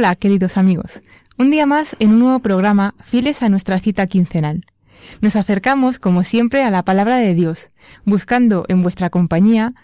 Hola, 0.00 0.14
queridos 0.14 0.56
amigos. 0.56 1.02
Un 1.36 1.50
día 1.50 1.66
más 1.66 1.94
en 1.98 2.12
un 2.12 2.20
nuevo 2.20 2.38
programa, 2.38 2.94
fieles 3.04 3.42
a 3.42 3.50
nuestra 3.50 3.78
cita 3.80 4.06
quincenal. 4.06 4.64
Nos 5.20 5.36
acercamos, 5.36 5.98
como 5.98 6.24
siempre, 6.24 6.64
a 6.64 6.70
la 6.70 6.82
palabra 6.82 7.18
de 7.18 7.34
Dios, 7.34 7.68
buscando 8.06 8.64
en 8.68 8.82
vuestra 8.82 9.10
compañía 9.10 9.74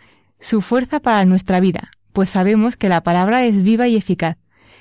su 0.41 0.63
fuerza 0.63 1.01
para 1.01 1.27
nuestra 1.27 1.61
vida, 1.61 1.91
pues 2.15 2.31
sabemos 2.31 2.79
que 2.79 2.89
la 2.89 3.03
palabra 3.03 3.45
es 3.45 3.63
viva 3.63 3.89
y 3.89 3.97
eficaz, 3.97 4.39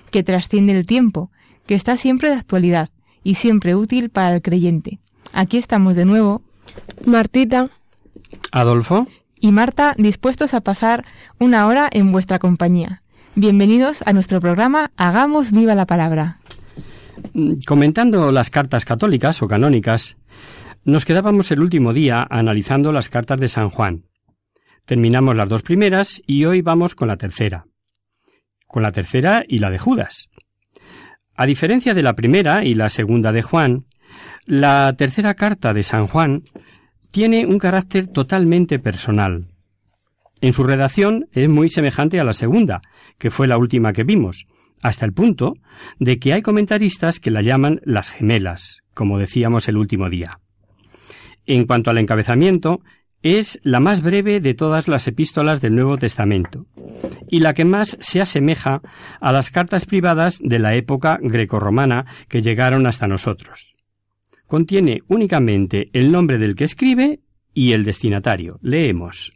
que 0.09 0.23
trasciende 0.23 0.71
el 0.71 0.85
tiempo, 0.85 1.31
que 1.65 1.75
está 1.75 1.97
siempre 1.97 2.29
de 2.29 2.35
actualidad 2.35 2.89
y 3.21 3.33
siempre 3.33 3.75
útil 3.75 4.11
para 4.11 4.35
el 4.35 4.41
creyente. 4.41 4.99
Aquí 5.33 5.57
estamos 5.57 5.97
de 5.97 6.05
nuevo, 6.05 6.43
Martita, 7.05 7.71
Adolfo, 8.53 9.09
y 9.37 9.51
Marta 9.51 9.95
dispuestos 9.97 10.53
a 10.53 10.61
pasar 10.61 11.03
una 11.39 11.67
hora 11.67 11.89
en 11.91 12.13
vuestra 12.13 12.39
compañía. 12.39 13.01
Bienvenidos 13.37 14.01
a 14.05 14.13
nuestro 14.13 14.39
programa 14.39 14.91
Hagamos 14.95 15.51
viva 15.51 15.75
la 15.75 15.85
palabra. 15.85 16.39
mm, 17.33 17.55
comentando 17.67 18.31
las 18.31 18.49
cartas 18.49 18.85
católicas 18.85 19.41
o 19.41 19.47
canónicas, 19.49 20.15
nos 20.85 21.03
quedábamos 21.03 21.51
el 21.51 21.59
último 21.59 21.91
día 21.91 22.25
analizando 22.29 22.93
las 22.93 23.09
cartas 23.09 23.41
de 23.41 23.49
San 23.49 23.69
Juan. 23.69 24.05
Terminamos 24.85 25.35
las 25.35 25.49
dos 25.49 25.63
primeras 25.63 26.21
y 26.25 26.45
hoy 26.45 26.61
vamos 26.61 26.95
con 26.95 27.09
la 27.09 27.17
tercera. 27.17 27.63
Con 28.67 28.83
la 28.83 28.93
tercera 28.93 29.43
y 29.45 29.59
la 29.59 29.69
de 29.69 29.79
Judas. 29.79 30.29
A 31.35 31.45
diferencia 31.45 31.93
de 31.93 32.03
la 32.03 32.13
primera 32.13 32.63
y 32.63 32.73
la 32.73 32.87
segunda 32.87 33.33
de 33.33 33.41
Juan, 33.41 33.83
la 34.45 34.95
tercera 34.97 35.33
carta 35.33 35.73
de 35.73 35.83
San 35.83 36.07
Juan 36.07 36.43
tiene 37.11 37.45
un 37.45 37.59
carácter 37.59 38.07
totalmente 38.07 38.79
personal. 38.79 39.54
En 40.45 40.53
su 40.53 40.63
redacción 40.63 41.27
es 41.31 41.49
muy 41.49 41.69
semejante 41.69 42.19
a 42.19 42.23
la 42.23 42.31
segunda, 42.31 42.83
que 43.17 43.31
fue 43.31 43.47
la 43.47 43.57
última 43.57 43.93
que 43.93 44.03
vimos, 44.03 44.45
hasta 44.83 45.03
el 45.03 45.11
punto 45.11 45.55
de 45.97 46.19
que 46.19 46.33
hay 46.33 46.43
comentaristas 46.43 47.19
que 47.19 47.31
la 47.31 47.41
llaman 47.41 47.81
las 47.83 48.11
gemelas, 48.11 48.83
como 48.93 49.17
decíamos 49.17 49.67
el 49.69 49.75
último 49.75 50.07
día. 50.07 50.39
En 51.47 51.65
cuanto 51.65 51.89
al 51.89 51.97
encabezamiento, 51.97 52.81
es 53.23 53.59
la 53.63 53.79
más 53.79 54.03
breve 54.03 54.39
de 54.39 54.53
todas 54.53 54.87
las 54.87 55.07
epístolas 55.07 55.61
del 55.61 55.73
Nuevo 55.73 55.97
Testamento, 55.97 56.67
y 57.27 57.39
la 57.39 57.55
que 57.55 57.65
más 57.65 57.97
se 57.99 58.21
asemeja 58.21 58.83
a 59.19 59.31
las 59.31 59.49
cartas 59.49 59.87
privadas 59.87 60.37
de 60.43 60.59
la 60.59 60.75
época 60.75 61.17
grecorromana 61.23 62.05
que 62.29 62.43
llegaron 62.43 62.85
hasta 62.85 63.07
nosotros. 63.07 63.73
Contiene 64.45 65.01
únicamente 65.07 65.89
el 65.93 66.11
nombre 66.11 66.37
del 66.37 66.53
que 66.53 66.65
escribe 66.65 67.21
y 67.51 67.71
el 67.71 67.83
destinatario. 67.83 68.59
Leemos. 68.61 69.31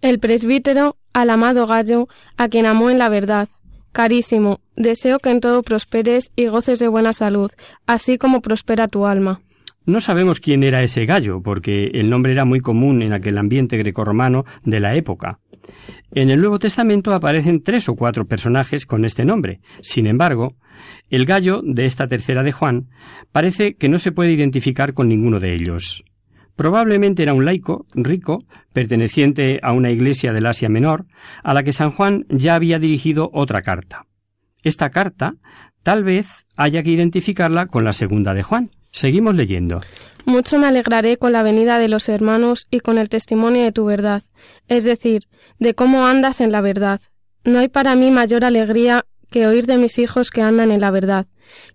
El 0.00 0.18
presbítero, 0.18 0.96
al 1.12 1.30
amado 1.30 1.66
Gallo, 1.66 2.08
a 2.36 2.48
quien 2.48 2.66
amó 2.66 2.90
en 2.90 2.98
la 2.98 3.08
verdad. 3.08 3.48
Carísimo, 3.92 4.60
deseo 4.76 5.18
que 5.18 5.30
en 5.30 5.40
todo 5.40 5.62
prosperes 5.62 6.30
y 6.34 6.46
goces 6.46 6.80
de 6.80 6.88
buena 6.88 7.12
salud, 7.12 7.50
así 7.86 8.18
como 8.18 8.42
prospera 8.42 8.88
tu 8.88 9.06
alma. 9.06 9.40
No 9.86 10.00
sabemos 10.00 10.40
quién 10.40 10.62
era 10.62 10.82
ese 10.82 11.04
gallo, 11.04 11.42
porque 11.42 11.90
el 11.94 12.08
nombre 12.08 12.32
era 12.32 12.44
muy 12.44 12.60
común 12.60 13.02
en 13.02 13.12
aquel 13.12 13.36
ambiente 13.36 13.76
grecorromano 13.76 14.46
de 14.64 14.80
la 14.80 14.96
época. 14.96 15.40
En 16.10 16.30
el 16.30 16.40
Nuevo 16.40 16.58
Testamento 16.58 17.12
aparecen 17.12 17.62
tres 17.62 17.88
o 17.88 17.94
cuatro 17.94 18.26
personajes 18.26 18.86
con 18.86 19.04
este 19.04 19.24
nombre. 19.24 19.60
Sin 19.82 20.06
embargo, 20.06 20.56
el 21.10 21.26
gallo 21.26 21.60
de 21.62 21.86
esta 21.86 22.08
tercera 22.08 22.42
de 22.42 22.52
Juan 22.52 22.88
parece 23.30 23.74
que 23.74 23.88
no 23.88 23.98
se 23.98 24.12
puede 24.12 24.32
identificar 24.32 24.94
con 24.94 25.08
ninguno 25.08 25.38
de 25.38 25.54
ellos. 25.54 26.04
Probablemente 26.56 27.22
era 27.22 27.34
un 27.34 27.44
laico 27.44 27.86
rico, 27.94 28.44
perteneciente 28.72 29.58
a 29.62 29.72
una 29.72 29.90
iglesia 29.90 30.32
del 30.32 30.46
Asia 30.46 30.68
Menor, 30.68 31.06
a 31.42 31.54
la 31.54 31.62
que 31.62 31.72
San 31.72 31.90
Juan 31.90 32.26
ya 32.28 32.54
había 32.54 32.78
dirigido 32.78 33.30
otra 33.32 33.62
carta. 33.62 34.06
Esta 34.62 34.90
carta 34.90 35.34
tal 35.82 36.04
vez 36.04 36.46
haya 36.56 36.82
que 36.82 36.90
identificarla 36.90 37.66
con 37.66 37.84
la 37.84 37.92
segunda 37.92 38.34
de 38.34 38.42
Juan. 38.42 38.70
Seguimos 38.90 39.34
leyendo. 39.34 39.80
Mucho 40.24 40.58
me 40.58 40.66
alegraré 40.66 41.18
con 41.18 41.32
la 41.32 41.42
venida 41.42 41.78
de 41.78 41.88
los 41.88 42.08
hermanos 42.08 42.66
y 42.70 42.80
con 42.80 42.96
el 42.96 43.08
testimonio 43.08 43.62
de 43.62 43.72
tu 43.72 43.84
verdad, 43.84 44.22
es 44.68 44.84
decir, 44.84 45.24
de 45.58 45.74
cómo 45.74 46.06
andas 46.06 46.40
en 46.40 46.50
la 46.50 46.62
verdad. 46.62 47.00
No 47.44 47.58
hay 47.58 47.68
para 47.68 47.94
mí 47.94 48.10
mayor 48.10 48.44
alegría 48.44 49.04
que 49.30 49.46
oír 49.46 49.66
de 49.66 49.76
mis 49.76 49.98
hijos 49.98 50.30
que 50.30 50.40
andan 50.40 50.70
en 50.70 50.80
la 50.80 50.90
verdad. 50.90 51.26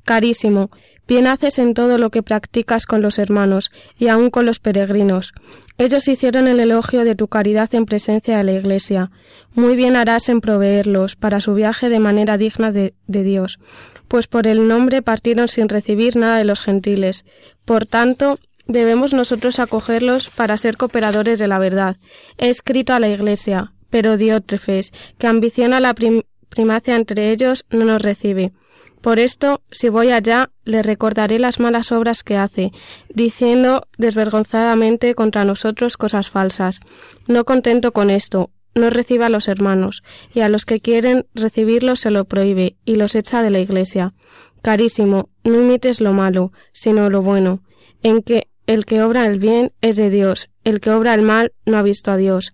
Carísimo, 0.03 0.71
bien 1.09 1.27
haces 1.27 1.59
en 1.59 1.73
todo 1.73 1.97
lo 1.97 2.11
que 2.11 2.23
practicas 2.23 2.85
con 2.85 3.01
los 3.01 3.19
hermanos 3.19 3.71
y 3.97 4.07
aun 4.07 4.29
con 4.29 4.45
los 4.45 4.59
peregrinos. 4.59 5.33
Ellos 5.77 6.07
hicieron 6.07 6.47
el 6.47 6.59
elogio 6.59 7.03
de 7.03 7.15
tu 7.15 7.27
caridad 7.27 7.73
en 7.73 7.85
presencia 7.85 8.37
de 8.37 8.43
la 8.43 8.51
Iglesia. 8.53 9.11
Muy 9.53 9.75
bien 9.75 9.95
harás 9.95 10.29
en 10.29 10.39
proveerlos 10.39 11.15
para 11.15 11.41
su 11.41 11.53
viaje 11.55 11.89
de 11.89 11.99
manera 11.99 12.37
digna 12.37 12.71
de, 12.71 12.93
Dios, 13.07 13.59
pues 14.07 14.27
por 14.27 14.45
el 14.45 14.67
nombre 14.67 15.01
partieron 15.01 15.47
sin 15.47 15.67
recibir 15.67 16.15
nada 16.15 16.37
de 16.37 16.43
los 16.45 16.61
gentiles. 16.61 17.25
Por 17.65 17.85
tanto, 17.85 18.37
debemos 18.67 19.13
nosotros 19.13 19.57
acogerlos 19.59 20.29
para 20.29 20.57
ser 20.57 20.77
cooperadores 20.77 21.39
de 21.39 21.47
la 21.47 21.59
verdad. 21.59 21.97
He 22.37 22.49
escrito 22.49 22.93
a 22.93 22.99
la 22.99 23.09
Iglesia, 23.09 23.73
pero 23.89 24.15
Diótrefes, 24.15 24.91
que 25.17 25.27
ambiciona 25.27 25.79
la 25.79 25.95
prim- 25.95 26.21
primacia 26.49 26.95
entre 26.95 27.31
ellos, 27.31 27.65
no 27.71 27.85
nos 27.85 28.01
recibe. 28.01 28.51
Por 29.01 29.19
esto, 29.19 29.61
si 29.71 29.87
voy 29.89 30.11
allá, 30.11 30.51
le 30.65 30.83
recordaré 30.83 31.39
las 31.39 31.59
malas 31.59 31.91
obras 31.91 32.23
que 32.23 32.35
hace, 32.35 32.71
diciendo 33.13 33.87
desvergonzadamente 33.97 35.15
contra 35.15 35.45
nosotros 35.45 35.95
cosas 35.95 36.29
falsas. 36.29 36.81
No 37.27 37.45
contento 37.45 37.93
con 37.93 38.09
esto, 38.09 38.49
no 38.75 38.89
recibe 38.89 39.25
a 39.25 39.29
los 39.29 39.47
hermanos, 39.47 40.03
y 40.33 40.41
a 40.41 40.49
los 40.49 40.65
que 40.65 40.81
quieren 40.81 41.25
recibirlos 41.33 42.01
se 42.01 42.11
lo 42.11 42.25
prohíbe, 42.25 42.75
y 42.83 42.95
los 42.95 43.15
echa 43.15 43.41
de 43.41 43.51
la 43.51 43.59
iglesia. 43.59 44.13
Carísimo, 44.61 45.29
no 45.45 45.55
imites 45.55 46.01
lo 46.01 46.11
malo, 46.13 46.51
sino 46.73 47.09
lo 47.09 47.21
bueno, 47.21 47.63
en 48.03 48.21
que 48.21 48.49
el 48.67 48.85
que 48.85 49.01
obra 49.01 49.25
el 49.25 49.39
bien 49.39 49.71
es 49.81 49.95
de 49.95 50.09
Dios, 50.09 50.49
el 50.63 50.81
que 50.81 50.91
obra 50.91 51.13
el 51.13 51.21
mal 51.21 51.53
no 51.65 51.77
ha 51.77 51.81
visto 51.81 52.11
a 52.11 52.17
Dios. 52.17 52.53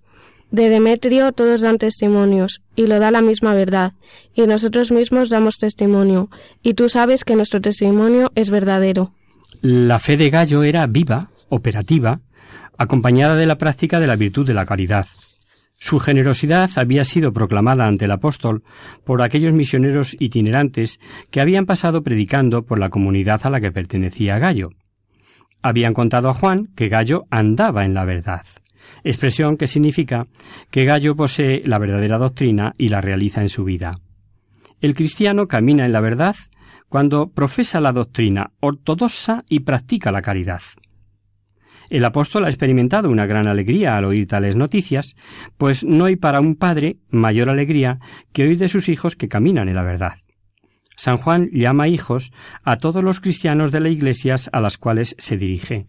De 0.56 0.69
Demetrio 0.69 1.34
todos 1.34 1.60
dan 1.60 1.78
testimonios, 1.78 2.62
y 2.78 2.88
lo 2.88 2.98
da 3.00 3.12
la 3.12 3.19
misma 3.19 3.54
verdad, 3.54 3.92
y 4.34 4.44
nosotros 4.44 4.90
mismos 4.90 5.30
damos 5.30 5.57
testimonio, 5.57 6.30
y 6.63 6.75
tú 6.75 6.88
sabes 6.88 7.25
que 7.25 7.36
nuestro 7.36 7.60
testimonio 7.60 8.31
es 8.36 8.50
verdadero. 8.50 9.12
La 9.60 10.00
fe 10.00 10.16
de 10.16 10.30
Gallo 10.30 10.63
era 10.63 10.88
viva, 10.88 11.28
operativa, 11.50 12.22
acompañada 12.78 13.36
de 13.36 13.48
la 13.48 13.57
práctica 13.57 14.00
de 14.00 14.07
la 14.07 14.16
virtud 14.16 14.48
de 14.48 14.54
la 14.54 14.66
caridad. 14.66 15.07
Su 15.78 16.00
generosidad 16.00 16.69
había 16.78 17.04
sido 17.04 17.34
proclamada 17.34 17.86
ante 17.86 18.06
el 18.06 18.12
apóstol 18.12 18.63
por 19.04 19.24
aquellos 19.24 19.51
misioneros 19.51 20.16
itinerantes 20.19 21.01
que 21.31 21.42
habían 21.42 21.66
pasado 21.66 22.01
predicando 22.01 22.63
por 22.63 22.80
la 22.80 22.88
comunidad 22.88 23.42
a 23.44 23.50
la 23.50 23.60
que 23.60 23.74
pertenecía 23.74 24.40
Gallo. 24.40 24.69
Habían 25.62 25.94
contado 25.94 26.30
a 26.30 26.34
Juan 26.34 26.69
que 26.78 26.88
Gallo 26.88 27.25
andaba 27.30 27.84
en 27.84 27.94
la 27.94 28.06
verdad, 28.06 28.44
expresión 29.04 29.58
que 29.58 29.68
significa 29.68 30.28
que 30.72 30.86
Gallo 30.86 31.16
posee 31.16 31.62
la 31.66 31.80
verdadera 31.80 32.18
doctrina 32.18 32.74
y 32.78 32.90
la 32.90 33.02
realiza 33.02 33.42
en 33.42 33.50
su 33.50 33.64
vida. 33.64 33.92
El 34.82 34.94
cristiano 34.94 35.48
camina 35.48 35.86
en 35.86 35.94
la 35.94 36.00
verdad 36.00 36.36
cuando 36.90 37.30
profesa 37.30 37.82
la 37.82 37.92
doctrina 37.92 38.52
ortodoxa 38.60 39.44
y 39.50 39.62
practica 39.62 40.12
la 40.12 40.22
caridad. 40.22 40.62
El 41.90 42.06
apóstol 42.06 42.46
ha 42.46 42.50
experimentado 42.50 43.10
una 43.10 43.26
gran 43.26 43.48
alegría 43.48 43.98
al 43.98 44.06
oír 44.06 44.28
tales 44.28 44.56
noticias, 44.56 45.16
pues 45.58 45.84
no 45.84 46.06
hay 46.06 46.16
para 46.16 46.42
un 46.42 46.56
padre 46.56 46.98
mayor 47.10 47.50
alegría 47.50 48.00
que 48.34 48.44
oír 48.44 48.58
de 48.58 48.70
sus 48.70 48.90
hijos 48.90 49.16
que 49.16 49.28
caminan 49.28 49.70
en 49.70 49.76
la 49.76 49.84
verdad. 49.84 50.14
San 50.98 51.18
Juan 51.18 51.50
llama 51.52 51.88
hijos 51.88 52.32
a 52.64 52.78
todos 52.78 53.04
los 53.04 53.20
cristianos 53.20 53.72
de 53.72 53.82
las 53.82 53.92
iglesias 53.92 54.50
a 54.54 54.62
las 54.62 54.78
cuales 54.78 55.16
se 55.20 55.38
dirige. 55.38 55.88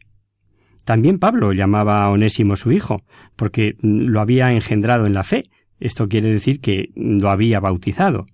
También 0.86 1.18
Pablo 1.18 1.52
llamaba 1.52 2.04
a 2.04 2.10
Onésimo 2.10 2.54
su 2.54 2.70
hijo, 2.70 2.98
porque 3.34 3.76
lo 3.80 4.20
había 4.20 4.52
engendrado 4.52 5.04
en 5.04 5.14
la 5.14 5.24
fe. 5.24 5.42
Esto 5.80 6.08
quiere 6.08 6.30
decir 6.30 6.60
que 6.60 6.90
lo 6.94 7.28
había 7.28 7.58
bautizado. 7.58 8.24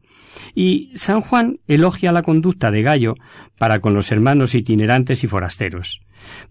Y 0.55 0.93
San 0.95 1.23
Juan 1.23 1.61
elogia 1.67 2.13
la 2.13 2.21
conducta 2.21 2.71
de 2.71 2.83
Gallo 2.83 3.15
para 3.59 3.81
con 3.81 3.95
los 3.95 4.13
hermanos 4.13 4.55
itinerantes 4.55 5.25
y 5.25 5.29
forasteros, 5.29 6.03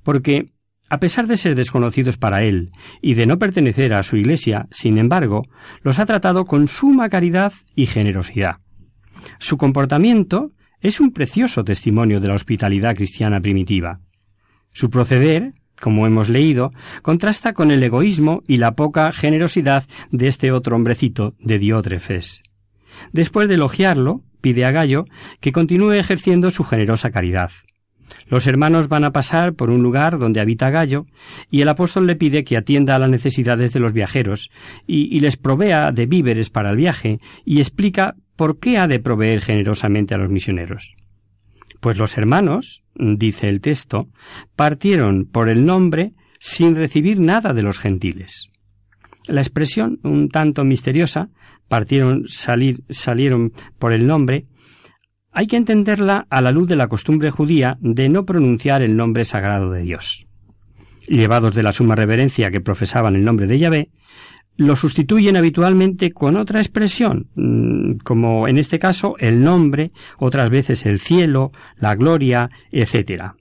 porque 0.01 0.47
a 0.89 0.99
pesar 0.99 1.27
de 1.27 1.37
ser 1.37 1.53
desconocidos 1.53 2.17
para 2.17 2.41
él 2.41 2.71
y 2.99 3.13
de 3.13 3.27
no 3.27 3.37
pertenecer 3.37 3.93
a 3.93 4.01
su 4.01 4.17
iglesia, 4.17 4.67
sin 4.71 4.97
embargo, 4.97 5.43
los 5.83 5.99
ha 5.99 6.07
tratado 6.07 6.45
con 6.45 6.67
suma 6.67 7.09
caridad 7.09 7.53
y 7.75 7.85
generosidad. 7.85 8.55
Su 9.37 9.55
comportamiento 9.57 10.49
es 10.79 10.99
un 10.99 11.11
precioso 11.11 11.63
testimonio 11.63 12.19
de 12.19 12.27
la 12.27 12.33
hospitalidad 12.33 12.95
cristiana 12.95 13.39
primitiva. 13.39 13.99
Su 14.73 14.89
proceder, 14.89 15.53
como 15.81 16.07
hemos 16.07 16.29
leído, 16.29 16.69
contrasta 17.01 17.53
con 17.53 17.71
el 17.71 17.83
egoísmo 17.83 18.43
y 18.47 18.57
la 18.57 18.75
poca 18.75 19.11
generosidad 19.11 19.83
de 20.11 20.27
este 20.27 20.51
otro 20.51 20.77
hombrecito 20.77 21.35
de 21.39 21.59
Diótrefes. 21.59 22.43
Después 23.11 23.49
de 23.49 23.55
elogiarlo, 23.55 24.21
pide 24.39 24.63
a 24.63 24.71
Gallo 24.71 25.05
que 25.39 25.51
continúe 25.51 25.93
ejerciendo 25.93 26.51
su 26.51 26.63
generosa 26.63 27.11
caridad. 27.11 27.51
Los 28.27 28.47
hermanos 28.47 28.87
van 28.87 29.03
a 29.03 29.11
pasar 29.11 29.53
por 29.53 29.69
un 29.69 29.83
lugar 29.83 30.19
donde 30.19 30.39
habita 30.39 30.69
Gallo, 30.69 31.05
y 31.49 31.61
el 31.61 31.69
apóstol 31.69 32.07
le 32.07 32.15
pide 32.15 32.43
que 32.43 32.57
atienda 32.57 32.95
a 32.95 32.99
las 32.99 33.09
necesidades 33.09 33.73
de 33.73 33.79
los 33.79 33.93
viajeros 33.93 34.49
y, 34.85 35.15
y, 35.15 35.19
les 35.21 35.37
provea 35.37 35.91
de 35.91 36.05
víveres 36.05 36.49
para 36.49 36.71
el 36.71 36.77
viaje, 36.77 37.19
y 37.45 37.59
explica 37.59 38.15
por 38.35 38.59
qué 38.59 38.77
ha 38.77 38.87
de 38.87 38.99
proveer 38.99 39.41
generosamente 39.41 40.13
a 40.13 40.17
los 40.17 40.29
misioneros. 40.29 40.93
Pues 41.79 41.97
los 41.97 42.17
hermanos, 42.17 42.80
dice 42.95 43.49
el 43.49 43.61
texto, 43.61 44.09
partieron 44.55 45.25
por 45.25 45.49
el 45.49 45.65
nombre 45.65 46.13
sin 46.39 46.75
recibir 46.75 47.19
nada 47.19 47.53
de 47.53 47.61
los 47.61 47.79
gentiles. 47.79 48.49
La 49.27 49.41
expresión, 49.41 49.99
un 50.03 50.29
tanto 50.29 50.63
misteriosa, 50.63 51.29
partieron, 51.67 52.27
salir, 52.27 52.83
salieron 52.89 53.53
por 53.77 53.93
el 53.93 54.07
nombre, 54.07 54.47
hay 55.31 55.47
que 55.47 55.55
entenderla 55.55 56.27
a 56.29 56.41
la 56.41 56.51
luz 56.51 56.67
de 56.67 56.75
la 56.75 56.87
costumbre 56.87 57.31
judía 57.31 57.77
de 57.79 58.09
no 58.09 58.25
pronunciar 58.25 58.81
el 58.81 58.97
nombre 58.97 59.23
sagrado 59.23 59.71
de 59.71 59.83
Dios. 59.83 60.27
Llevados 61.07 61.55
de 61.55 61.63
la 61.63 61.71
suma 61.71 61.95
reverencia 61.95 62.51
que 62.51 62.61
profesaban 62.61 63.15
el 63.15 63.23
nombre 63.23 63.47
de 63.47 63.57
Yahvé, 63.57 63.89
lo 64.57 64.75
sustituyen 64.75 65.37
habitualmente 65.37 66.11
con 66.11 66.37
otra 66.37 66.59
expresión, 66.59 67.27
mm, 67.35 67.99
como 68.03 68.47
en 68.47 68.57
este 68.57 68.79
caso 68.79 69.15
el 69.19 69.43
nombre, 69.43 69.91
otras 70.17 70.49
veces 70.49 70.85
el 70.85 70.99
cielo, 70.99 71.51
la 71.77 71.95
gloria, 71.95 72.49
etc. 72.71 73.33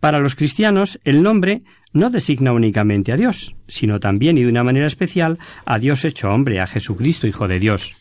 Para 0.00 0.18
los 0.18 0.34
cristianos, 0.34 0.98
el 1.04 1.22
nombre 1.22 1.62
no 1.92 2.10
designa 2.10 2.52
únicamente 2.52 3.12
a 3.12 3.16
Dios, 3.16 3.54
sino 3.68 4.00
también 4.00 4.38
y 4.38 4.42
de 4.42 4.50
una 4.50 4.64
manera 4.64 4.86
especial 4.86 5.38
a 5.64 5.78
Dios 5.78 6.04
hecho 6.04 6.30
hombre, 6.30 6.60
a 6.60 6.66
Jesucristo, 6.66 7.26
Hijo 7.26 7.48
de 7.48 7.58
Dios. 7.58 7.94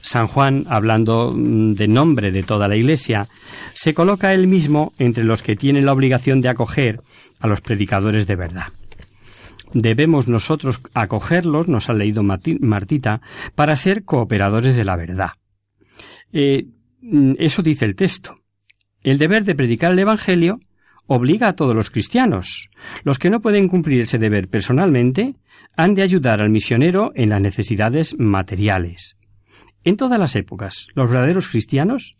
San 0.00 0.26
Juan, 0.26 0.64
hablando 0.68 1.32
mm, 1.34 1.74
de 1.74 1.88
nombre 1.88 2.32
de 2.32 2.42
toda 2.42 2.68
la 2.68 2.76
Iglesia, 2.76 3.28
se 3.74 3.94
coloca 3.94 4.32
él 4.32 4.46
mismo 4.46 4.92
entre 4.98 5.24
los 5.24 5.42
que 5.42 5.56
tienen 5.56 5.86
la 5.86 5.92
obligación 5.92 6.40
de 6.40 6.48
acoger 6.48 7.02
a 7.40 7.46
los 7.46 7.60
predicadores 7.60 8.26
de 8.26 8.36
verdad. 8.36 8.66
Debemos 9.74 10.28
nosotros 10.28 10.80
acogerlos, 10.94 11.68
nos 11.68 11.88
ha 11.88 11.94
leído 11.94 12.22
Martita, 12.22 13.20
para 13.54 13.76
ser 13.76 14.04
cooperadores 14.04 14.76
de 14.76 14.84
la 14.84 14.96
verdad. 14.96 15.30
Eh, 16.32 16.66
mm, 17.00 17.32
eso 17.38 17.62
dice 17.62 17.84
el 17.84 17.94
texto. 17.94 18.36
El 19.02 19.18
deber 19.18 19.44
de 19.44 19.54
predicar 19.54 19.92
el 19.92 19.98
Evangelio 19.98 20.60
obliga 21.06 21.48
a 21.48 21.56
todos 21.56 21.74
los 21.74 21.90
cristianos. 21.90 22.68
Los 23.04 23.18
que 23.18 23.30
no 23.30 23.40
pueden 23.40 23.68
cumplir 23.68 24.02
ese 24.02 24.18
deber 24.18 24.48
personalmente 24.48 25.36
han 25.76 25.94
de 25.94 26.02
ayudar 26.02 26.40
al 26.40 26.50
misionero 26.50 27.12
en 27.14 27.30
las 27.30 27.40
necesidades 27.40 28.18
materiales. 28.18 29.16
En 29.84 29.96
todas 29.96 30.18
las 30.18 30.36
épocas, 30.36 30.88
los 30.94 31.10
verdaderos 31.10 31.48
cristianos 31.48 32.12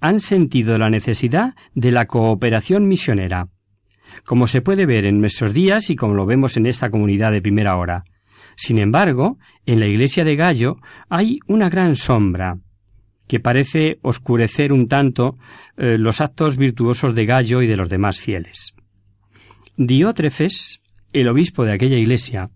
han 0.00 0.20
sentido 0.20 0.76
la 0.78 0.90
necesidad 0.90 1.54
de 1.74 1.92
la 1.92 2.06
cooperación 2.06 2.88
misionera, 2.88 3.48
como 4.24 4.46
se 4.46 4.62
puede 4.62 4.86
ver 4.86 5.04
en 5.04 5.20
nuestros 5.20 5.52
días 5.52 5.90
y 5.90 5.96
como 5.96 6.14
lo 6.14 6.26
vemos 6.26 6.56
en 6.56 6.66
esta 6.66 6.90
comunidad 6.90 7.32
de 7.32 7.42
primera 7.42 7.76
hora. 7.76 8.04
Sin 8.56 8.78
embargo, 8.78 9.38
en 9.66 9.80
la 9.80 9.86
iglesia 9.86 10.24
de 10.24 10.36
Gallo 10.36 10.76
hay 11.08 11.38
una 11.46 11.68
gran 11.68 11.96
sombra, 11.96 12.58
que 13.26 13.40
parece 13.40 13.98
oscurecer 14.02 14.72
un 14.72 14.88
tanto 14.88 15.34
eh, 15.76 15.96
los 15.98 16.20
actos 16.20 16.56
virtuosos 16.56 17.14
de 17.14 17.26
Gallo 17.26 17.62
y 17.62 17.66
de 17.66 17.76
los 17.76 17.88
demás 17.88 18.20
fieles. 18.20 18.74
Diótrefes, 19.76 20.82
el 21.12 21.28
obispo 21.28 21.64
de 21.64 21.72
aquella 21.72 21.96
iglesia, 21.96 22.46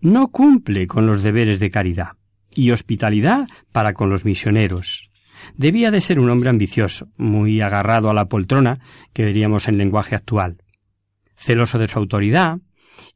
no 0.00 0.28
cumple 0.28 0.86
con 0.86 1.06
los 1.06 1.22
deberes 1.22 1.60
de 1.60 1.70
caridad 1.70 2.12
y 2.54 2.70
hospitalidad 2.70 3.46
para 3.70 3.92
con 3.92 4.10
los 4.10 4.24
misioneros. 4.24 5.10
Debía 5.56 5.90
de 5.90 6.00
ser 6.00 6.18
un 6.18 6.30
hombre 6.30 6.50
ambicioso, 6.50 7.08
muy 7.18 7.60
agarrado 7.60 8.10
a 8.10 8.14
la 8.14 8.24
poltrona, 8.24 8.74
que 9.12 9.26
diríamos 9.26 9.68
en 9.68 9.78
lenguaje 9.78 10.16
actual, 10.16 10.56
celoso 11.36 11.78
de 11.78 11.88
su 11.88 11.98
autoridad, 11.98 12.58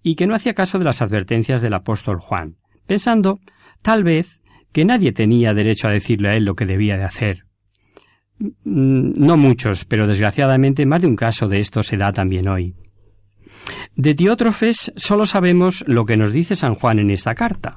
y 0.03 0.15
que 0.15 0.27
no 0.27 0.35
hacía 0.35 0.55
caso 0.55 0.79
de 0.79 0.85
las 0.85 1.03
advertencias 1.03 1.61
del 1.61 1.75
apóstol 1.75 2.21
Juan, 2.21 2.57
pensando, 2.87 3.41
tal 3.83 4.05
vez, 4.05 4.41
que 4.73 4.85
nadie 4.85 5.13
tenía 5.13 5.55
derecho 5.55 5.89
a 5.89 5.93
decirle 5.93 6.29
a 6.29 6.35
él 6.35 6.45
lo 6.45 6.55
que 6.55 6.67
debía 6.67 6.97
de 6.97 7.05
hacer. 7.05 7.47
Mm, 8.39 9.25
no 9.25 9.37
muchos, 9.37 9.85
pero 9.85 10.07
desgraciadamente 10.07 10.87
más 10.87 11.03
de 11.03 11.09
un 11.09 11.17
caso 11.17 11.49
de 11.49 11.61
esto 11.61 11.83
se 11.83 11.97
da 11.97 12.13
también 12.13 12.49
hoy. 12.49 12.75
De 13.95 14.15
Diótrofes 14.15 14.93
solo 14.97 15.27
sabemos 15.27 15.85
lo 15.87 16.07
que 16.07 16.17
nos 16.17 16.33
dice 16.33 16.57
San 16.57 16.75
Juan 16.75 16.99
en 16.99 17.11
esta 17.11 17.35
carta. 17.35 17.77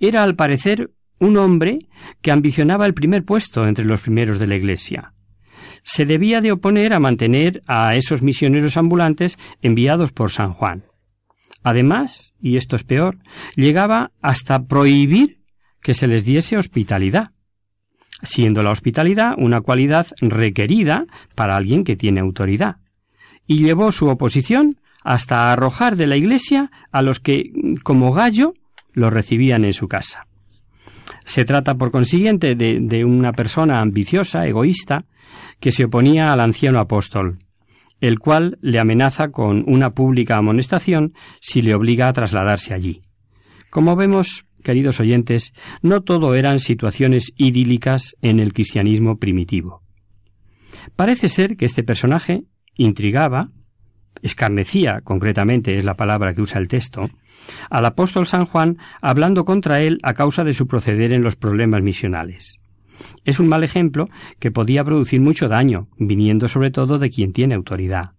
Era 0.00 0.22
al 0.22 0.34
parecer 0.34 0.90
un 1.20 1.36
hombre 1.36 1.78
que 2.22 2.30
ambicionaba 2.30 2.86
el 2.86 2.94
primer 2.94 3.24
puesto 3.24 3.66
entre 3.66 3.84
los 3.84 4.00
primeros 4.00 4.38
de 4.38 4.46
la 4.46 4.56
Iglesia. 4.56 5.14
Se 5.90 6.04
debía 6.04 6.42
de 6.42 6.52
oponer 6.52 6.92
a 6.92 7.00
mantener 7.00 7.62
a 7.66 7.96
esos 7.96 8.20
misioneros 8.20 8.76
ambulantes 8.76 9.38
enviados 9.62 10.12
por 10.12 10.30
San 10.30 10.52
Juan. 10.52 10.84
Además, 11.62 12.34
y 12.42 12.58
esto 12.58 12.76
es 12.76 12.84
peor, 12.84 13.16
llegaba 13.56 14.12
hasta 14.20 14.66
prohibir 14.66 15.40
que 15.80 15.94
se 15.94 16.06
les 16.06 16.26
diese 16.26 16.58
hospitalidad, 16.58 17.30
siendo 18.22 18.62
la 18.62 18.70
hospitalidad 18.70 19.32
una 19.38 19.62
cualidad 19.62 20.08
requerida 20.20 21.06
para 21.34 21.56
alguien 21.56 21.84
que 21.84 21.96
tiene 21.96 22.20
autoridad. 22.20 22.76
Y 23.46 23.64
llevó 23.64 23.90
su 23.90 24.08
oposición 24.08 24.82
hasta 25.02 25.50
arrojar 25.50 25.96
de 25.96 26.06
la 26.06 26.16
Iglesia 26.16 26.70
a 26.92 27.00
los 27.00 27.18
que, 27.18 27.50
como 27.82 28.12
gallo, 28.12 28.52
lo 28.92 29.08
recibían 29.08 29.64
en 29.64 29.72
su 29.72 29.88
casa. 29.88 30.27
Se 31.24 31.44
trata, 31.44 31.76
por 31.76 31.90
consiguiente, 31.90 32.54
de, 32.54 33.04
una 33.04 33.32
persona 33.32 33.80
ambiciosa, 33.80 34.46
egoísta, 34.46 35.04
que 35.60 35.72
se 35.72 35.84
oponía 35.84 36.32
al 36.32 36.40
anciano 36.40 36.78
apóstol, 36.78 37.38
el 38.00 38.18
cual 38.18 38.58
le 38.60 38.78
amenaza 38.78 39.30
con 39.30 39.64
una 39.66 39.90
pública 39.94 40.36
amonestación 40.36 41.14
si 41.40 41.62
le 41.62 41.74
obliga 41.74 42.08
a 42.08 42.12
trasladarse 42.12 42.74
allí. 42.74 43.00
Como 43.70 43.96
vemos, 43.96 44.46
queridos 44.62 45.00
oyentes, 45.00 45.52
no 45.82 46.02
todo 46.02 46.34
eran 46.34 46.60
situaciones 46.60 47.32
idílicas 47.36 48.16
en 48.22 48.40
el 48.40 48.52
cristianismo 48.52 49.18
primitivo. 49.18 49.82
Parece 50.96 51.28
ser 51.28 51.56
que 51.56 51.66
este 51.66 51.82
personaje 51.82 52.44
intrigaba, 52.76 53.50
escarnecía, 54.22 55.00
concretamente 55.02 55.76
es 55.78 55.84
la 55.84 55.94
palabra 55.94 56.34
que 56.34 56.42
usa 56.42 56.60
el 56.60 56.68
texto, 56.68 57.08
al 57.70 57.84
apóstol 57.84 58.26
San 58.26 58.46
Juan 58.46 58.78
hablando 59.00 59.44
contra 59.44 59.80
él 59.80 59.98
a 60.02 60.14
causa 60.14 60.44
de 60.44 60.54
su 60.54 60.66
proceder 60.66 61.12
en 61.12 61.22
los 61.22 61.36
problemas 61.36 61.82
misionales. 61.82 62.60
Es 63.24 63.38
un 63.38 63.48
mal 63.48 63.64
ejemplo 63.64 64.08
que 64.38 64.50
podía 64.50 64.84
producir 64.84 65.20
mucho 65.20 65.48
daño, 65.48 65.88
viniendo 65.98 66.48
sobre 66.48 66.70
todo 66.70 66.98
de 66.98 67.10
quien 67.10 67.32
tiene 67.32 67.54
autoridad. 67.54 68.12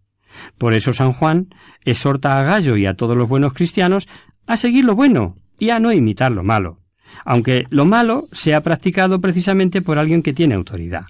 Por 0.57 0.73
eso 0.73 0.93
San 0.93 1.13
Juan 1.13 1.49
exhorta 1.85 2.39
a 2.39 2.43
Gallo 2.43 2.77
y 2.77 2.85
a 2.85 2.93
todos 2.93 3.17
los 3.17 3.27
buenos 3.27 3.53
cristianos 3.53 4.07
a 4.45 4.57
seguir 4.57 4.85
lo 4.85 4.95
bueno 4.95 5.37
y 5.57 5.71
a 5.71 5.79
no 5.79 5.91
imitar 5.91 6.31
lo 6.31 6.43
malo, 6.43 6.79
aunque 7.25 7.65
lo 7.69 7.85
malo 7.85 8.23
sea 8.31 8.61
practicado 8.61 9.19
precisamente 9.21 9.81
por 9.81 9.97
alguien 9.97 10.23
que 10.23 10.33
tiene 10.33 10.55
autoridad. 10.55 11.05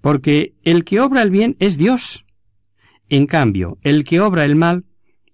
Porque 0.00 0.54
el 0.64 0.84
que 0.84 1.00
obra 1.00 1.22
el 1.22 1.30
bien 1.30 1.56
es 1.60 1.78
Dios. 1.78 2.24
En 3.08 3.26
cambio, 3.26 3.78
el 3.82 4.04
que 4.04 4.20
obra 4.20 4.44
el 4.44 4.56
mal 4.56 4.84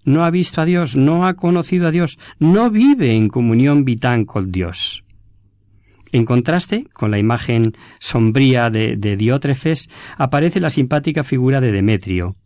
no 0.04 0.24
ha 0.24 0.30
visto 0.30 0.60
a 0.60 0.64
Dios, 0.64 0.96
no 0.96 1.26
ha 1.26 1.34
conocido 1.34 1.88
a 1.88 1.90
Dios, 1.90 2.18
no 2.38 2.70
vive 2.70 3.14
en 3.14 3.28
comunión 3.28 3.84
vital 3.84 4.26
con 4.26 4.52
Dios. 4.52 5.04
En 6.12 6.24
contraste 6.24 6.86
con 6.92 7.10
la 7.10 7.18
imagen 7.18 7.72
sombría 7.98 8.70
de, 8.70 9.16
Diótrefes, 9.16 9.88
aparece 10.16 10.60
la 10.60 10.70
simpática 10.70 11.24
figura 11.24 11.60
de 11.60 11.72
Demetrio, 11.72 12.36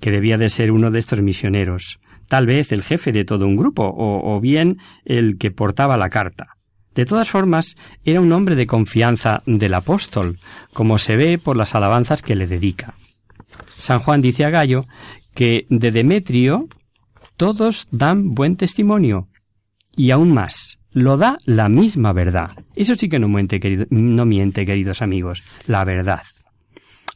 que 0.00 0.10
debía 0.10 0.36
de 0.36 0.50
ser 0.50 0.70
uno 0.70 0.90
de 0.90 0.98
estos 0.98 1.22
misioneros, 1.22 1.98
tal 2.28 2.46
vez 2.46 2.72
el 2.72 2.82
jefe 2.82 3.12
de 3.12 3.24
todo 3.24 3.46
un 3.46 3.56
grupo, 3.56 3.84
o, 3.84 4.36
o 4.36 4.40
bien 4.40 4.78
el 5.04 5.38
que 5.38 5.50
portaba 5.50 5.96
la 5.96 6.10
carta. 6.10 6.56
De 6.94 7.06
todas 7.06 7.28
formas, 7.28 7.76
era 8.04 8.20
un 8.20 8.32
hombre 8.32 8.54
de 8.54 8.66
confianza 8.66 9.42
del 9.46 9.74
apóstol, 9.74 10.38
como 10.72 10.98
se 10.98 11.16
ve 11.16 11.38
por 11.38 11.56
las 11.56 11.74
alabanzas 11.74 12.22
que 12.22 12.36
le 12.36 12.46
dedica. 12.46 12.94
San 13.78 14.00
Juan 14.00 14.20
dice 14.20 14.44
a 14.44 14.50
Gallo 14.50 14.84
que 15.34 15.66
de 15.68 15.90
Demetrio 15.90 16.66
todos 17.36 17.88
dan 17.90 18.34
buen 18.34 18.56
testimonio, 18.56 19.28
y 19.96 20.10
aún 20.10 20.32
más, 20.32 20.78
lo 20.90 21.16
da 21.16 21.38
la 21.44 21.68
misma 21.68 22.12
verdad. 22.12 22.50
Eso 22.74 22.94
sí 22.94 23.08
que 23.08 23.18
no 23.18 23.28
miente, 23.28 23.86
no 23.90 24.24
miente, 24.24 24.64
queridos 24.64 25.02
amigos, 25.02 25.42
la 25.66 25.84
verdad. 25.84 26.22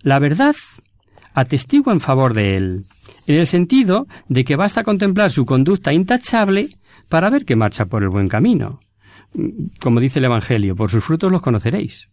La 0.03 0.19
verdad 0.19 0.55
atestigua 1.35 1.93
en 1.93 2.01
favor 2.01 2.35
de 2.35 2.57
él, 2.57 2.85
en 3.27 3.35
el 3.37 3.47
sentido 3.47 4.07
de 4.29 4.45
que 4.45 4.57
basta 4.57 4.85
contemplar 4.85 5.31
su 5.31 5.47
conducta 5.47 5.93
intachable 5.93 6.71
para 7.09 7.31
ver 7.31 7.45
que 7.45 7.57
marcha 7.57 7.87
por 7.87 8.03
el 8.03 8.09
buen 8.09 8.29
camino. 8.29 8.81
Como 9.81 10.01
dice 10.01 10.19
el 10.19 10.25
Evangelio, 10.27 10.75
por 10.75 10.91
sus 10.91 11.05
frutos 11.05 11.31
los 11.31 11.43
conoceréis. 11.43 12.09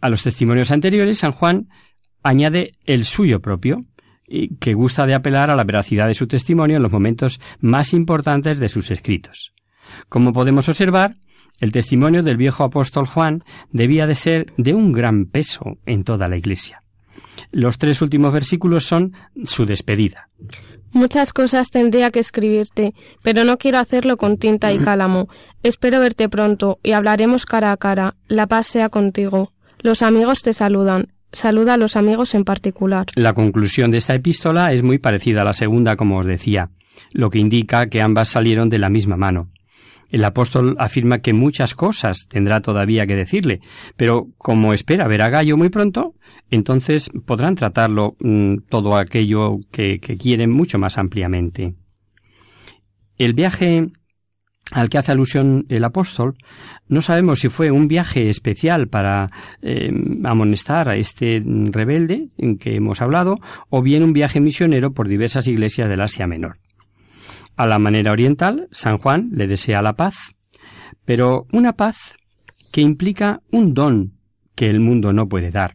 A 0.00 0.08
los 0.08 0.22
testimonios 0.22 0.70
anteriores, 0.70 1.18
San 1.18 1.32
Juan 1.32 1.68
añade 2.22 2.74
el 2.84 3.04
suyo 3.04 3.40
propio, 3.40 3.80
que 4.60 4.74
gusta 4.74 5.06
de 5.06 5.14
apelar 5.14 5.50
a 5.50 5.56
la 5.56 5.64
veracidad 5.64 6.06
de 6.06 6.14
su 6.14 6.26
testimonio 6.26 6.76
en 6.76 6.82
los 6.82 6.92
momentos 6.92 7.40
más 7.60 7.92
importantes 7.92 8.58
de 8.58 8.68
sus 8.68 8.90
escritos. 8.90 9.52
Como 10.08 10.32
podemos 10.32 10.68
observar, 10.68 11.16
el 11.60 11.72
testimonio 11.72 12.22
del 12.22 12.36
viejo 12.36 12.64
apóstol 12.64 13.06
Juan 13.06 13.44
debía 13.70 14.06
de 14.06 14.14
ser 14.14 14.52
de 14.56 14.74
un 14.74 14.92
gran 14.92 15.26
peso 15.26 15.78
en 15.86 16.04
toda 16.04 16.28
la 16.28 16.36
Iglesia. 16.36 16.82
Los 17.50 17.78
tres 17.78 18.02
últimos 18.02 18.32
versículos 18.32 18.84
son 18.84 19.12
su 19.44 19.66
despedida. 19.66 20.28
Muchas 20.92 21.32
cosas 21.32 21.70
tendría 21.70 22.10
que 22.10 22.20
escribirte, 22.20 22.94
pero 23.22 23.44
no 23.44 23.56
quiero 23.56 23.78
hacerlo 23.78 24.18
con 24.18 24.36
tinta 24.36 24.72
y 24.72 24.78
cálamo. 24.78 25.28
Espero 25.62 26.00
verte 26.00 26.28
pronto 26.28 26.78
y 26.82 26.92
hablaremos 26.92 27.46
cara 27.46 27.72
a 27.72 27.76
cara. 27.78 28.16
La 28.28 28.46
paz 28.46 28.66
sea 28.66 28.90
contigo. 28.90 29.52
Los 29.78 30.02
amigos 30.02 30.42
te 30.42 30.52
saludan. 30.52 31.11
Saluda 31.32 31.74
a 31.74 31.78
los 31.78 31.96
amigos 31.96 32.34
en 32.34 32.44
particular. 32.44 33.06
La 33.16 33.32
conclusión 33.32 33.90
de 33.90 33.98
esta 33.98 34.14
epístola 34.14 34.72
es 34.72 34.82
muy 34.82 34.98
parecida 34.98 35.42
a 35.42 35.44
la 35.46 35.54
segunda, 35.54 35.96
como 35.96 36.18
os 36.18 36.26
decía, 36.26 36.70
lo 37.10 37.30
que 37.30 37.38
indica 37.38 37.86
que 37.86 38.02
ambas 38.02 38.28
salieron 38.28 38.68
de 38.68 38.78
la 38.78 38.90
misma 38.90 39.16
mano. 39.16 39.48
El 40.10 40.26
apóstol 40.26 40.76
afirma 40.78 41.20
que 41.20 41.32
muchas 41.32 41.74
cosas 41.74 42.26
tendrá 42.28 42.60
todavía 42.60 43.06
que 43.06 43.16
decirle, 43.16 43.60
pero 43.96 44.28
como 44.36 44.74
espera 44.74 45.08
ver 45.08 45.22
a 45.22 45.30
Gallo 45.30 45.56
muy 45.56 45.70
pronto, 45.70 46.14
entonces 46.50 47.10
podrán 47.24 47.54
tratarlo 47.54 48.16
mm, 48.20 48.56
todo 48.68 48.96
aquello 48.98 49.60
que, 49.70 50.00
quieren 50.00 50.50
mucho 50.50 50.78
más 50.78 50.98
ampliamente. 50.98 51.74
El 53.16 53.32
viaje 53.32 53.90
al 54.72 54.88
que 54.88 54.98
hace 54.98 55.12
alusión 55.12 55.66
el 55.68 55.84
apóstol, 55.84 56.34
no 56.88 57.02
sabemos 57.02 57.40
si 57.40 57.48
fue 57.48 57.70
un 57.70 57.88
viaje 57.88 58.30
especial 58.30 58.88
para 58.88 59.28
eh, 59.60 59.92
amonestar 60.24 60.88
a 60.88 60.96
este 60.96 61.42
rebelde 61.44 62.28
en 62.38 62.58
que 62.58 62.74
hemos 62.76 63.02
hablado, 63.02 63.36
o 63.68 63.82
bien 63.82 64.02
un 64.02 64.12
viaje 64.12 64.40
misionero 64.40 64.92
por 64.92 65.08
diversas 65.08 65.46
iglesias 65.46 65.88
del 65.88 66.00
Asia 66.00 66.26
Menor. 66.26 66.58
A 67.56 67.66
la 67.66 67.78
manera 67.78 68.12
oriental, 68.12 68.68
San 68.72 68.98
Juan 68.98 69.28
le 69.32 69.46
desea 69.46 69.82
la 69.82 69.92
paz, 69.92 70.34
pero 71.04 71.46
una 71.52 71.74
paz 71.74 72.16
que 72.72 72.80
implica 72.80 73.42
un 73.50 73.74
don 73.74 74.14
que 74.54 74.70
el 74.70 74.80
mundo 74.80 75.12
no 75.12 75.28
puede 75.28 75.50
dar, 75.50 75.74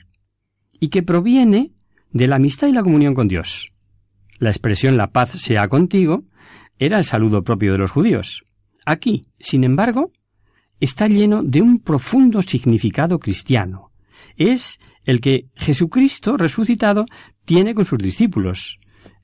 y 0.80 0.90
que 0.90 1.04
proviene 1.04 1.72
de 2.12 2.28
la 2.28 2.38
amistad 2.38 2.68
y 2.68 2.72
la 2.72 2.84
comunión 2.84 3.14
con 3.14 3.28
Dios. 3.28 3.72
La 4.40 4.50
expresión 4.50 4.98
la 4.98 5.12
paz 5.12 5.32
sea 5.32 5.68
contigo 5.68 6.24
era 6.80 6.98
el 6.98 7.06
saludo 7.06 7.44
propio 7.44 7.72
de 7.74 7.80
los 7.80 7.92
judíos. 7.92 8.44
Aquí, 8.90 9.26
sin 9.38 9.66
embargo, 9.66 10.14
está 10.80 11.10
lleno 11.10 11.44
de 11.44 11.62
un 11.62 11.80
profundo 11.80 12.42
significado 12.42 13.20
cristiano. 13.20 13.92
Es 14.38 14.80
el 15.04 15.20
que 15.20 15.50
Jesucristo 15.56 16.38
resucitado 16.38 17.06
tiene 17.44 17.76
con 17.76 17.84
sus 17.84 18.00
discípulos, 18.00 18.80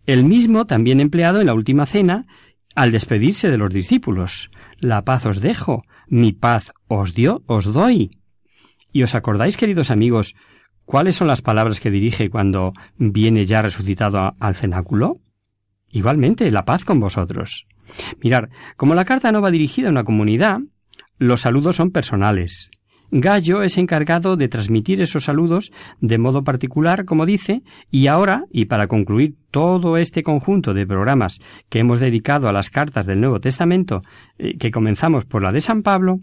el 0.05 0.25
mismo 0.25 0.65
también 0.65 0.99
empleado 0.99 1.39
en 1.39 1.47
la 1.47 1.53
última 1.53 1.85
cena 1.85 2.27
al 2.75 2.91
despedirse 2.91 3.49
de 3.49 3.57
los 3.57 3.73
discípulos. 3.73 4.49
La 4.79 5.05
paz 5.05 5.25
os 5.25 5.39
dejo, 5.39 5.81
mi 6.09 6.33
paz 6.33 6.73
os 6.89 7.13
dio, 7.13 7.41
os 7.47 7.71
doy. 7.71 8.11
¿Y 8.91 9.03
os 9.03 9.15
acordáis, 9.15 9.55
queridos 9.55 9.91
amigos, 9.91 10.35
cuáles 10.83 11.15
son 11.15 11.27
las 11.27 11.41
palabras 11.41 11.79
que 11.79 11.89
dirige 11.89 12.29
cuando 12.29 12.73
viene 12.97 13.45
ya 13.45 13.61
resucitado 13.61 14.35
al 14.41 14.55
cenáculo? 14.55 15.21
Igualmente, 15.87 16.51
la 16.51 16.65
paz 16.65 16.83
con 16.83 16.99
vosotros. 16.99 17.65
Mirar, 18.21 18.49
como 18.75 18.95
la 18.95 19.05
carta 19.05 19.31
no 19.31 19.41
va 19.41 19.51
dirigida 19.51 19.87
a 19.87 19.91
una 19.91 20.03
comunidad, 20.03 20.59
los 21.17 21.41
saludos 21.41 21.75
son 21.75 21.91
personales. 21.91 22.71
Gallo 23.15 23.61
es 23.61 23.77
encargado 23.77 24.37
de 24.37 24.47
transmitir 24.47 24.99
esos 24.99 25.25
saludos 25.25 25.71
de 26.01 26.17
modo 26.17 26.43
particular, 26.43 27.05
como 27.05 27.27
dice, 27.27 27.61
y 27.91 28.07
ahora, 28.07 28.45
y 28.49 28.65
para 28.65 28.87
concluir 28.87 29.35
todo 29.51 29.97
este 29.97 30.23
conjunto 30.23 30.73
de 30.73 30.87
programas 30.87 31.39
que 31.69 31.77
hemos 31.77 31.99
dedicado 31.99 32.49
a 32.49 32.53
las 32.53 32.71
cartas 32.71 33.05
del 33.05 33.21
Nuevo 33.21 33.39
Testamento, 33.39 34.01
eh, 34.39 34.57
que 34.57 34.71
comenzamos 34.71 35.25
por 35.25 35.43
la 35.43 35.51
de 35.51 35.61
San 35.61 35.83
Pablo, 35.83 36.17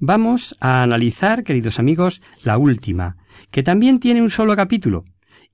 vamos 0.00 0.54
a 0.60 0.82
analizar, 0.82 1.44
queridos 1.44 1.78
amigos, 1.78 2.22
la 2.44 2.58
última, 2.58 3.16
que 3.50 3.62
también 3.62 3.98
tiene 3.98 4.20
un 4.20 4.28
solo 4.28 4.54
capítulo, 4.54 5.04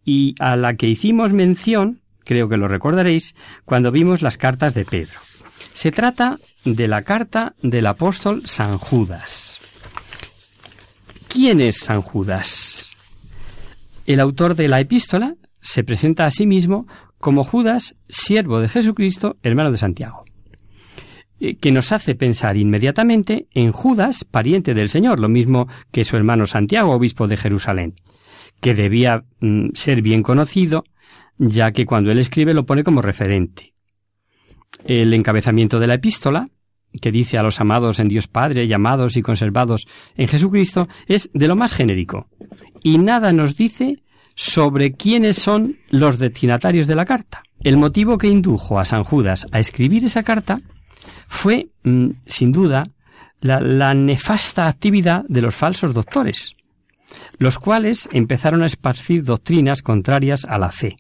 y 0.05 0.35
a 0.41 0.57
la 0.57 0.75
que 0.75 0.89
hicimos 0.89 1.33
mención, 1.33 2.01
creo 2.25 2.49
que 2.49 2.57
lo 2.57 2.67
recordaréis, 2.67 3.37
cuando 3.65 3.93
vimos 3.93 4.23
las 4.23 4.39
cartas 4.39 4.75
de 4.75 4.85
Pedro. 4.85 5.21
Se 5.81 5.93
trata 5.93 6.39
de 6.67 6.89
la 6.89 7.01
carta 7.01 7.55
del 7.63 7.87
apóstol 7.87 8.43
San 8.45 8.77
Judas. 8.77 9.59
¿Quién 11.27 11.63
es 11.63 11.79
San 11.79 12.03
Judas? 12.03 12.91
El 14.05 14.21
autor 14.21 14.57
de 14.57 14.69
la 14.69 14.79
epístola 14.79 15.37
se 15.63 15.83
presenta 15.83 16.27
a 16.27 16.31
sí 16.31 16.47
mismo 16.47 16.87
como 17.17 17.45
Judas, 17.45 17.97
siervo 18.11 18.61
de 18.61 18.69
Jesucristo, 18.69 19.39
hermano 19.43 19.73
de 19.73 19.79
Santiago, 19.79 20.25
eh, 21.41 21.57
que 21.57 21.73
nos 21.73 21.93
hace 21.93 22.15
pensar 22.15 22.59
inmediatamente 22.59 23.47
en 23.55 23.73
Judas, 23.73 24.27
pariente 24.27 24.75
del 24.75 24.91
Señor, 24.91 25.19
lo 25.19 25.31
mismo 25.31 25.67
que 25.93 26.05
su 26.05 26.15
hermano 26.15 26.47
Santiago, 26.47 26.93
obispo 26.93 27.27
de 27.27 27.39
Jerusalén, 27.39 27.95
que 28.61 28.75
debía 28.75 29.25
mm, 29.41 29.69
ser 29.73 30.03
bien 30.03 30.23
conocido, 30.23 30.85
ya 31.39 31.73
que 31.73 31.87
cuando 31.87 32.13
él 32.13 32.19
escribe 32.19 32.53
lo 32.53 32.67
pone 32.67 32.85
como 32.85 33.01
referente. 33.01 33.71
El 34.85 35.13
encabezamiento 35.15 35.81
de 35.81 35.87
la 35.87 35.95
epístola 35.95 36.49
que 37.01 37.13
dice 37.13 37.39
a 37.39 37.43
los 37.43 37.61
amados 37.61 37.99
en 37.99 38.09
Dios 38.09 38.27
Padre, 38.27 38.67
llamados 38.67 39.17
y 39.17 39.23
conservados 39.23 39.87
en 40.17 40.29
Jesucristo, 40.29 40.89
es 41.07 41.31
de 41.33 41.49
lo 41.49 41.57
más 41.57 41.73
genérico. 41.73 42.29
Y 42.83 42.99
nada 42.99 43.33
nos 43.33 43.57
dice 43.57 44.03
sobre 44.35 44.93
quiénes 44.93 45.37
son 45.39 45.79
los 45.91 46.19
destinatarios 46.19 46.87
de 46.87 46.95
la 46.95 47.05
carta. 47.05 47.43
El 47.63 47.77
motivo 47.77 48.19
que 48.19 48.29
indujo 48.29 48.79
a 48.79 48.85
San 48.85 49.05
Judas 49.05 49.47
a 49.53 49.61
escribir 49.61 50.05
esa 50.05 50.23
carta 50.23 50.59
fue, 51.29 51.69
mm, 51.85 52.11
sin 52.27 52.53
duda, 52.53 52.85
la, 53.41 53.61
la 53.61 53.95
nefasta 53.95 54.67
actividad 54.67 55.25
de 55.29 55.43
los 55.43 55.55
falsos 55.55 55.95
doctores, 55.95 56.57
los 57.39 57.59
cuales 57.59 58.09
empezaron 58.13 58.63
a 58.63 58.67
esparcir 58.67 59.25
doctrinas 59.25 59.83
contrarias 59.83 60.45
a 60.45 60.59
la 60.59 60.73
fe. 60.73 60.97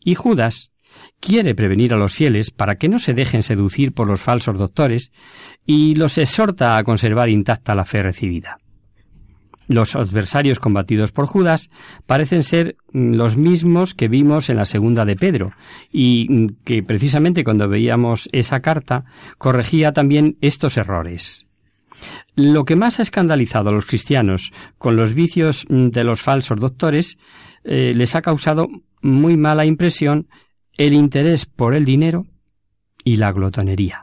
Y 0.00 0.14
Judas, 0.14 0.72
quiere 1.20 1.54
prevenir 1.54 1.92
a 1.94 1.96
los 1.96 2.14
fieles 2.14 2.50
para 2.50 2.76
que 2.76 2.88
no 2.88 2.98
se 2.98 3.14
dejen 3.14 3.42
seducir 3.42 3.92
por 3.92 4.06
los 4.06 4.20
falsos 4.20 4.58
doctores 4.58 5.12
y 5.66 5.94
los 5.94 6.18
exhorta 6.18 6.76
a 6.76 6.84
conservar 6.84 7.28
intacta 7.28 7.74
la 7.74 7.84
fe 7.84 8.02
recibida. 8.02 8.58
Los 9.68 9.94
adversarios 9.96 10.60
combatidos 10.60 11.12
por 11.12 11.26
Judas 11.26 11.68
parecen 12.06 12.42
ser 12.42 12.76
los 12.90 13.36
mismos 13.36 13.94
que 13.94 14.08
vimos 14.08 14.48
en 14.48 14.56
la 14.56 14.64
segunda 14.64 15.04
de 15.04 15.14
Pedro, 15.14 15.52
y 15.92 16.54
que 16.64 16.82
precisamente 16.82 17.44
cuando 17.44 17.68
veíamos 17.68 18.30
esa 18.32 18.60
carta 18.60 19.04
corregía 19.36 19.92
también 19.92 20.38
estos 20.40 20.78
errores. 20.78 21.46
Lo 22.34 22.64
que 22.64 22.76
más 22.76 22.98
ha 22.98 23.02
escandalizado 23.02 23.68
a 23.68 23.72
los 23.72 23.84
cristianos 23.84 24.52
con 24.78 24.96
los 24.96 25.12
vicios 25.12 25.66
de 25.68 26.04
los 26.04 26.22
falsos 26.22 26.58
doctores 26.58 27.18
eh, 27.64 27.92
les 27.94 28.14
ha 28.14 28.22
causado 28.22 28.68
muy 29.02 29.36
mala 29.36 29.66
impresión 29.66 30.28
el 30.78 30.94
interés 30.94 31.44
por 31.44 31.74
el 31.74 31.84
dinero 31.84 32.26
y 33.04 33.16
la 33.16 33.32
glotonería. 33.32 34.00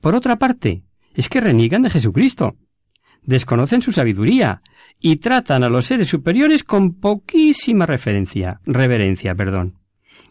Por 0.00 0.14
otra 0.14 0.36
parte, 0.36 0.82
es 1.14 1.28
que 1.28 1.40
reniegan 1.40 1.82
de 1.82 1.90
Jesucristo, 1.90 2.48
desconocen 3.22 3.82
su 3.82 3.92
sabiduría 3.92 4.62
y 4.98 5.16
tratan 5.16 5.62
a 5.62 5.68
los 5.68 5.84
seres 5.86 6.08
superiores 6.08 6.64
con 6.64 6.94
poquísima 6.94 7.86
referencia, 7.86 8.60
reverencia, 8.64 9.34
perdón. 9.34 9.78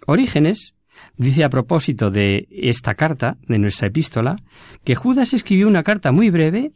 Orígenes 0.07 0.75
dice 1.17 1.43
a 1.43 1.49
propósito 1.49 2.09
de 2.09 2.47
esta 2.51 2.95
carta, 2.95 3.37
de 3.47 3.59
nuestra 3.59 3.87
epístola, 3.87 4.37
que 4.83 4.95
Judas 4.95 5.33
escribió 5.33 5.67
una 5.67 5.83
carta 5.83 6.11
muy 6.11 6.29
breve, 6.31 6.71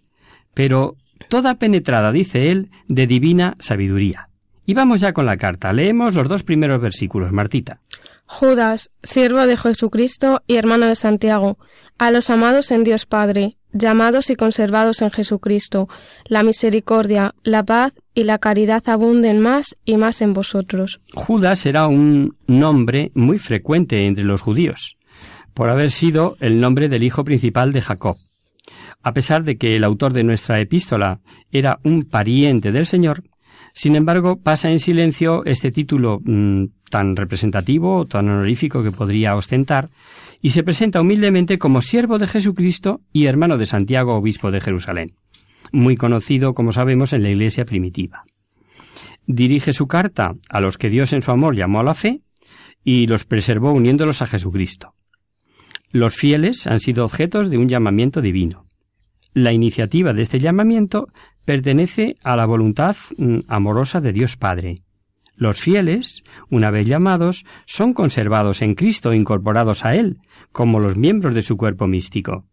pero 0.54 0.98
toda 1.30 1.56
penetrada, 1.56 2.12
dice 2.12 2.52
él, 2.52 2.70
de 2.88 3.08
divina 3.08 3.56
sabiduría. 3.60 4.30
Y 4.66 4.76
vamos 4.76 5.02
ya 5.02 5.14
con 5.14 5.26
la 5.26 5.38
carta. 5.38 5.74
Leemos 5.74 6.14
los 6.14 6.30
dos 6.30 6.44
primeros 6.44 6.80
versículos, 6.80 7.32
Martita. 7.34 7.80
Judas, 8.26 8.90
siervo 9.04 9.46
de 9.46 9.58
Jesucristo 9.58 10.42
y 10.48 10.56
hermano 10.56 10.88
de 10.88 10.96
Santiago, 10.96 11.58
a 11.98 12.12
los 12.12 12.30
amados 12.30 12.72
en 12.72 12.84
Dios 12.84 13.06
Padre, 13.06 13.58
llamados 13.74 14.30
y 14.30 14.36
conservados 14.36 15.02
en 15.02 15.12
Jesucristo, 15.12 15.90
la 16.26 16.44
misericordia, 16.44 17.36
la 17.44 17.64
paz 17.64 17.94
y 18.14 18.24
la 18.24 18.38
caridad 18.38 18.84
abunden 18.88 19.40
más 19.40 19.76
y 19.86 19.98
más 19.98 20.22
en 20.22 20.34
vosotros. 20.34 21.02
Judas 21.14 21.66
era 21.66 21.88
un 21.88 22.38
nombre 22.48 23.12
muy 23.14 23.38
frecuente 23.38 24.06
entre 24.06 24.24
los 24.24 24.42
judíos, 24.42 24.98
por 25.54 25.70
haber 25.70 25.92
sido 25.92 26.38
el 26.40 26.60
nombre 26.60 26.90
del 26.90 27.04
hijo 27.04 27.24
principal 27.24 27.74
de 27.74 27.82
Jacob. 27.82 28.18
A 29.02 29.14
pesar 29.14 29.44
de 29.44 29.58
que 29.58 29.76
el 29.76 29.84
autor 29.84 30.14
de 30.14 30.24
nuestra 30.24 30.60
epístola 30.60 31.20
era 31.52 31.80
un 31.84 32.04
pariente 32.04 32.72
del 32.72 32.86
Señor, 32.86 33.24
sin 33.74 33.96
embargo 33.96 34.40
pasa 34.40 34.72
en 34.72 34.80
silencio 34.80 35.44
este 35.46 35.72
título 35.72 36.22
mm, 36.24 36.66
tan 36.90 37.16
representativo 37.16 38.06
tan 38.06 38.30
honorífico 38.30 38.84
que 38.84 38.92
podría 38.92 39.36
ostentar, 39.36 39.90
y 40.42 40.50
se 40.50 40.64
presenta 40.64 41.02
humildemente 41.02 41.58
como 41.58 41.82
siervo 41.82 42.20
de 42.20 42.28
Jesucristo 42.28 43.02
y 43.12 43.26
hermano 43.26 43.58
de 43.58 43.66
Santiago, 43.66 44.14
obispo 44.16 44.52
de 44.52 44.62
Jerusalén, 44.62 45.08
muy 45.72 45.96
conocido, 45.96 46.54
como 46.54 46.72
sabemos, 46.72 47.14
en 47.14 47.24
la 47.24 47.30
iglesia 47.30 47.66
primitiva. 47.66 48.24
Dirige 49.26 49.74
su 49.74 49.88
carta 49.88 50.36
a 50.50 50.60
los 50.60 50.78
que 50.78 50.90
Dios 50.90 51.14
en 51.14 51.22
su 51.22 51.32
amor 51.32 51.56
llamó 51.56 51.80
a 51.80 51.84
la 51.84 51.96
fe 51.96 52.18
y 52.84 53.08
los 53.08 53.26
preservó 53.26 53.72
uniéndolos 53.72 54.22
a 54.22 54.28
Jesucristo. 54.28 54.94
Los 55.92 56.16
fieles 56.16 56.68
han 56.68 56.80
sido 56.80 57.06
objetos 57.06 57.50
de 57.50 57.58
un 57.58 57.70
llamamiento 57.70 58.22
divino. 58.22 58.66
La 59.34 59.54
iniciativa 59.54 60.14
de 60.14 60.24
este 60.24 60.40
llamamiento 60.40 61.08
pertenece 61.46 62.16
a 62.24 62.36
la 62.36 62.46
voluntad 62.46 62.96
mm, 63.18 63.40
amorosa 63.48 64.02
de 64.02 64.14
Dios 64.14 64.38
Padre, 64.38 64.78
los 65.36 65.60
fieles, 65.60 66.24
una 66.50 66.70
vez 66.70 66.88
llamados, 66.88 67.46
son 67.66 67.94
conservados 67.94 68.62
en 68.62 68.76
Cristo, 68.76 69.14
incorporados 69.14 69.84
a 69.84 69.96
Él, 69.96 70.20
como 70.52 70.80
los 70.80 70.96
miembros 70.96 71.34
de 71.34 71.42
su 71.42 71.58
cuerpo 71.58 71.88
místico. 71.88 72.46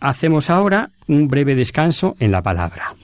Hacemos 0.00 0.48
ahora 0.48 0.90
un 1.06 1.28
breve 1.28 1.54
descanso 1.54 2.16
en 2.18 2.32
la 2.32 2.42
palabra. 2.42 2.94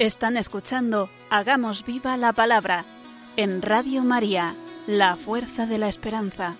Están 0.00 0.38
escuchando 0.38 1.10
Hagamos 1.28 1.84
viva 1.84 2.16
la 2.16 2.32
palabra 2.32 2.86
en 3.36 3.60
Radio 3.60 4.02
María, 4.02 4.54
la 4.86 5.14
fuerza 5.14 5.66
de 5.66 5.76
la 5.76 5.88
esperanza. 5.88 6.56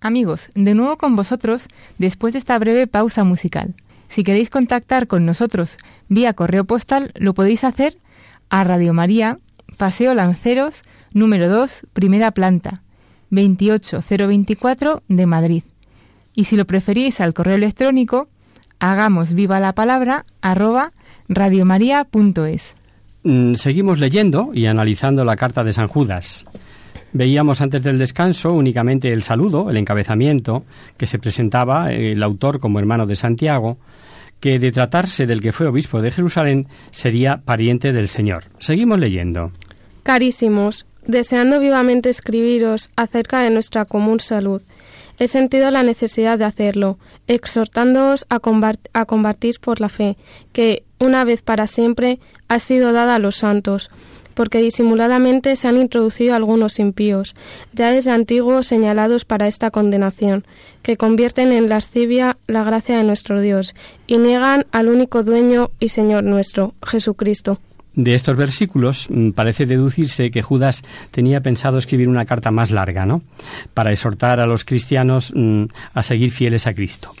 Amigos, 0.00 0.50
de 0.54 0.72
nuevo 0.74 0.96
con 0.96 1.16
vosotros 1.16 1.66
después 1.98 2.34
de 2.34 2.38
esta 2.38 2.56
breve 2.60 2.86
pausa 2.86 3.24
musical. 3.24 3.74
Si 4.06 4.22
queréis 4.22 4.50
contactar 4.50 5.08
con 5.08 5.26
nosotros 5.26 5.78
vía 6.08 6.34
correo 6.34 6.64
postal, 6.64 7.10
lo 7.16 7.34
podéis 7.34 7.64
hacer 7.64 7.98
a 8.50 8.62
Radio 8.62 8.94
María, 8.94 9.40
Paseo 9.78 10.14
Lanceros, 10.14 10.82
número 11.12 11.48
2, 11.48 11.88
primera 11.92 12.30
planta, 12.30 12.82
28024 13.30 15.02
de 15.08 15.26
Madrid. 15.26 15.64
Y 16.34 16.44
si 16.44 16.54
lo 16.56 16.68
preferís 16.68 17.20
al 17.20 17.34
correo 17.34 17.56
electrónico, 17.56 18.28
hagamos 18.78 19.32
viva 19.32 19.58
la 19.58 19.74
palabra 19.74 20.24
arroba 20.40 20.92
radiomaria.es. 21.28 22.74
Mm, 23.22 23.54
seguimos 23.54 23.98
leyendo 23.98 24.50
y 24.54 24.66
analizando 24.66 25.24
la 25.24 25.36
carta 25.36 25.64
de 25.64 25.72
San 25.72 25.88
Judas. 25.88 26.46
Veíamos 27.12 27.60
antes 27.60 27.82
del 27.82 27.98
descanso 27.98 28.52
únicamente 28.52 29.12
el 29.12 29.22
saludo, 29.22 29.70
el 29.70 29.76
encabezamiento, 29.78 30.64
que 30.96 31.06
se 31.06 31.18
presentaba 31.18 31.92
el 31.92 32.22
autor 32.22 32.60
como 32.60 32.78
hermano 32.78 33.06
de 33.06 33.16
Santiago, 33.16 33.78
que 34.40 34.58
de 34.58 34.70
tratarse 34.70 35.26
del 35.26 35.40
que 35.40 35.52
fue 35.52 35.66
obispo 35.66 36.02
de 36.02 36.10
Jerusalén 36.10 36.68
sería 36.90 37.38
pariente 37.38 37.92
del 37.92 38.08
Señor. 38.08 38.44
Seguimos 38.58 38.98
leyendo. 38.98 39.50
Carísimos, 40.02 40.86
deseando 41.06 41.58
vivamente 41.58 42.10
escribiros 42.10 42.90
acerca 42.96 43.40
de 43.40 43.50
nuestra 43.50 43.86
común 43.86 44.20
salud, 44.20 44.62
he 45.18 45.26
sentido 45.26 45.70
la 45.70 45.82
necesidad 45.82 46.38
de 46.38 46.44
hacerlo, 46.44 46.98
exhortándoos 47.26 48.26
a, 48.28 48.40
a 48.92 49.04
combatir 49.06 49.54
por 49.60 49.80
la 49.80 49.88
fe, 49.88 50.16
que, 50.52 50.84
una 50.98 51.24
vez 51.24 51.42
para 51.42 51.66
siempre, 51.66 52.18
ha 52.48 52.58
sido 52.58 52.92
dada 52.92 53.16
a 53.16 53.18
los 53.18 53.36
santos, 53.36 53.90
porque 54.36 54.60
disimuladamente 54.60 55.56
se 55.56 55.66
han 55.66 55.78
introducido 55.78 56.34
algunos 56.34 56.78
impíos, 56.78 57.34
ya 57.72 57.90
desde 57.90 58.10
antiguo 58.10 58.62
señalados 58.62 59.24
para 59.24 59.48
esta 59.48 59.70
condenación, 59.70 60.44
que 60.82 60.98
convierten 60.98 61.52
en 61.52 61.70
lascivia 61.70 62.36
la 62.46 62.62
gracia 62.62 62.98
de 62.98 63.04
nuestro 63.04 63.40
Dios, 63.40 63.74
y 64.06 64.18
niegan 64.18 64.66
al 64.72 64.88
único 64.88 65.22
dueño 65.22 65.70
y 65.80 65.88
Señor 65.88 66.22
nuestro, 66.24 66.74
Jesucristo. 66.86 67.60
De 67.94 68.14
estos 68.14 68.36
versículos 68.36 69.08
mm, 69.08 69.30
parece 69.30 69.64
deducirse 69.64 70.30
que 70.30 70.42
Judas 70.42 70.82
tenía 71.12 71.40
pensado 71.40 71.78
escribir 71.78 72.10
una 72.10 72.26
carta 72.26 72.50
más 72.50 72.70
larga, 72.70 73.06
¿no? 73.06 73.22
Para 73.72 73.90
exhortar 73.90 74.38
a 74.38 74.46
los 74.46 74.66
cristianos 74.66 75.32
mm, 75.34 75.64
a 75.94 76.02
seguir 76.02 76.30
fieles 76.30 76.66
a 76.66 76.74
Cristo. 76.74 77.12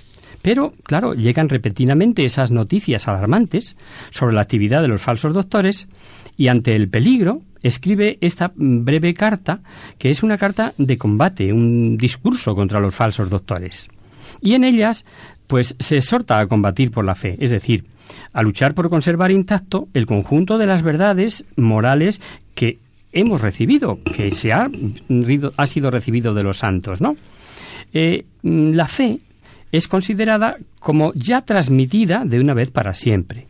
Pero, 0.46 0.74
claro, 0.84 1.14
llegan 1.14 1.48
repentinamente 1.48 2.24
esas 2.24 2.52
noticias 2.52 3.08
alarmantes 3.08 3.76
sobre 4.10 4.36
la 4.36 4.42
actividad 4.42 4.80
de 4.80 4.86
los 4.86 5.02
falsos 5.02 5.34
doctores 5.34 5.88
y 6.36 6.46
ante 6.46 6.76
el 6.76 6.88
peligro 6.88 7.42
escribe 7.64 8.16
esta 8.20 8.52
breve 8.54 9.12
carta, 9.12 9.58
que 9.98 10.10
es 10.10 10.22
una 10.22 10.38
carta 10.38 10.72
de 10.78 10.98
combate, 10.98 11.52
un 11.52 11.98
discurso 11.98 12.54
contra 12.54 12.78
los 12.78 12.94
falsos 12.94 13.28
doctores. 13.28 13.88
Y 14.40 14.54
en 14.54 14.62
ellas, 14.62 15.04
pues 15.48 15.74
se 15.80 15.96
exhorta 15.96 16.38
a 16.38 16.46
combatir 16.46 16.92
por 16.92 17.04
la 17.04 17.16
fe, 17.16 17.34
es 17.40 17.50
decir, 17.50 17.84
a 18.32 18.44
luchar 18.44 18.72
por 18.74 18.88
conservar 18.88 19.32
intacto 19.32 19.88
el 19.94 20.06
conjunto 20.06 20.58
de 20.58 20.66
las 20.66 20.82
verdades 20.82 21.44
morales 21.56 22.20
que 22.54 22.78
hemos 23.10 23.40
recibido, 23.40 23.98
que 24.04 24.30
se 24.30 24.52
ha, 24.52 24.70
ha 25.56 25.66
sido 25.66 25.90
recibido 25.90 26.34
de 26.34 26.44
los 26.44 26.58
santos, 26.58 27.00
¿no? 27.00 27.16
Eh, 27.92 28.26
la 28.42 28.86
fe 28.86 29.20
es 29.72 29.88
considerada 29.88 30.56
como 30.78 31.12
ya 31.14 31.42
transmitida 31.42 32.24
de 32.24 32.40
una 32.40 32.54
vez 32.54 32.70
para 32.70 32.94
siempre. 32.94 33.46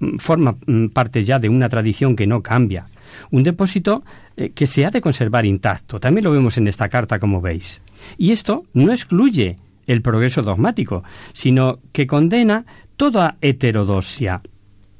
Mm, 0.00 0.16
forma 0.18 0.56
mm, 0.66 0.86
parte 0.88 1.22
ya 1.22 1.38
de 1.38 1.48
una 1.48 1.68
tradición 1.68 2.16
que 2.16 2.26
no 2.26 2.42
cambia. 2.42 2.86
Un 3.30 3.42
depósito 3.42 4.02
eh, 4.36 4.50
que 4.50 4.66
se 4.66 4.84
ha 4.84 4.90
de 4.90 5.00
conservar 5.00 5.46
intacto. 5.46 6.00
También 6.00 6.24
lo 6.24 6.32
vemos 6.32 6.58
en 6.58 6.68
esta 6.68 6.88
carta, 6.88 7.18
como 7.18 7.40
veis. 7.40 7.80
Y 8.18 8.32
esto 8.32 8.64
no 8.72 8.90
excluye 8.90 9.56
el 9.86 10.02
progreso 10.02 10.42
dogmático, 10.42 11.04
sino 11.32 11.78
que 11.92 12.06
condena 12.06 12.64
toda 12.96 13.36
heterodosia, 13.40 14.40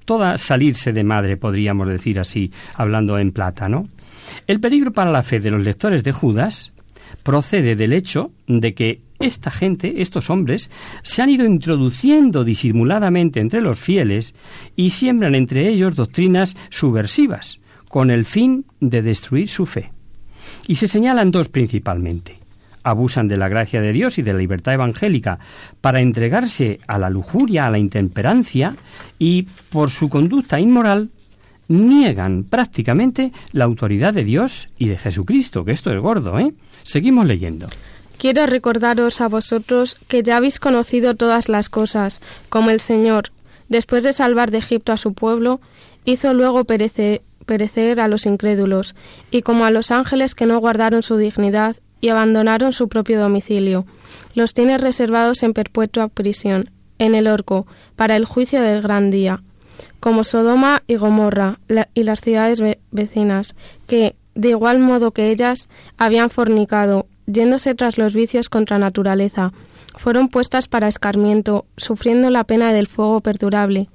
toda 0.05 0.37
salirse 0.37 0.93
de 0.93 1.05
madre, 1.05 1.37
podríamos 1.37 1.88
decir 1.88 2.21
así, 2.21 2.53
hablando 2.75 3.19
en 3.19 3.33
plata, 3.33 3.69
¿no? 3.69 3.88
El 4.47 4.61
peligro 4.61 4.93
para 4.93 5.11
la 5.11 5.23
fe 5.23 5.40
de 5.40 5.51
los 5.51 5.62
lectores 5.62 6.03
de 6.03 6.12
Judas 6.12 6.73
procede 7.23 7.77
del 7.77 7.93
hecho 7.93 8.33
de 8.47 8.75
que 8.75 9.01
esta 9.25 9.51
gente, 9.51 10.03
estos 10.03 10.31
hombres, 10.31 10.71
se 11.03 11.23
han 11.23 11.31
ido 11.31 11.47
introduciendo 11.47 12.45
disimuladamente 12.45 13.41
entre 13.41 13.61
los 13.61 13.79
fieles 13.79 14.35
y 14.77 14.91
siembran 14.91 15.35
entre 15.35 15.69
ellos 15.69 15.97
doctrinas 15.97 16.57
subversivas, 16.71 17.61
con 17.89 18.11
el 18.11 18.25
fin 18.25 18.67
de 18.81 19.03
destruir 19.03 19.49
su 19.49 19.67
fe. 19.67 19.93
Y 20.67 20.77
se 20.77 20.89
señalan 20.89 21.31
dos 21.31 21.49
principalmente. 21.49 22.39
Abusan 22.83 23.29
de 23.29 23.39
la 23.39 23.49
gracia 23.49 23.81
de 23.81 23.93
Dios 23.93 24.19
y 24.19 24.23
de 24.23 24.35
la 24.35 24.39
libertad 24.39 24.75
evangélica 24.75 25.39
para 25.81 26.01
entregarse 26.01 26.81
a 26.87 26.99
la 26.99 27.09
lujuria, 27.09 27.67
a 27.67 27.71
la 27.71 27.79
intemperancia, 27.79 28.77
y 29.19 29.47
por 29.71 29.91
su 29.91 30.11
conducta 30.11 30.61
inmoral 30.61 31.11
niegan 31.69 32.45
prácticamente 32.45 33.33
la 33.53 33.65
autoridad 33.65 34.13
de 34.13 34.25
Dios 34.25 34.69
y 34.79 34.89
de 34.89 34.99
Jesucristo, 34.99 35.65
que 35.65 35.73
esto 35.73 35.91
es 35.91 35.99
gordo, 35.99 36.39
¿eh? 36.39 36.53
Seguimos 36.83 37.25
leyendo. 37.25 37.69
Quiero 38.25 38.47
recordaros 38.47 39.21
a 39.21 39.29
vosotros 39.29 39.99
que 40.09 40.23
ya 40.23 40.39
habéis 40.39 40.59
conocido 40.59 41.15
todas 41.15 41.51
las 41.51 41.69
cosas, 41.69 42.23
como 42.49 42.71
el 42.71 42.81
Señor, 42.81 43.33
después 43.69 44.03
de 44.03 44.15
salvar 44.15 44.51
de 44.51 44.57
Egipto 44.57 44.93
a 44.93 44.97
su 44.97 45.13
pueblo, 45.13 45.61
hizo 46.07 46.33
luego 46.33 46.65
perecer, 46.65 48.01
a 48.01 48.09
los 48.09 48.25
incrédulos, 48.25 48.95
y 49.31 49.43
como 49.43 49.67
a 49.67 49.71
los 49.71 49.91
ángeles 49.91 50.35
que 50.35 50.47
no 50.47 50.59
guardaron 50.59 51.03
su 51.03 51.19
dignidad 51.19 51.77
y 52.01 52.09
abandonaron 52.09 52.73
su 52.73 52.89
propio 52.89 53.21
domicilio, 53.21 53.85
los 54.35 54.55
tiene 54.55 54.79
reservados 54.79 55.43
en 55.43 55.53
perpetua 55.53 56.09
prisión, 56.09 56.71
en 56.99 57.15
el 57.15 57.27
orco, 57.27 57.67
para 57.95 58.17
el 58.17 58.25
juicio 58.25 58.63
del 58.63 58.81
gran 58.81 59.11
día, 59.11 59.43
como 60.01 60.25
Sodoma 60.25 60.83
y 60.87 60.97
Gomorra 60.97 61.59
y 61.93 62.05
las 62.05 62.23
ciudades 62.23 62.63
vecinas, 62.91 63.55
que, 63.87 64.17
de 64.35 64.49
igual 64.49 64.79
modo 64.79 65.11
que 65.11 65.31
ellas, 65.31 65.69
habían 65.99 66.31
fornicado, 66.31 67.07
yéndose 67.27 67.75
tras 67.75 67.99
los 67.99 68.15
vicios 68.15 68.49
contra 68.49 68.79
naturaleza, 68.79 69.53
fueron 69.97 70.29
puestas 70.29 70.69
para 70.69 70.89
escarmiento, 70.89 71.67
sufriendo 71.77 72.31
la 72.31 72.45
pena 72.45 72.73
del 72.73 72.87
fuego 72.87 73.21
perdurable. 73.21 73.89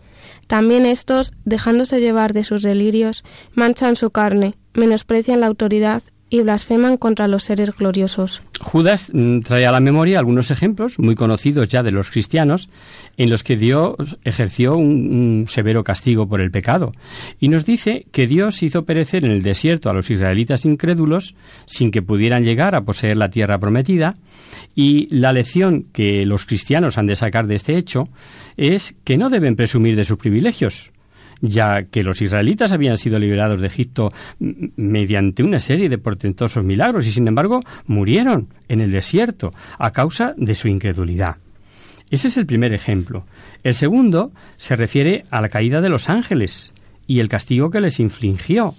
También 0.47 0.85
estos, 0.85 1.33
dejándose 1.45 1.99
llevar 1.99 2.33
de 2.33 2.43
sus 2.43 2.63
delirios, 2.63 3.23
manchan 3.53 3.95
su 3.95 4.09
carne, 4.11 4.55
menosprecian 4.73 5.41
la 5.41 5.47
autoridad 5.47 6.03
y 6.29 6.41
blasfeman 6.41 6.97
contra 6.97 7.27
los 7.27 7.43
seres 7.43 7.75
gloriosos. 7.75 8.41
Judas 8.59 9.11
mm, 9.13 9.39
trae 9.39 9.65
a 9.65 9.71
la 9.71 9.79
memoria 9.79 10.19
algunos 10.19 10.51
ejemplos 10.51 10.99
muy 10.99 11.15
conocidos 11.15 11.67
ya 11.67 11.83
de 11.83 11.91
los 11.91 12.11
cristianos 12.11 12.69
en 13.17 13.29
los 13.29 13.43
que 13.43 13.57
Dios 13.57 14.17
ejerció 14.23 14.75
un, 14.77 15.45
severo 15.47 15.83
castigo 15.83 16.27
por 16.27 16.41
el 16.41 16.51
pecado. 16.51 16.91
Y 17.39 17.49
nos 17.49 17.65
dice 17.65 18.05
que 18.11 18.27
Dios 18.27 18.61
hizo 18.63 18.85
perecer 18.85 19.25
en 19.25 19.31
el 19.31 19.41
desierto 19.41 19.89
a 19.89 19.93
los 19.93 20.09
israelitas 20.09 20.65
incrédulos 20.65 21.35
sin 21.65 21.91
que 21.91 22.01
pudieran 22.01 22.43
llegar 22.43 22.75
a 22.75 22.81
poseer 22.81 23.17
la 23.17 23.29
tierra 23.29 23.57
prometida. 23.57 24.15
Y 24.75 25.13
la 25.13 25.33
lección 25.33 25.85
que 25.91 26.25
los 26.25 26.45
cristianos 26.45 26.97
han 26.97 27.07
de 27.07 27.15
sacar 27.15 27.47
de 27.47 27.55
este 27.55 27.77
hecho 27.77 28.05
es 28.57 28.95
que 29.03 29.17
no 29.17 29.29
deben 29.29 29.55
presumir 29.55 29.95
de 29.95 30.03
sus 30.03 30.17
privilegios 30.17 30.91
ya 31.41 31.83
que 31.83 32.03
los 32.03 32.21
israelitas 32.21 32.71
habían 32.71 32.97
sido 32.97 33.19
liberados 33.19 33.61
de 33.61 33.67
Egipto 33.67 34.11
mediante 34.39 35.43
una 35.43 35.59
serie 35.59 35.89
de 35.89 35.97
portentosos 35.97 36.63
milagros 36.63 37.07
y 37.07 37.11
sin 37.11 37.27
embargo 37.27 37.61
murieron 37.85 38.49
en 38.67 38.81
el 38.81 38.91
desierto 38.91 39.51
a 39.77 39.91
causa 39.91 40.33
de 40.37 40.55
su 40.55 40.67
incredulidad. 40.67 41.37
Ese 42.09 42.27
es 42.27 42.37
el 42.37 42.45
primer 42.45 42.73
ejemplo. 42.73 43.25
El 43.63 43.75
segundo 43.75 44.31
se 44.57 44.75
refiere 44.75 45.23
a 45.29 45.41
la 45.41 45.49
caída 45.49 45.79
de 45.79 45.89
los 45.89 46.09
ángeles 46.09 46.73
y 47.05 47.19
el 47.19 47.29
castigo 47.29 47.69
que 47.69 47.81
les 47.81 47.99
infligió. 47.99 48.73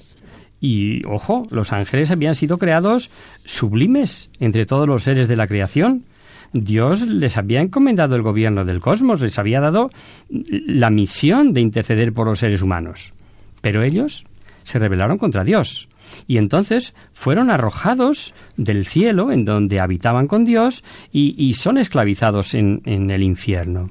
Y, 0.60 1.06
ojo, 1.06 1.44
los 1.50 1.72
ángeles 1.72 2.10
habían 2.10 2.34
sido 2.34 2.58
creados 2.58 3.10
sublimes 3.44 4.30
entre 4.40 4.66
todos 4.66 4.86
los 4.86 5.04
seres 5.04 5.26
de 5.26 5.36
la 5.36 5.46
creación, 5.46 6.04
Dios 6.52 7.06
les 7.06 7.36
había 7.36 7.60
encomendado 7.60 8.16
el 8.16 8.22
gobierno 8.22 8.64
del 8.64 8.80
cosmos, 8.80 9.20
les 9.20 9.38
había 9.38 9.60
dado 9.60 9.90
la 10.28 10.90
misión 10.90 11.52
de 11.52 11.60
interceder 11.60 12.12
por 12.12 12.26
los 12.26 12.40
seres 12.40 12.62
humanos. 12.62 13.12
Pero 13.60 13.82
ellos 13.82 14.24
se 14.64 14.78
rebelaron 14.78 15.18
contra 15.18 15.44
Dios 15.44 15.88
y 16.26 16.38
entonces 16.38 16.94
fueron 17.12 17.50
arrojados 17.50 18.34
del 18.56 18.84
cielo 18.86 19.30
en 19.30 19.44
donde 19.44 19.80
habitaban 19.80 20.26
con 20.26 20.44
Dios 20.44 20.82
y, 21.12 21.54
son 21.54 21.78
esclavizados 21.78 22.54
en, 22.54 22.82
en 22.84 23.10
el 23.10 23.22
infierno. 23.22 23.86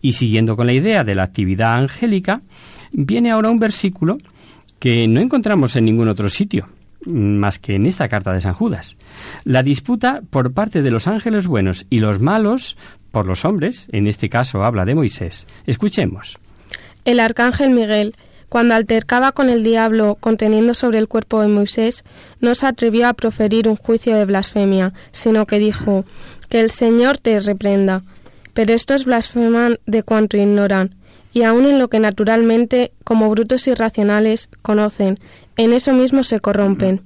Y 0.00 0.14
siguiendo 0.14 0.56
con 0.56 0.66
la 0.66 0.72
idea 0.72 1.04
de 1.04 1.14
la 1.14 1.24
actividad 1.24 1.74
angélica, 1.74 2.40
viene 2.92 3.30
ahora 3.30 3.50
un 3.50 3.58
versículo 3.58 4.16
que 4.78 5.06
no 5.06 5.20
encontramos 5.20 5.76
en 5.76 5.84
ningún 5.84 6.08
otro 6.08 6.30
sitio 6.30 6.68
más 7.06 7.58
que 7.58 7.74
en 7.74 7.86
esta 7.86 8.08
carta 8.08 8.32
de 8.32 8.40
San 8.40 8.54
Judas. 8.54 8.96
La 9.44 9.62
disputa 9.62 10.22
por 10.28 10.52
parte 10.52 10.82
de 10.82 10.90
los 10.90 11.06
ángeles 11.06 11.46
buenos 11.46 11.86
y 11.90 12.00
los 12.00 12.20
malos 12.20 12.76
por 13.10 13.26
los 13.26 13.44
hombres, 13.44 13.88
en 13.92 14.06
este 14.06 14.28
caso 14.28 14.64
habla 14.64 14.84
de 14.84 14.94
Moisés. 14.94 15.46
Escuchemos. 15.66 16.38
El 17.04 17.20
arcángel 17.20 17.70
Miguel, 17.70 18.14
cuando 18.48 18.74
altercaba 18.74 19.32
con 19.32 19.48
el 19.48 19.62
diablo 19.62 20.16
conteniendo 20.20 20.74
sobre 20.74 20.98
el 20.98 21.08
cuerpo 21.08 21.40
de 21.40 21.48
Moisés, 21.48 22.04
no 22.40 22.54
se 22.54 22.66
atrevió 22.66 23.08
a 23.08 23.14
proferir 23.14 23.68
un 23.68 23.76
juicio 23.76 24.14
de 24.14 24.24
blasfemia, 24.24 24.92
sino 25.12 25.46
que 25.46 25.58
dijo, 25.58 26.04
que 26.48 26.60
el 26.60 26.70
Señor 26.70 27.18
te 27.18 27.38
reprenda. 27.40 28.02
Pero 28.54 28.72
estos 28.72 29.04
blasfeman 29.04 29.78
de 29.86 30.02
cuanto 30.02 30.36
ignoran, 30.36 30.94
y 31.36 31.42
aun 31.42 31.66
en 31.66 31.78
lo 31.78 31.88
que 31.88 32.00
naturalmente, 32.00 32.92
como 33.04 33.28
brutos 33.28 33.66
irracionales, 33.66 34.48
conocen, 34.62 35.18
en 35.58 35.74
eso 35.74 35.92
mismo 35.92 36.24
se 36.24 36.40
corrompen. 36.40 37.02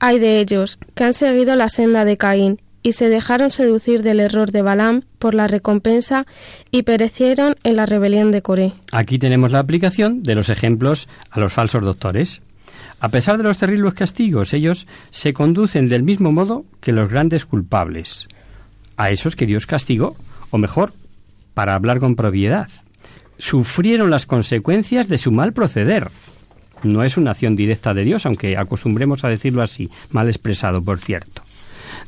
Hay 0.00 0.18
de 0.18 0.40
ellos, 0.40 0.80
que 0.96 1.04
han 1.04 1.12
seguido 1.12 1.54
la 1.54 1.68
senda 1.68 2.04
de 2.04 2.16
Caín, 2.16 2.60
y 2.82 2.90
se 2.90 3.08
dejaron 3.08 3.52
seducir 3.52 4.02
del 4.02 4.18
error 4.18 4.50
de 4.50 4.62
Balaam 4.62 5.02
por 5.20 5.32
la 5.32 5.46
recompensa 5.46 6.26
y 6.72 6.82
perecieron 6.82 7.54
en 7.62 7.76
la 7.76 7.86
rebelión 7.86 8.32
de 8.32 8.42
Coré. 8.42 8.72
Aquí 8.90 9.16
tenemos 9.20 9.52
la 9.52 9.60
aplicación 9.60 10.24
de 10.24 10.34
los 10.34 10.48
ejemplos 10.48 11.08
a 11.30 11.38
los 11.38 11.52
falsos 11.52 11.82
doctores. 11.82 12.42
A 12.98 13.10
pesar 13.10 13.36
de 13.36 13.44
los 13.44 13.58
terribles 13.58 13.94
castigos, 13.94 14.54
ellos 14.54 14.88
se 15.12 15.32
conducen 15.32 15.88
del 15.88 16.02
mismo 16.02 16.32
modo 16.32 16.64
que 16.80 16.90
los 16.90 17.08
grandes 17.08 17.46
culpables. 17.46 18.26
A 18.96 19.10
esos 19.10 19.36
que 19.36 19.46
Dios 19.46 19.66
castigó, 19.66 20.16
o 20.50 20.58
mejor, 20.58 20.94
para 21.54 21.76
hablar 21.76 22.00
con 22.00 22.16
propiedad, 22.16 22.66
sufrieron 23.38 24.10
las 24.10 24.26
consecuencias 24.26 25.08
de 25.08 25.18
su 25.18 25.32
mal 25.32 25.52
proceder 25.52 26.10
no 26.82 27.02
es 27.02 27.16
una 27.16 27.32
acción 27.32 27.56
directa 27.56 27.94
de 27.94 28.04
Dios, 28.04 28.26
aunque 28.26 28.56
acostumbremos 28.56 29.24
a 29.24 29.28
decirlo 29.28 29.62
así, 29.62 29.90
mal 30.10 30.28
expresado, 30.28 30.82
por 30.82 31.00
cierto. 31.00 31.42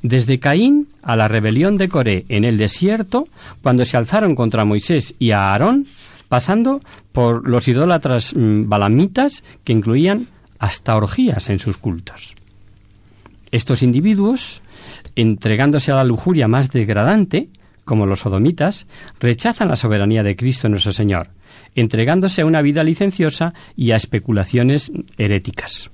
Desde 0.03 0.39
Caín 0.39 0.89
a 1.03 1.17
la 1.17 1.29
rebelión 1.29 1.77
de 1.77 1.89
Coré 1.89 2.25
en 2.29 2.45
el 2.45 2.57
desierto, 2.57 3.27
cuando 3.63 3.85
se 3.85 3.97
alzaron 3.97 4.35
contra 4.35 4.65
Moisés 4.65 5.15
y 5.19 5.33
a 5.33 5.53
Aarón, 5.53 5.87
pasando 6.29 6.81
por 7.13 7.49
los 7.49 7.67
idólatras 7.69 8.35
mm, 8.35 8.69
balamitas 8.69 9.43
que 9.65 9.73
incluían 9.73 10.29
hasta 10.59 10.97
orgías 10.97 11.51
en 11.51 11.59
sus 11.59 11.77
cultos. 11.77 12.35
Estos 13.51 13.83
individuos, 13.83 14.63
entregándose 15.17 15.91
a 15.91 15.97
la 15.97 16.05
lujuria 16.05 16.47
más 16.47 16.71
degradante, 16.71 17.49
como 17.91 18.07
los 18.07 18.21
sodomitas, 18.21 18.87
rechazan 19.19 19.67
la 19.67 19.75
soberanía 19.75 20.23
de 20.23 20.37
Cristo 20.37 20.69
nuestro 20.69 20.93
Señor 20.93 21.31
entregándose 21.75 22.43
a 22.43 22.47
una 22.47 22.63
vida 22.63 22.85
licenciosa 22.85 23.53
y 23.77 23.91
a 23.91 23.97
especulaciones 23.97 24.93
heréticas. 25.19 25.91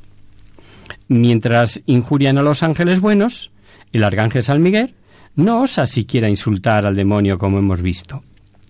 Mientras 1.08 1.80
injurian 1.86 2.36
a 2.36 2.42
los 2.42 2.62
ángeles 2.62 3.00
buenos, 3.00 3.50
el 3.92 4.04
arcángel 4.04 4.42
San 4.42 4.62
Miguel 4.62 4.94
no 5.34 5.62
osa 5.62 5.86
siquiera 5.86 6.28
insultar 6.28 6.84
al 6.84 6.96
demonio 6.96 7.38
como 7.38 7.58
hemos 7.58 7.80
visto. 7.82 8.22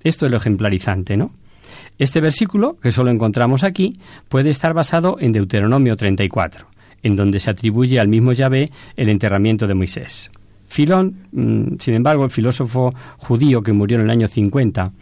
Esto 0.04 0.26
es 0.26 0.30
lo 0.30 0.36
ejemplarizante, 0.36 1.16
¿no? 1.16 1.32
Este 1.98 2.20
versículo, 2.20 2.78
que 2.78 2.92
solo 2.92 3.10
encontramos 3.10 3.64
aquí, 3.64 3.98
puede 4.28 4.50
estar 4.50 4.72
basado 4.72 5.16
en 5.18 5.32
Deuteronomio 5.32 5.96
34, 5.96 6.68
en 7.02 7.16
donde 7.16 7.40
se 7.40 7.50
atribuye 7.50 7.98
al 7.98 8.08
mismo 8.08 8.32
Yahvé 8.32 8.70
el 8.96 9.08
enterramiento 9.08 9.66
de 9.66 9.74
Moisés. 9.74 10.30
Filón, 10.66 11.28
mm, 11.32 11.78
sin 11.80 11.94
embargo, 11.94 12.24
el 12.24 12.30
filósofo 12.30 12.92
judío 13.18 13.62
que 13.62 13.72
murió 13.72 13.98
en 13.98 14.04
el 14.04 14.10
año 14.10 14.28
50, 14.28 14.92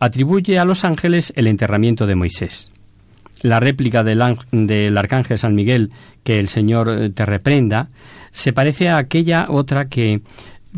atribuye 0.00 0.58
a 0.58 0.64
los 0.64 0.84
ángeles 0.84 1.32
el 1.36 1.46
enterramiento 1.46 2.06
de 2.06 2.14
Moisés. 2.14 2.72
La 3.42 3.60
réplica 3.60 4.02
del, 4.02 4.22
del 4.50 4.96
arcángel 4.96 5.38
San 5.38 5.54
Miguel, 5.54 5.90
que 6.22 6.38
el 6.38 6.48
Señor 6.48 6.88
eh, 6.88 7.10
te 7.10 7.26
reprenda, 7.26 7.88
se 8.32 8.52
parece 8.52 8.88
a 8.88 8.98
aquella 8.98 9.46
otra 9.50 9.88
que 9.88 10.22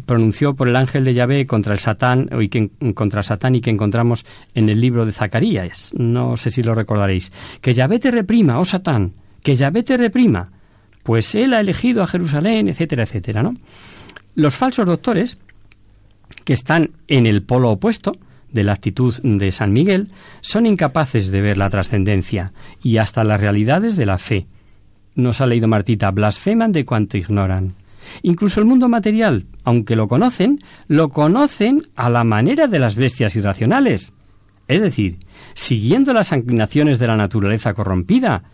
pronunció 0.04 0.54
por 0.54 0.68
el 0.68 0.76
ángel 0.76 1.04
de 1.04 1.14
Yahvé 1.14 1.46
contra 1.46 1.72
el 1.72 1.78
Satán 1.78 2.28
y 2.38 2.48
que, 2.48 2.70
contra 2.94 3.22
Satán 3.22 3.54
y 3.54 3.60
que 3.60 3.70
encontramos 3.70 4.26
en 4.54 4.68
el 4.68 4.80
libro 4.80 5.06
de 5.06 5.12
Zacarías. 5.12 5.92
No 5.96 6.36
sé 6.36 6.50
si 6.50 6.62
lo 6.62 6.74
recordaréis. 6.74 7.32
Que 7.60 7.72
Yahvé 7.72 7.98
te 7.98 8.10
reprima, 8.10 8.58
oh 8.58 8.64
Satán, 8.64 9.14
que 9.42 9.56
Yahvé 9.56 9.82
te 9.82 9.96
reprima, 9.96 10.44
pues 11.02 11.34
él 11.34 11.54
ha 11.54 11.60
elegido 11.60 12.02
a 12.02 12.06
Jerusalén, 12.06 12.68
etcétera, 12.68 13.04
etcétera, 13.04 13.42
¿no? 13.42 13.54
Los 14.36 14.54
falsos 14.54 14.84
doctores, 14.84 15.38
que 16.44 16.52
están 16.52 16.90
en 17.08 17.24
el 17.24 17.42
polo 17.42 17.70
opuesto 17.70 18.12
de 18.52 18.64
la 18.64 18.74
actitud 18.74 19.14
de 19.22 19.50
San 19.50 19.72
Miguel, 19.72 20.10
son 20.42 20.66
incapaces 20.66 21.30
de 21.30 21.40
ver 21.40 21.56
la 21.56 21.70
trascendencia 21.70 22.52
y 22.82 22.98
hasta 22.98 23.24
las 23.24 23.40
realidades 23.40 23.96
de 23.96 24.04
la 24.04 24.18
fe. 24.18 24.46
Nos 25.14 25.40
ha 25.40 25.46
leído 25.46 25.68
Martita, 25.68 26.10
blasfeman 26.10 26.72
de 26.72 26.84
cuanto 26.84 27.16
ignoran. 27.16 27.76
Incluso 28.22 28.60
el 28.60 28.66
mundo 28.66 28.90
material, 28.90 29.46
aunque 29.64 29.96
lo 29.96 30.06
conocen, 30.06 30.62
lo 30.86 31.08
conocen 31.08 31.80
a 31.96 32.10
la 32.10 32.22
manera 32.22 32.66
de 32.66 32.78
las 32.78 32.94
bestias 32.94 33.36
irracionales. 33.36 34.12
Es 34.68 34.82
decir, 34.82 35.18
siguiendo 35.54 36.12
las 36.12 36.30
inclinaciones 36.32 36.98
de 36.98 37.06
la 37.06 37.16
naturaleza 37.16 37.72
corrompida, 37.72 38.44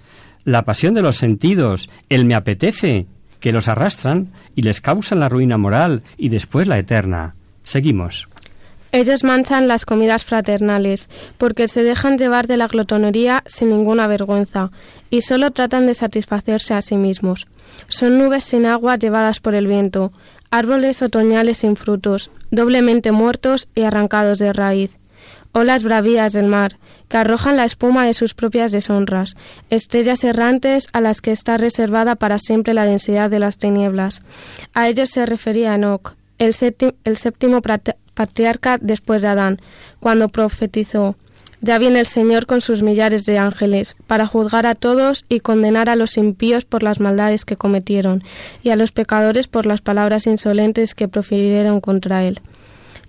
la 0.45 0.65
pasión 0.65 0.95
de 0.95 1.03
los 1.03 1.17
sentidos, 1.17 1.91
el 2.09 2.25
me 2.25 2.37
apetece, 2.37 3.09
que 3.43 3.53
los 3.53 3.69
arrastran 3.69 4.29
y 4.55 4.63
les 4.63 4.81
causan 4.81 5.21
la 5.21 5.29
ruina 5.29 5.59
moral 5.59 6.03
y 6.17 6.31
después 6.31 6.67
la 6.67 6.79
eterna. 6.79 7.35
Seguimos. 7.65 8.29
Ellos 8.93 9.25
manchan 9.25 9.69
las 9.69 9.85
comidas 9.85 10.25
fraternales, 10.25 11.09
porque 11.39 11.67
se 11.67 11.83
dejan 11.83 12.19
llevar 12.19 12.47
de 12.47 12.57
la 12.57 12.69
glotonería 12.69 13.43
sin 13.47 13.71
ninguna 13.71 14.07
vergüenza, 14.07 14.71
y 15.11 15.23
solo 15.23 15.51
tratan 15.51 15.87
de 15.87 15.95
satisfacerse 15.95 16.75
a 16.75 16.83
sí 16.83 16.97
mismos. 16.97 17.49
Son 17.89 18.19
nubes 18.19 18.45
sin 18.45 18.65
agua 18.65 18.97
llevadas 18.97 19.41
por 19.41 19.55
el 19.55 19.67
viento, 19.67 20.13
árboles 20.51 21.03
otoñales 21.03 21.59
sin 21.59 21.75
frutos, 21.75 22.31
doblemente 22.51 23.11
muertos 23.11 23.67
y 23.75 23.83
arrancados 23.83 24.39
de 24.39 24.53
raíz. 24.53 24.91
Olas 25.53 25.85
bravías 25.85 26.33
del 26.33 26.47
mar, 26.47 26.79
que 27.09 27.19
arrojan 27.19 27.57
la 27.57 27.65
espuma 27.65 28.07
de 28.07 28.15
sus 28.15 28.35
propias 28.35 28.73
deshonras, 28.73 29.37
estrellas 29.71 30.25
errantes 30.25 30.89
a 30.93 31.01
las 31.01 31.21
que 31.21 31.31
está 31.31 31.59
reservada 31.59 32.17
para 32.17 32.39
siempre 32.39 32.75
la 32.75 32.87
densidad 32.87 33.31
de 33.31 33.39
las 33.39 33.59
tinieblas. 33.59 34.23
A 34.73 34.89
ellos 34.89 35.11
se 35.11 35.27
refería 35.27 35.75
Enoch, 35.75 36.15
el, 36.39 36.55
el 37.05 37.17
séptimo 37.17 37.61
patriarca 38.15 38.79
después 38.81 39.23
de 39.23 39.29
Adán, 39.29 39.61
cuando 40.01 40.29
profetizó 40.29 41.17
ya 41.63 41.79
viene 41.79 42.01
el 42.01 42.07
Señor 42.07 42.47
con 42.47 42.61
sus 42.61 42.83
millares 42.83 43.25
de 43.25 43.39
ángeles, 43.39 43.97
para 44.09 44.27
juzgar 44.27 44.67
a 44.67 44.75
todos 44.75 45.25
y 45.29 45.39
condenar 45.39 45.89
a 45.89 45.95
los 45.95 46.17
impíos 46.17 46.65
por 46.65 46.83
las 46.83 46.99
maldades 46.99 47.45
que 47.45 47.57
cometieron, 47.57 48.25
y 48.65 48.71
a 48.71 48.77
los 48.77 48.91
pecadores 48.91 49.47
por 49.47 49.65
las 49.65 49.81
palabras 49.81 50.27
insolentes 50.27 50.95
que 50.95 51.07
profirieron 51.07 51.81
contra 51.81 52.25
él. 52.25 52.41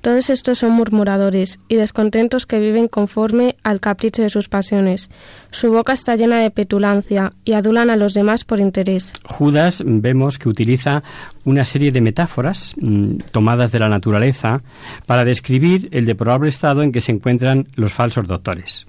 Todos 0.03 0.29
estos 0.29 0.59
son 0.59 0.73
murmuradores 0.73 1.61
y 1.69 1.75
descontentos 1.75 2.45
que 2.45 2.59
viven 2.59 2.89
conforme 2.89 3.55
al 3.63 3.79
capricho 3.79 4.21
de 4.21 4.29
sus 4.29 4.49
pasiones. 4.49 5.09
Su 5.49 5.71
boca 5.71 5.93
está 5.93 6.17
llena 6.17 6.39
de 6.39 6.51
petulancia 6.51 7.31
y 7.45 7.53
adulan 7.53 7.89
a 7.89 7.95
los 7.95 8.13
demás 8.13 8.43
por 8.43 8.59
interés. 8.59 9.13
Judas 9.25 9.81
vemos 9.85 10.39
que 10.39 10.49
utiliza 10.49 11.03
una 11.45 11.63
serie 11.63 11.93
de 11.93 12.01
metáforas 12.01 12.75
mm, 12.81 13.19
tomadas 13.31 13.71
de 13.71 13.79
la 13.79 13.87
naturaleza 13.87 14.61
para 15.05 15.23
describir 15.23 15.87
el 15.93 16.05
deplorable 16.05 16.49
estado 16.49 16.83
en 16.83 16.91
que 16.91 16.99
se 16.99 17.13
encuentran 17.13 17.69
los 17.75 17.93
falsos 17.93 18.27
doctores. 18.27 18.85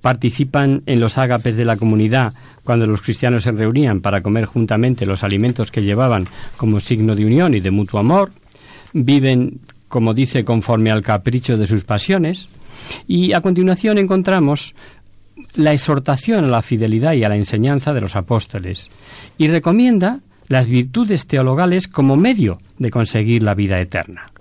Participan 0.00 0.82
en 0.86 0.98
los 0.98 1.18
ágapes 1.18 1.58
de 1.58 1.66
la 1.66 1.76
comunidad 1.76 2.32
cuando 2.64 2.86
los 2.86 3.02
cristianos 3.02 3.42
se 3.42 3.52
reunían 3.52 4.00
para 4.00 4.22
comer 4.22 4.46
juntamente 4.46 5.04
los 5.04 5.24
alimentos 5.24 5.70
que 5.70 5.82
llevaban 5.82 6.26
como 6.56 6.80
signo 6.80 7.14
de 7.14 7.26
unión 7.26 7.52
y 7.52 7.60
de 7.60 7.70
mutuo 7.70 8.00
amor, 8.00 8.32
viven 8.94 9.60
como 9.92 10.14
dice, 10.14 10.42
conforme 10.42 10.90
al 10.90 11.02
capricho 11.02 11.58
de 11.58 11.66
sus 11.66 11.84
pasiones. 11.84 12.48
Y 13.06 13.34
a 13.34 13.42
continuación 13.42 13.98
encontramos 13.98 14.74
la 15.54 15.74
exhortación 15.74 16.46
a 16.46 16.48
la 16.48 16.62
fidelidad 16.62 17.12
y 17.12 17.24
a 17.24 17.28
la 17.28 17.36
enseñanza 17.36 17.92
de 17.92 18.00
los 18.00 18.16
apóstoles 18.16 18.88
y 19.36 19.48
recomienda 19.48 20.20
las 20.48 20.66
virtudes 20.66 21.26
teologales 21.26 21.88
como 21.88 22.16
medio 22.16 22.56
de 22.78 22.90
conseguir 22.90 23.42
la 23.42 23.54
vida 23.54 23.80
eterna. 23.80 24.32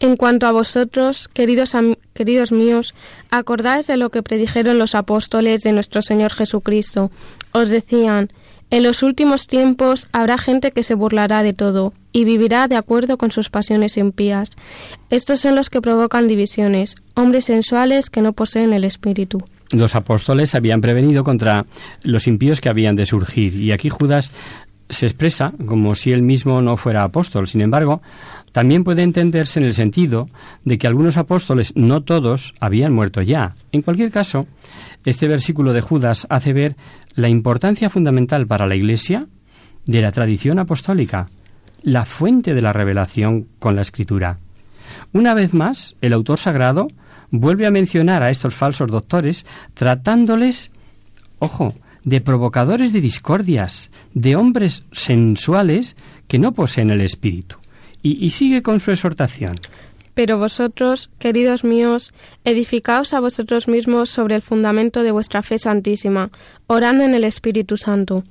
En 0.00 0.16
cuanto 0.16 0.46
a 0.46 0.52
vosotros, 0.52 1.28
queridos, 1.34 1.76
queridos 2.14 2.50
míos, 2.50 2.94
acordáis 3.30 3.88
de 3.88 3.98
lo 3.98 4.08
que 4.08 4.22
predijeron 4.22 4.78
los 4.78 4.94
apóstoles 4.94 5.60
de 5.60 5.72
nuestro 5.72 6.00
Señor 6.00 6.32
Jesucristo. 6.32 7.10
Os 7.52 7.68
decían, 7.68 8.30
en 8.70 8.82
los 8.82 9.02
últimos 9.02 9.46
tiempos 9.46 10.08
habrá 10.12 10.36
gente 10.38 10.72
que 10.72 10.82
se 10.82 10.94
burlará 10.94 11.42
de 11.42 11.54
todo 11.54 11.94
y 12.12 12.24
vivirá 12.24 12.68
de 12.68 12.76
acuerdo 12.76 13.16
con 13.16 13.32
sus 13.32 13.48
pasiones 13.48 13.96
impías. 13.96 14.50
Estos 15.10 15.40
son 15.40 15.54
los 15.54 15.70
que 15.70 15.80
provocan 15.80 16.28
divisiones, 16.28 16.96
hombres 17.14 17.46
sensuales 17.46 18.10
que 18.10 18.22
no 18.22 18.32
poseen 18.32 18.72
el 18.72 18.84
espíritu. 18.84 19.42
Los 19.70 19.94
apóstoles 19.94 20.54
habían 20.54 20.80
prevenido 20.80 21.24
contra 21.24 21.66
los 22.02 22.26
impíos 22.26 22.60
que 22.60 22.68
habían 22.68 22.96
de 22.96 23.06
surgir 23.06 23.54
y 23.54 23.72
aquí 23.72 23.88
Judas 23.88 24.32
se 24.90 25.06
expresa 25.06 25.52
como 25.66 25.94
si 25.94 26.12
él 26.12 26.22
mismo 26.22 26.62
no 26.62 26.76
fuera 26.76 27.04
apóstol. 27.04 27.46
Sin 27.46 27.60
embargo, 27.60 28.00
también 28.58 28.82
puede 28.82 29.04
entenderse 29.04 29.60
en 29.60 29.66
el 29.66 29.72
sentido 29.72 30.26
de 30.64 30.78
que 30.78 30.88
algunos 30.88 31.16
apóstoles, 31.16 31.72
no 31.76 32.02
todos, 32.02 32.54
habían 32.58 32.92
muerto 32.92 33.22
ya. 33.22 33.54
En 33.70 33.82
cualquier 33.82 34.10
caso, 34.10 34.48
este 35.04 35.28
versículo 35.28 35.72
de 35.72 35.80
Judas 35.80 36.26
hace 36.28 36.52
ver 36.52 36.74
la 37.14 37.28
importancia 37.28 37.88
fundamental 37.88 38.48
para 38.48 38.66
la 38.66 38.74
Iglesia 38.74 39.28
de 39.86 40.02
la 40.02 40.10
tradición 40.10 40.58
apostólica, 40.58 41.26
la 41.82 42.04
fuente 42.04 42.52
de 42.52 42.60
la 42.60 42.72
revelación 42.72 43.46
con 43.60 43.76
la 43.76 43.82
Escritura. 43.82 44.40
Una 45.12 45.34
vez 45.34 45.54
más, 45.54 45.94
el 46.00 46.12
autor 46.12 46.40
sagrado 46.40 46.88
vuelve 47.30 47.64
a 47.64 47.70
mencionar 47.70 48.24
a 48.24 48.30
estos 48.30 48.56
falsos 48.56 48.88
doctores 48.90 49.46
tratándoles, 49.74 50.72
ojo, 51.38 51.76
de 52.02 52.20
provocadores 52.20 52.92
de 52.92 53.02
discordias, 53.02 53.92
de 54.14 54.34
hombres 54.34 54.84
sensuales 54.90 55.96
que 56.26 56.40
no 56.40 56.54
poseen 56.54 56.90
el 56.90 57.02
espíritu. 57.02 57.54
Y, 58.20 58.30
sigue 58.30 58.62
con 58.62 58.80
su 58.80 58.90
exhortación. 58.90 59.56
Pero 60.14 60.38
vosotros, 60.38 61.10
queridos 61.18 61.62
míos, 61.62 62.12
edificaos 62.44 63.14
a 63.14 63.20
vosotros 63.20 63.68
mismos 63.68 64.10
sobre 64.10 64.34
el 64.34 64.42
fundamento 64.42 65.02
de 65.02 65.12
vuestra 65.12 65.42
fe 65.42 65.58
santísima, 65.58 66.30
orando 66.66 67.04
en 67.04 67.14
el 67.14 67.24
Espíritu 67.24 67.76
Santo. 67.76 68.24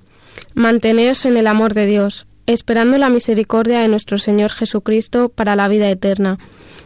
Manteneos 0.54 1.26
en 1.26 1.38
el 1.38 1.48
amor 1.48 1.74
de 1.74 1.86
Dios, 1.86 2.28
esperando 2.46 2.98
la 2.98 3.10
misericordia 3.10 3.80
de 3.80 3.88
nuestro 3.88 4.18
Señor 4.18 4.52
Jesucristo 4.52 5.30
para 5.30 5.56
la 5.56 5.68
vida 5.68 5.90
eterna. 5.90 6.40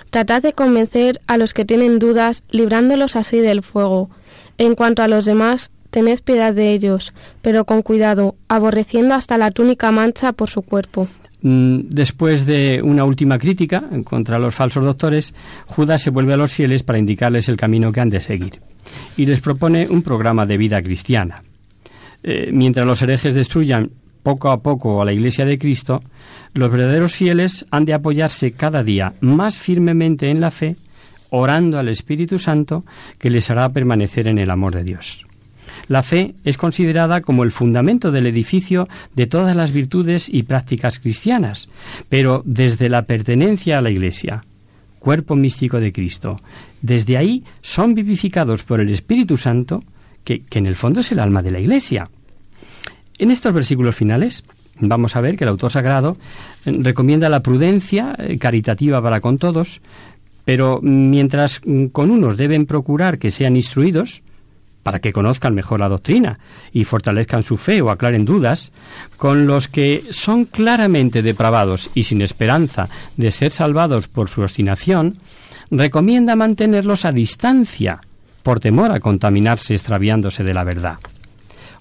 Tratad 0.10 0.42
de 0.42 0.54
convencer 0.54 1.22
a 1.28 1.38
los 1.38 1.54
que 1.54 1.66
tienen 1.66 1.98
dudas, 1.98 2.44
librándolos 2.50 3.16
así 3.16 3.40
del 3.40 3.64
fuego. 3.64 4.10
En 4.58 4.76
cuanto 4.76 5.04
a 5.04 5.08
los 5.08 5.26
demás, 5.26 5.72
tened 5.90 6.20
piedad 6.22 6.54
de 6.54 6.74
ellos, 6.74 7.14
pero 7.42 7.66
con 7.66 7.82
cuidado, 7.82 8.36
aborreciendo 8.48 9.16
hasta 9.16 9.38
la 9.38 9.52
túnica 9.52 9.92
mancha 9.92 10.34
por 10.34 10.50
su 10.50 10.64
cuerpo. 10.64 11.08
Mm, 11.44 11.90
después 11.90 12.46
de 12.46 12.82
una 12.84 13.04
última 13.04 13.40
crítica 13.40 13.84
contra 14.04 14.38
los 14.38 14.54
falsos 14.54 14.84
doctores, 14.84 15.34
Judas 15.66 16.02
se 16.02 16.12
vuelve 16.12 16.34
a 16.34 16.38
los 16.38 16.54
fieles 16.54 16.84
para 16.84 17.00
indicarles 17.00 17.50
el 17.50 17.58
camino 17.58 17.92
que 17.92 18.00
han 18.00 18.10
de 18.10 18.22
seguir 18.22 18.62
y 19.18 19.26
les 19.26 19.42
propone 19.42 19.88
un 19.90 20.04
programa 20.04 20.46
de 20.46 20.58
vida 20.58 20.82
cristiana. 20.82 21.44
Eh, 22.24 22.52
mientras 22.54 22.86
los 22.86 23.02
herejes 23.02 23.34
destruyan 23.34 23.90
poco 24.22 24.52
a 24.52 24.62
poco 24.62 25.02
a 25.02 25.06
la 25.06 25.14
Iglesia 25.14 25.46
de 25.46 25.58
Cristo, 25.58 26.00
los 26.54 26.70
verdaderos 26.70 27.14
fieles 27.14 27.66
han 27.72 27.86
de 27.86 27.96
apoyarse 27.96 28.52
cada 28.52 28.84
día 28.84 29.14
más 29.22 29.58
firmemente 29.58 30.30
en 30.30 30.42
la 30.42 30.52
fe, 30.52 30.76
orando 31.32 31.80
al 31.80 31.88
Espíritu 31.88 32.38
Santo 32.38 32.84
que 33.18 33.32
les 33.32 33.50
hará 33.50 33.70
permanecer 33.70 34.28
en 34.28 34.38
el 34.38 34.52
amor 34.52 34.76
de 34.76 34.84
Dios. 34.84 35.26
La 35.88 36.04
fe 36.04 36.36
es 36.44 36.58
considerada 36.58 37.22
como 37.22 37.44
el 37.44 37.52
fundamento 37.52 38.12
del 38.12 38.28
edificio 38.28 38.88
de 39.16 39.28
todas 39.28 39.56
las 39.56 39.72
virtudes 39.72 40.30
y 40.30 40.44
prácticas 40.44 41.00
cristianas, 41.00 41.70
pero 42.10 42.44
desde 42.46 42.90
la 42.90 43.04
pertenencia 43.04 43.78
a 43.78 43.82
la 43.82 43.90
Iglesia, 43.90 44.42
cuerpo 45.00 45.36
místico 45.36 45.80
de 45.80 45.92
Cristo. 45.92 46.38
Desde 46.82 47.18
ahí 47.18 47.44
son 47.62 47.96
vivificados 47.96 48.64
por 48.64 48.80
el 48.80 48.90
Espíritu 48.90 49.38
Santo, 49.38 49.82
que, 50.24 50.42
que 50.42 50.60
en 50.60 50.68
el 50.68 50.76
fondo 50.76 51.00
es 51.00 51.12
el 51.12 51.20
alma 51.20 51.42
de 51.42 51.52
la 51.52 51.60
Iglesia. 51.60 52.10
En 53.18 53.32
estos 53.32 53.54
versículos 53.54 53.96
finales 53.96 54.44
vamos 54.80 55.16
a 55.16 55.22
ver 55.22 55.38
que 55.38 55.44
el 55.44 55.50
autor 55.50 55.72
sagrado 55.72 56.18
eh, 56.66 56.76
recomienda 56.80 57.30
la 57.30 57.42
prudencia 57.42 58.16
eh, 58.18 58.38
caritativa 58.38 59.02
para 59.02 59.20
con 59.20 59.38
todos, 59.38 59.82
pero 60.46 60.80
mientras 60.82 61.62
mm, 61.66 61.88
con 61.88 62.12
unos 62.12 62.38
deben 62.38 62.66
procurar 62.66 63.20
que 63.20 63.32
sean 63.32 63.56
instruidos, 63.56 64.24
para 64.84 65.00
que 65.00 65.14
conozcan 65.14 65.56
mejor 65.56 65.80
la 65.80 65.90
doctrina 65.90 66.40
y 66.72 66.86
fortalezcan 66.86 67.44
su 67.44 67.58
fe 67.58 67.82
o 67.82 67.90
aclaren 67.90 68.26
dudas, 68.26 68.72
con 69.18 69.48
los 69.48 69.68
que 69.68 70.04
son 70.12 70.46
claramente 70.46 71.22
depravados 71.22 71.90
y 71.94 72.04
sin 72.04 72.22
esperanza 72.22 72.90
de 73.18 73.32
ser 73.32 73.52
salvados 73.52 74.08
por 74.08 74.30
su 74.30 74.42
obstinación, 74.42 75.18
recomienda 75.70 76.36
mantenerlos 76.36 77.06
a 77.06 77.12
distancia 77.12 78.00
por 78.44 78.60
temor 78.60 78.92
a 78.92 79.00
contaminarse 79.00 79.74
extraviándose 79.74 80.44
de 80.44 80.54
la 80.54 80.64
verdad. 80.64 80.98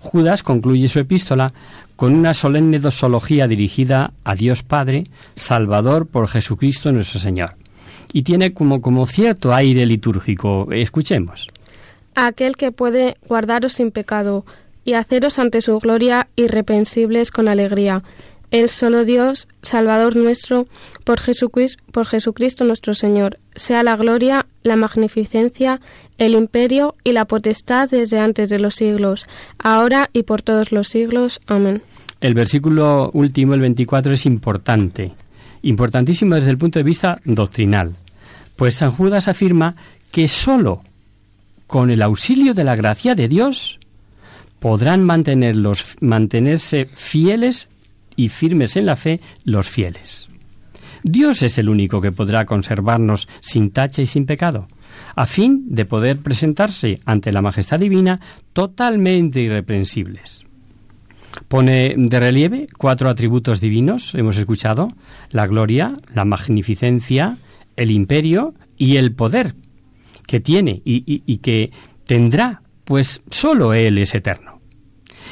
Judas 0.01 0.43
concluye 0.43 0.89
su 0.89 0.99
epístola 0.99 1.53
con 1.97 2.15
una 2.15 2.33
solemne 2.33 2.79
dosología 2.79 3.47
dirigida 3.47 4.13
a 4.25 4.35
Dios 4.35 4.63
Padre, 4.63 5.05
Salvador 5.35 6.07
por 6.07 6.29
Jesucristo 6.29 6.93
nuestro 6.93 7.21
Señor. 7.21 7.57
Y 8.13 8.23
tiene 8.23 8.55
como, 8.55 8.81
como 8.81 9.07
cierto 9.07 9.55
aire 9.55 9.85
litúrgico. 9.87 10.69
Escuchemos 10.73 11.49
aquel 12.27 12.57
que 12.57 12.73
puede 12.73 13.17
guardaros 13.29 13.75
sin 13.75 13.91
pecado 13.91 14.45
y 14.85 14.95
haceros 14.95 15.39
ante 15.39 15.61
su 15.61 15.79
gloria 15.79 16.29
irrepensibles 16.37 17.31
con 17.31 17.49
alegría. 17.49 18.03
El 18.51 18.69
solo 18.69 19.05
Dios, 19.05 19.47
Salvador 19.63 20.17
nuestro, 20.17 20.67
por 21.05 21.21
Jesucristo, 21.21 21.83
por 21.93 22.07
Jesucristo 22.07 22.65
nuestro 22.65 22.95
Señor, 22.95 23.39
sea 23.55 23.85
la 23.85 23.97
gloria, 23.97 24.47
la 24.65 24.75
magnificencia, 24.75 25.81
el 26.19 26.35
imperio 26.35 26.97
y 27.05 27.13
la 27.13 27.27
potestad 27.27 27.89
desde 27.89 28.19
antes 28.19 28.51
de 28.51 28.59
los 28.59 28.75
siglos, 28.75 29.29
ahora 29.59 30.11
y 30.13 30.25
por 30.25 30.43
todos 30.43 30.73
los 30.73 30.89
siglos. 30.89 31.41
Amén. 31.47 31.83
El 32.21 32.35
versículo 32.35 33.11
último, 33.15 33.55
el 33.55 33.61
24, 33.61 34.13
es 34.13 34.27
importante, 34.27 35.13
importantísimo 35.63 36.35
desde 36.35 36.51
el 36.51 36.59
punto 36.59 36.81
de 36.81 36.83
vista 36.83 37.21
doctrinal, 37.25 37.95
pues 38.57 38.77
San 38.77 38.91
Judas 38.91 39.29
afirma 39.29 39.77
que 40.11 40.27
sólo 40.27 40.83
con 41.71 41.93
el 41.93 42.03
auxilio 42.03 42.53
de 42.53 42.65
la 42.65 42.75
gracia 42.75 43.15
de 43.15 43.29
Dios, 43.29 43.79
podrán 44.59 45.05
mantenerlos, 45.05 45.97
mantenerse 46.01 46.85
fieles 46.85 47.69
y 48.17 48.29
firmes 48.29 48.75
en 48.75 48.87
la 48.87 48.97
fe 48.97 49.21
los 49.45 49.69
fieles. 49.69 50.29
Dios 51.05 51.43
es 51.43 51.59
el 51.59 51.69
único 51.69 52.01
que 52.01 52.11
podrá 52.11 52.45
conservarnos 52.45 53.29
sin 53.41 53.71
tacha 53.71 54.03
y 54.03 54.07
sin 54.07 54.27
pecado, 54.27 54.67
a 55.15 55.27
fin 55.27 55.63
de 55.69 55.85
poder 55.85 56.19
presentarse 56.19 56.99
ante 57.05 57.33
la 57.33 57.41
majestad 57.41 57.79
divina 57.79 58.21
totalmente 58.53 59.41
irreprensibles. 59.41 60.45
Pone 61.47 61.95
de 61.97 62.21
relieve 62.21 62.67
cuatro 62.77 63.09
atributos 63.09 63.61
divinos, 63.61 64.17
hemos 64.17 64.37
escuchado, 64.37 64.89
la 65.31 65.47
gloria, 65.47 65.95
la 66.13 66.25
magnificencia, 66.25 67.39
el 67.77 67.93
imperio 67.93 68.55
y 68.77 68.97
el 68.97 69.15
poder, 69.15 69.55
que 70.31 70.39
tiene 70.39 70.81
y, 70.85 71.39
que 71.39 71.73
tendrá, 72.07 72.63
pues 72.85 73.21
solo 73.33 73.75
Él 73.75 73.99
es 73.99 74.15
eterno. 74.15 74.61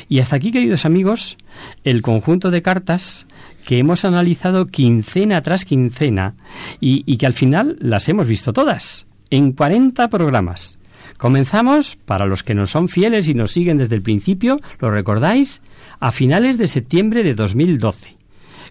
Y 0.09 0.19
hasta 0.19 0.35
aquí, 0.35 0.51
queridos 0.51 0.85
amigos, 0.85 1.37
el 1.85 2.03
conjunto 2.03 2.51
de 2.51 2.63
cartas 2.63 3.29
que 3.65 3.79
hemos 3.79 4.05
analizado 4.05 4.67
quincena 4.67 5.41
tras 5.41 5.65
quincena 5.65 6.35
y, 6.81 7.17
que 7.17 7.27
al 7.27 7.33
final 7.33 7.77
las 7.79 8.09
hemos 8.09 8.27
visto 8.27 8.53
todas, 8.53 9.07
en 9.31 9.53
40 9.53 10.09
programas. 10.11 10.81
Comenzamos, 11.17 11.95
para 12.05 12.27
los 12.27 12.43
que 12.43 12.57
nos 12.57 12.71
son 12.71 12.89
fieles 12.89 13.29
y 13.29 13.35
nos 13.35 13.53
siguen 13.53 13.79
desde 13.79 13.95
el 13.95 14.03
principio, 14.03 14.59
lo 14.81 14.91
recordáis, 14.91 15.63
a 16.01 16.11
finales 16.11 16.59
de 16.59 16.67
septiembre 16.67 17.23
de 17.23 17.35
2012, 17.35 18.17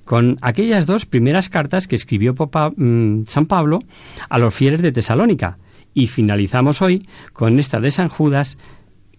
con 0.03 0.39
aquellas 0.41 0.87
dos 0.87 1.05
primeras 1.05 1.47
cartas 1.47 1.87
que 1.87 1.95
escribió 1.95 2.35
mm, 2.35 3.23
San 3.27 3.45
Pablo 3.45 3.79
a 4.27 4.37
los 4.39 4.53
fieles 4.53 4.81
de 4.81 4.91
Tesalónica, 4.91 5.57
y 5.97 6.05
finalizamos 6.05 6.83
hoy 6.83 7.01
con 7.33 7.57
esta 7.57 7.79
de 7.79 7.89
San 7.89 8.07
Judas. 8.07 8.59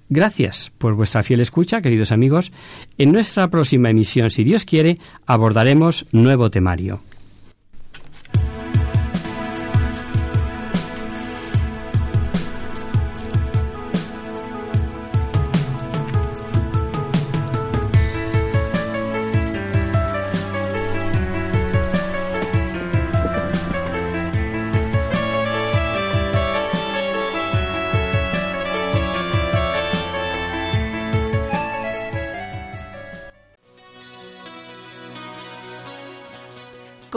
Gracias 0.09 0.71
por 0.79 0.95
vuestra 0.95 1.25
fiel 1.25 1.41
escucha, 1.41 1.83
queridos 1.83 2.13
amigos. 2.13 2.53
En 2.99 3.11
nuestra 3.11 3.49
próxima 3.49 3.91
emisión, 3.91 4.31
si 4.31 4.45
Dios 4.45 4.65
quiere, 4.65 4.97
abordaremos 5.27 6.07
nuevo 6.13 6.53
temario. 6.53 7.01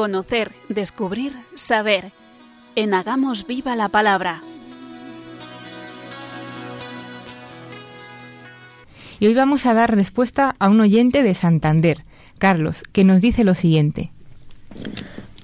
Conocer, 0.01 0.51
descubrir, 0.67 1.31
saber. 1.53 2.11
En 2.75 2.95
Hagamos 2.95 3.45
Viva 3.45 3.75
la 3.75 3.87
Palabra. 3.87 4.41
Y 9.19 9.27
hoy 9.27 9.35
vamos 9.35 9.67
a 9.67 9.75
dar 9.75 9.95
respuesta 9.95 10.55
a 10.57 10.69
un 10.69 10.81
oyente 10.81 11.21
de 11.21 11.35
Santander, 11.35 12.03
Carlos, 12.39 12.81
que 12.91 13.03
nos 13.03 13.21
dice 13.21 13.43
lo 13.43 13.53
siguiente. 13.53 14.09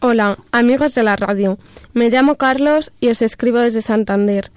Hola, 0.01 0.39
amigos 0.51 0.95
de 0.95 1.03
la 1.03 1.15
radio. 1.15 1.59
Me 1.93 2.09
llamo 2.09 2.33
Carlos 2.37 2.91
y 2.99 3.09
os 3.09 3.21
escribo 3.21 3.59
desde 3.59 3.83
Santander. 3.83 4.49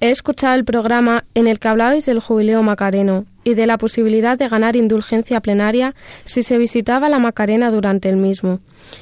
He 0.00 0.10
escuchado 0.10 0.54
el 0.54 0.66
programa 0.66 1.24
en 1.32 1.46
el 1.46 1.58
que 1.60 1.68
hablabais 1.68 2.04
del 2.04 2.20
jubileo 2.20 2.62
macareno 2.62 3.24
y 3.46 3.54
de 3.54 3.68
la 3.68 3.78
posibilidad 3.78 4.36
de 4.36 4.48
ganar 4.48 4.74
indulgencia 4.74 5.40
plenaria 5.40 5.94
si 6.24 6.42
se 6.42 6.58
visitaba 6.58 7.08
la 7.08 7.20
Macarena 7.20 7.70
durante 7.70 8.08
el 8.08 8.16
mismo. 8.16 8.58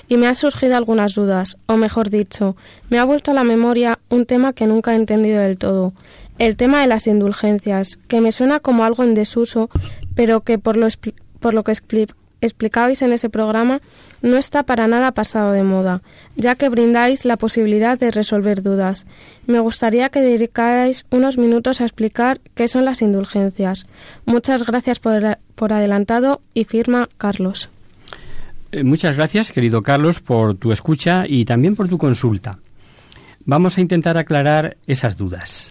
Y 0.06 0.18
me 0.18 0.26
han 0.26 0.34
surgido 0.34 0.76
algunas 0.76 1.14
dudas, 1.14 1.56
o 1.64 1.78
mejor 1.78 2.10
dicho, 2.10 2.54
me 2.90 2.98
ha 2.98 3.04
vuelto 3.04 3.30
a 3.30 3.34
la 3.34 3.42
memoria 3.42 3.98
un 4.10 4.26
tema 4.26 4.52
que 4.52 4.66
nunca 4.66 4.92
he 4.92 4.96
entendido 4.96 5.40
del 5.40 5.56
todo, 5.56 5.94
el 6.38 6.56
tema 6.58 6.82
de 6.82 6.88
las 6.88 7.06
indulgencias, 7.06 7.96
que 8.06 8.20
me 8.20 8.32
suena 8.32 8.60
como 8.60 8.84
algo 8.84 9.02
en 9.02 9.14
desuso, 9.14 9.70
pero 10.14 10.42
que 10.42 10.58
por 10.58 10.76
lo, 10.76 10.88
por 11.40 11.54
lo 11.54 11.64
que 11.64 11.72
explicabais 12.44 13.02
en 13.02 13.12
ese 13.12 13.28
programa 13.28 13.80
no 14.22 14.36
está 14.36 14.62
para 14.62 14.88
nada 14.88 15.12
pasado 15.12 15.52
de 15.52 15.62
moda, 15.62 16.02
ya 16.36 16.54
que 16.54 16.68
brindáis 16.68 17.24
la 17.24 17.36
posibilidad 17.36 17.98
de 17.98 18.10
resolver 18.10 18.62
dudas. 18.62 19.06
Me 19.46 19.60
gustaría 19.60 20.08
que 20.08 20.20
dedicarais 20.20 21.06
unos 21.10 21.38
minutos 21.38 21.80
a 21.80 21.84
explicar 21.84 22.40
qué 22.54 22.68
son 22.68 22.84
las 22.84 23.02
indulgencias. 23.02 23.86
Muchas 24.24 24.64
gracias 24.64 25.00
por, 25.00 25.38
por 25.54 25.72
adelantado 25.72 26.40
y 26.54 26.64
firma 26.64 27.08
Carlos. 27.18 27.68
Eh, 28.72 28.82
muchas 28.82 29.16
gracias, 29.16 29.52
querido 29.52 29.82
Carlos, 29.82 30.20
por 30.20 30.56
tu 30.56 30.72
escucha 30.72 31.24
y 31.28 31.44
también 31.44 31.76
por 31.76 31.88
tu 31.88 31.98
consulta. 31.98 32.58
Vamos 33.46 33.76
a 33.76 33.80
intentar 33.80 34.16
aclarar 34.16 34.76
esas 34.86 35.16
dudas. 35.16 35.70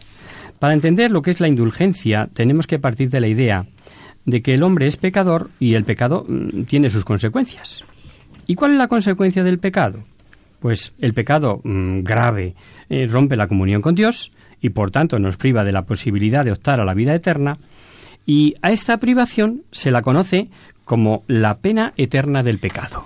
Para 0.59 0.73
entender 0.73 1.11
lo 1.11 1.21
que 1.21 1.31
es 1.31 1.39
la 1.39 1.47
indulgencia, 1.47 2.29
tenemos 2.33 2.67
que 2.67 2.79
partir 2.79 3.09
de 3.09 3.19
la 3.19 3.27
idea 3.27 3.65
de 4.25 4.41
que 4.41 4.53
el 4.53 4.63
hombre 4.63 4.87
es 4.87 4.97
pecador 4.97 5.49
y 5.59 5.75
el 5.75 5.83
pecado 5.83 6.25
mm, 6.27 6.63
tiene 6.63 6.89
sus 6.89 7.03
consecuencias. 7.03 7.83
¿Y 8.47 8.55
cuál 8.55 8.71
es 8.71 8.77
la 8.77 8.87
consecuencia 8.87 9.43
del 9.43 9.59
pecado? 9.59 10.03
Pues 10.59 10.93
el 10.99 11.13
pecado 11.13 11.61
mm, 11.63 11.99
grave 12.01 12.55
eh, 12.89 13.07
rompe 13.09 13.35
la 13.35 13.47
comunión 13.47 13.81
con 13.81 13.95
Dios 13.95 14.31
y 14.61 14.69
por 14.69 14.91
tanto 14.91 15.19
nos 15.19 15.37
priva 15.37 15.63
de 15.63 15.71
la 15.71 15.83
posibilidad 15.83 16.45
de 16.45 16.51
optar 16.51 16.79
a 16.79 16.85
la 16.85 16.93
vida 16.93 17.13
eterna 17.13 17.57
y 18.25 18.55
a 18.61 18.71
esta 18.71 18.97
privación 18.97 19.63
se 19.71 19.91
la 19.91 20.01
conoce 20.01 20.49
como 20.85 21.23
la 21.27 21.55
pena 21.55 21.93
eterna 21.97 22.43
del 22.43 22.59
pecado. 22.59 23.03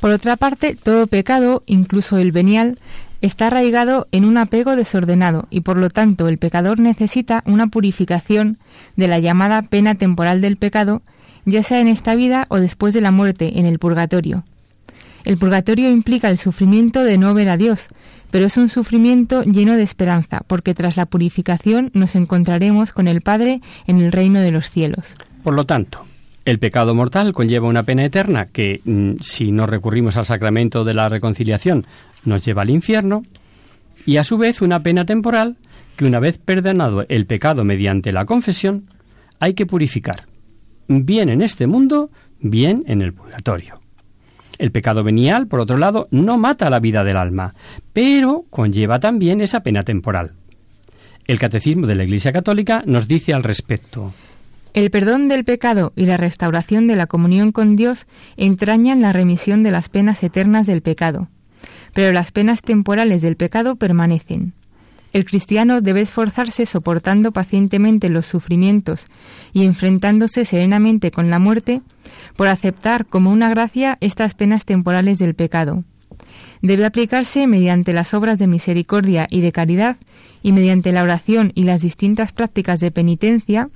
Por 0.00 0.10
otra 0.10 0.36
parte, 0.36 0.76
todo 0.76 1.06
pecado, 1.06 1.62
incluso 1.66 2.18
el 2.18 2.32
venial, 2.32 2.78
está 3.20 3.48
arraigado 3.48 4.08
en 4.12 4.24
un 4.24 4.36
apego 4.38 4.76
desordenado 4.76 5.46
y 5.50 5.62
por 5.62 5.76
lo 5.76 5.90
tanto 5.90 6.28
el 6.28 6.38
pecador 6.38 6.78
necesita 6.80 7.42
una 7.46 7.68
purificación 7.68 8.58
de 8.96 9.08
la 9.08 9.18
llamada 9.18 9.62
pena 9.62 9.94
temporal 9.94 10.40
del 10.40 10.56
pecado, 10.56 11.02
ya 11.44 11.62
sea 11.62 11.80
en 11.80 11.88
esta 11.88 12.14
vida 12.14 12.46
o 12.48 12.58
después 12.58 12.94
de 12.94 13.00
la 13.00 13.12
muerte, 13.12 13.58
en 13.58 13.66
el 13.66 13.78
purgatorio. 13.78 14.44
El 15.24 15.38
purgatorio 15.38 15.90
implica 15.90 16.30
el 16.30 16.38
sufrimiento 16.38 17.02
de 17.02 17.18
no 17.18 17.34
ver 17.34 17.48
a 17.48 17.56
Dios, 17.56 17.88
pero 18.30 18.46
es 18.46 18.56
un 18.56 18.68
sufrimiento 18.68 19.42
lleno 19.42 19.76
de 19.76 19.82
esperanza, 19.82 20.42
porque 20.46 20.74
tras 20.74 20.96
la 20.96 21.06
purificación 21.06 21.90
nos 21.94 22.14
encontraremos 22.14 22.92
con 22.92 23.08
el 23.08 23.22
Padre 23.22 23.60
en 23.88 23.98
el 23.98 24.12
reino 24.12 24.40
de 24.40 24.52
los 24.52 24.70
cielos. 24.70 25.16
Por 25.42 25.54
lo 25.54 25.64
tanto, 25.64 26.04
el 26.46 26.60
pecado 26.60 26.94
mortal 26.94 27.32
conlleva 27.32 27.66
una 27.66 27.82
pena 27.82 28.04
eterna 28.04 28.46
que, 28.46 28.80
mm, 28.84 29.14
si 29.20 29.50
no 29.50 29.66
recurrimos 29.66 30.16
al 30.16 30.26
sacramento 30.26 30.84
de 30.84 30.94
la 30.94 31.08
reconciliación, 31.08 31.84
nos 32.24 32.44
lleva 32.44 32.62
al 32.62 32.70
infierno, 32.70 33.24
y 34.06 34.18
a 34.18 34.24
su 34.24 34.38
vez 34.38 34.62
una 34.62 34.80
pena 34.80 35.04
temporal 35.04 35.56
que, 35.96 36.04
una 36.04 36.20
vez 36.20 36.38
perdonado 36.38 37.04
el 37.08 37.26
pecado 37.26 37.64
mediante 37.64 38.12
la 38.12 38.26
confesión, 38.26 38.88
hay 39.40 39.54
que 39.54 39.66
purificar, 39.66 40.26
bien 40.86 41.30
en 41.30 41.42
este 41.42 41.66
mundo, 41.66 42.10
bien 42.38 42.84
en 42.86 43.02
el 43.02 43.12
purgatorio. 43.12 43.80
El 44.56 44.70
pecado 44.70 45.02
venial, 45.02 45.48
por 45.48 45.58
otro 45.58 45.76
lado, 45.76 46.06
no 46.12 46.38
mata 46.38 46.70
la 46.70 46.78
vida 46.78 47.02
del 47.02 47.16
alma, 47.16 47.54
pero 47.92 48.44
conlleva 48.50 49.00
también 49.00 49.40
esa 49.40 49.64
pena 49.64 49.82
temporal. 49.82 50.34
El 51.26 51.40
Catecismo 51.40 51.88
de 51.88 51.96
la 51.96 52.04
Iglesia 52.04 52.32
Católica 52.32 52.84
nos 52.86 53.08
dice 53.08 53.34
al 53.34 53.42
respecto. 53.42 54.12
El 54.76 54.90
perdón 54.90 55.26
del 55.26 55.42
pecado 55.42 55.94
y 55.96 56.04
la 56.04 56.18
restauración 56.18 56.86
de 56.86 56.96
la 56.96 57.06
comunión 57.06 57.50
con 57.50 57.76
Dios 57.76 58.06
entrañan 58.36 59.00
la 59.00 59.14
remisión 59.14 59.62
de 59.62 59.70
las 59.70 59.88
penas 59.88 60.22
eternas 60.22 60.66
del 60.66 60.82
pecado, 60.82 61.28
pero 61.94 62.12
las 62.12 62.30
penas 62.30 62.60
temporales 62.60 63.22
del 63.22 63.36
pecado 63.36 63.76
permanecen. 63.76 64.52
El 65.14 65.24
cristiano 65.24 65.80
debe 65.80 66.02
esforzarse 66.02 66.66
soportando 66.66 67.32
pacientemente 67.32 68.10
los 68.10 68.26
sufrimientos 68.26 69.06
y 69.54 69.64
enfrentándose 69.64 70.44
serenamente 70.44 71.10
con 71.10 71.30
la 71.30 71.38
muerte 71.38 71.80
por 72.36 72.48
aceptar 72.48 73.06
como 73.06 73.32
una 73.32 73.48
gracia 73.48 73.96
estas 74.02 74.34
penas 74.34 74.66
temporales 74.66 75.18
del 75.18 75.34
pecado. 75.34 75.84
Debe 76.60 76.84
aplicarse 76.84 77.46
mediante 77.46 77.94
las 77.94 78.12
obras 78.12 78.38
de 78.38 78.46
misericordia 78.46 79.26
y 79.30 79.40
de 79.40 79.52
caridad 79.52 79.96
y 80.42 80.52
mediante 80.52 80.92
la 80.92 81.02
oración 81.02 81.50
y 81.54 81.62
las 81.62 81.80
distintas 81.80 82.32
prácticas 82.32 82.78
de 82.80 82.90
penitencia 82.90 83.70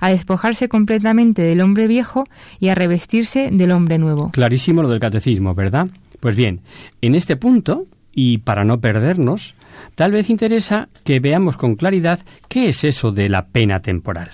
a 0.00 0.10
despojarse 0.10 0.68
completamente 0.68 1.42
del 1.42 1.60
hombre 1.60 1.86
viejo 1.86 2.24
y 2.60 2.68
a 2.68 2.74
revestirse 2.74 3.50
del 3.52 3.72
hombre 3.72 3.98
nuevo. 3.98 4.30
Clarísimo 4.30 4.82
lo 4.82 4.88
del 4.88 5.00
catecismo, 5.00 5.54
¿verdad? 5.54 5.88
Pues 6.20 6.36
bien, 6.36 6.60
en 7.00 7.14
este 7.14 7.36
punto, 7.36 7.86
y 8.12 8.38
para 8.38 8.64
no 8.64 8.80
perdernos, 8.80 9.54
tal 9.94 10.12
vez 10.12 10.30
interesa 10.30 10.88
que 11.04 11.20
veamos 11.20 11.56
con 11.56 11.76
claridad 11.76 12.20
qué 12.48 12.68
es 12.68 12.84
eso 12.84 13.12
de 13.12 13.28
la 13.28 13.46
pena 13.46 13.80
temporal. 13.80 14.30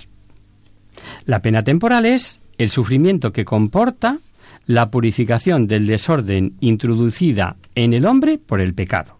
La 1.25 1.41
pena 1.41 1.63
temporal 1.63 2.05
es 2.05 2.39
el 2.57 2.69
sufrimiento 2.69 3.33
que 3.33 3.45
comporta 3.45 4.17
la 4.65 4.91
purificación 4.91 5.67
del 5.67 5.87
desorden 5.87 6.55
introducida 6.59 7.57
en 7.75 7.93
el 7.93 8.05
hombre 8.05 8.37
por 8.37 8.61
el 8.61 8.73
pecado. 8.73 9.17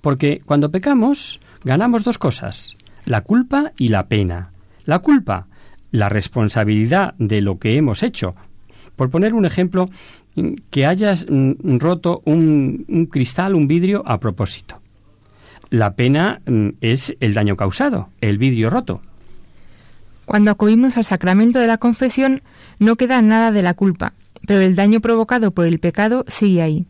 Porque 0.00 0.42
cuando 0.44 0.70
pecamos 0.70 1.38
ganamos 1.64 2.02
dos 2.04 2.18
cosas, 2.18 2.76
la 3.04 3.20
culpa 3.20 3.72
y 3.78 3.88
la 3.88 4.08
pena. 4.08 4.52
La 4.84 4.98
culpa, 5.00 5.46
la 5.90 6.08
responsabilidad 6.08 7.14
de 7.18 7.40
lo 7.40 7.58
que 7.58 7.76
hemos 7.76 8.02
hecho. 8.02 8.34
Por 8.96 9.10
poner 9.10 9.34
un 9.34 9.44
ejemplo, 9.44 9.88
que 10.70 10.86
hayas 10.86 11.26
mm, 11.28 11.78
roto 11.78 12.22
un, 12.24 13.08
cristal, 13.10 13.54
un 13.54 13.68
vidrio 13.68 14.02
a 14.06 14.18
propósito. 14.18 14.80
La 15.70 15.94
pena 15.94 16.40
mm, 16.46 16.68
es 16.80 17.16
el 17.20 17.34
daño 17.34 17.56
causado, 17.56 18.08
el 18.20 18.38
vidrio 18.38 18.70
roto. 18.70 19.00
Cuando 20.24 20.50
acudimos 20.50 20.96
al 20.96 21.04
sacramento 21.04 21.58
de 21.58 21.66
la 21.66 21.78
confesión 21.78 22.42
no 22.78 22.96
queda 22.96 23.20
nada 23.22 23.50
de 23.52 23.62
la 23.62 23.74
culpa, 23.74 24.14
pero 24.46 24.60
el 24.60 24.76
daño 24.76 25.00
provocado 25.00 25.50
por 25.50 25.66
el 25.66 25.78
pecado 25.78 26.24
sigue 26.28 26.62
ahí. 26.62 26.86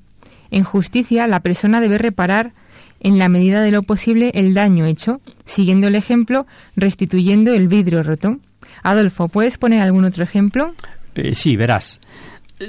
En 0.51 0.65
justicia, 0.65 1.27
la 1.27 1.41
persona 1.41 1.81
debe 1.81 1.99
reparar 1.99 2.53
en 3.03 3.19
la 3.19 3.29
medida 3.29 3.63
de 3.63 3.73
lo 3.73 3.83
posible 3.83 4.31
el 4.35 4.55
daño 4.55 4.87
hecho, 4.87 5.21
siguiendo 5.45 5.89
el 5.89 5.97
ejemplo, 5.97 6.47
restituyendo 6.77 7.53
el 7.53 7.69
vidrio 7.69 8.03
roto. 8.03 8.39
Adolfo, 8.83 9.29
¿puedes 9.29 9.59
poner 9.59 9.83
algún 9.83 10.05
otro 10.05 10.23
ejemplo? 10.23 10.73
Eh, 11.15 11.35
sí, 11.35 11.57
verás. 11.57 12.01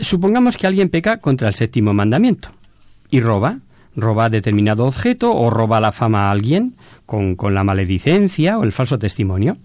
Supongamos 0.02 0.58
que 0.58 0.68
alguien 0.68 0.90
peca 0.90 1.18
contra 1.18 1.48
el 1.48 1.54
séptimo 1.54 1.94
mandamiento 1.94 2.50
y 3.12 3.22
roba, 3.22 3.60
roba 3.96 4.30
determinado 4.30 4.86
objeto 4.86 5.36
o 5.36 5.52
roba 5.52 5.80
la 5.80 5.92
fama 5.92 6.28
a 6.28 6.32
alguien 6.32 6.76
con, 7.06 7.36
con 7.36 7.54
la 7.54 7.64
maledicencia 7.64 8.58
o 8.58 8.64
el 8.64 8.72
falso 8.72 8.98
testimonio. 8.98 9.58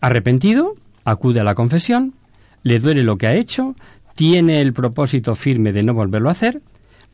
Arrepentido, 0.00 0.74
acude 1.04 1.40
a 1.40 1.44
la 1.44 1.54
confesión, 1.54 2.14
le 2.62 2.78
duele 2.78 3.02
lo 3.02 3.18
que 3.18 3.26
ha 3.26 3.34
hecho, 3.34 3.74
tiene 4.14 4.62
el 4.62 4.72
propósito 4.72 5.34
firme 5.34 5.72
de 5.72 5.82
no 5.82 5.92
volverlo 5.92 6.30
a 6.30 6.32
hacer, 6.32 6.62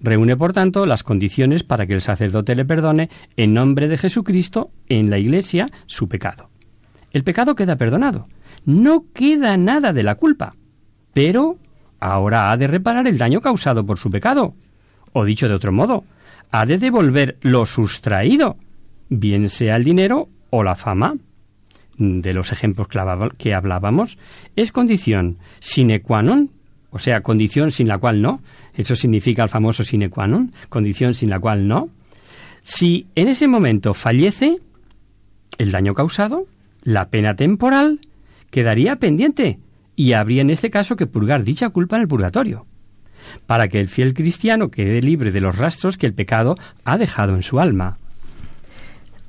reúne 0.00 0.36
por 0.36 0.52
tanto 0.52 0.86
las 0.86 1.02
condiciones 1.02 1.62
para 1.62 1.86
que 1.86 1.94
el 1.94 2.00
sacerdote 2.00 2.54
le 2.54 2.64
perdone 2.64 3.10
en 3.36 3.54
nombre 3.54 3.88
de 3.88 3.98
Jesucristo 3.98 4.70
en 4.88 5.10
la 5.10 5.18
Iglesia 5.18 5.68
su 5.86 6.08
pecado. 6.08 6.50
El 7.12 7.24
pecado 7.24 7.54
queda 7.54 7.76
perdonado, 7.76 8.26
no 8.64 9.06
queda 9.14 9.56
nada 9.56 9.92
de 9.92 10.02
la 10.02 10.16
culpa, 10.16 10.52
pero 11.12 11.58
ahora 11.98 12.50
ha 12.50 12.56
de 12.56 12.66
reparar 12.66 13.06
el 13.06 13.18
daño 13.18 13.40
causado 13.40 13.86
por 13.86 13.98
su 13.98 14.10
pecado. 14.10 14.54
O 15.12 15.24
dicho 15.24 15.48
de 15.48 15.54
otro 15.54 15.72
modo, 15.72 16.04
ha 16.50 16.66
de 16.66 16.78
devolver 16.78 17.38
lo 17.40 17.64
sustraído, 17.64 18.58
bien 19.08 19.48
sea 19.48 19.76
el 19.76 19.84
dinero 19.84 20.28
o 20.50 20.62
la 20.62 20.76
fama. 20.76 21.14
De 21.96 22.34
los 22.34 22.52
ejemplos 22.52 22.88
que 23.38 23.54
hablábamos, 23.54 24.18
es 24.54 24.70
condición 24.72 25.38
sine 25.60 26.02
qua 26.02 26.20
non 26.20 26.52
o 26.96 26.98
sea, 26.98 27.20
condición 27.20 27.70
sin 27.70 27.88
la 27.88 27.98
cual 27.98 28.22
no, 28.22 28.42
eso 28.74 28.96
significa 28.96 29.42
el 29.42 29.50
famoso 29.50 29.84
sine 29.84 30.08
qua 30.08 30.26
non, 30.26 30.48
condición 30.70 31.12
sin 31.12 31.28
la 31.28 31.38
cual 31.38 31.68
no, 31.68 31.90
si 32.62 33.06
en 33.14 33.28
ese 33.28 33.46
momento 33.48 33.92
fallece, 33.92 34.56
el 35.58 35.72
daño 35.72 35.92
causado, 35.92 36.46
la 36.82 37.10
pena 37.10 37.36
temporal, 37.36 38.00
quedaría 38.50 38.96
pendiente 38.96 39.60
y 39.94 40.14
habría 40.14 40.40
en 40.40 40.48
este 40.48 40.70
caso 40.70 40.96
que 40.96 41.06
purgar 41.06 41.44
dicha 41.44 41.68
culpa 41.68 41.96
en 41.96 42.02
el 42.02 42.08
purgatorio, 42.08 42.64
para 43.44 43.68
que 43.68 43.78
el 43.78 43.88
fiel 43.88 44.14
cristiano 44.14 44.70
quede 44.70 45.02
libre 45.02 45.32
de 45.32 45.42
los 45.42 45.58
rastros 45.58 45.98
que 45.98 46.06
el 46.06 46.14
pecado 46.14 46.56
ha 46.84 46.96
dejado 46.96 47.34
en 47.34 47.42
su 47.42 47.60
alma. 47.60 47.98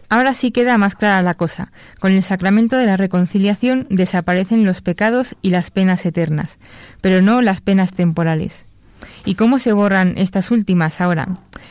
Ahora 0.10 0.34
sí 0.34 0.51
queda 0.51 0.78
más 0.78 0.95
clara 0.95 1.22
la 1.22 1.34
cosa. 1.34 1.72
Con 1.99 2.14
el 2.14 2.24
sacramento 2.24 2.78
de 2.78 2.86
la 2.86 2.97
reconciliación 2.97 3.88
desaparecen 3.89 4.64
los 4.64 4.82
pecados 4.82 5.36
y 5.41 5.49
las 5.49 5.70
penas 5.70 6.05
eternas, 6.05 6.60
pero 7.01 7.22
no 7.22 7.41
las 7.41 7.60
penas 7.62 7.91
temporales. 7.91 8.66
¿Y 9.26 9.36
cómo 9.36 9.60
se 9.60 9.74
borran 9.74 10.14
estas 10.18 10.51
últimas 10.51 11.01
ahora? 11.01 11.28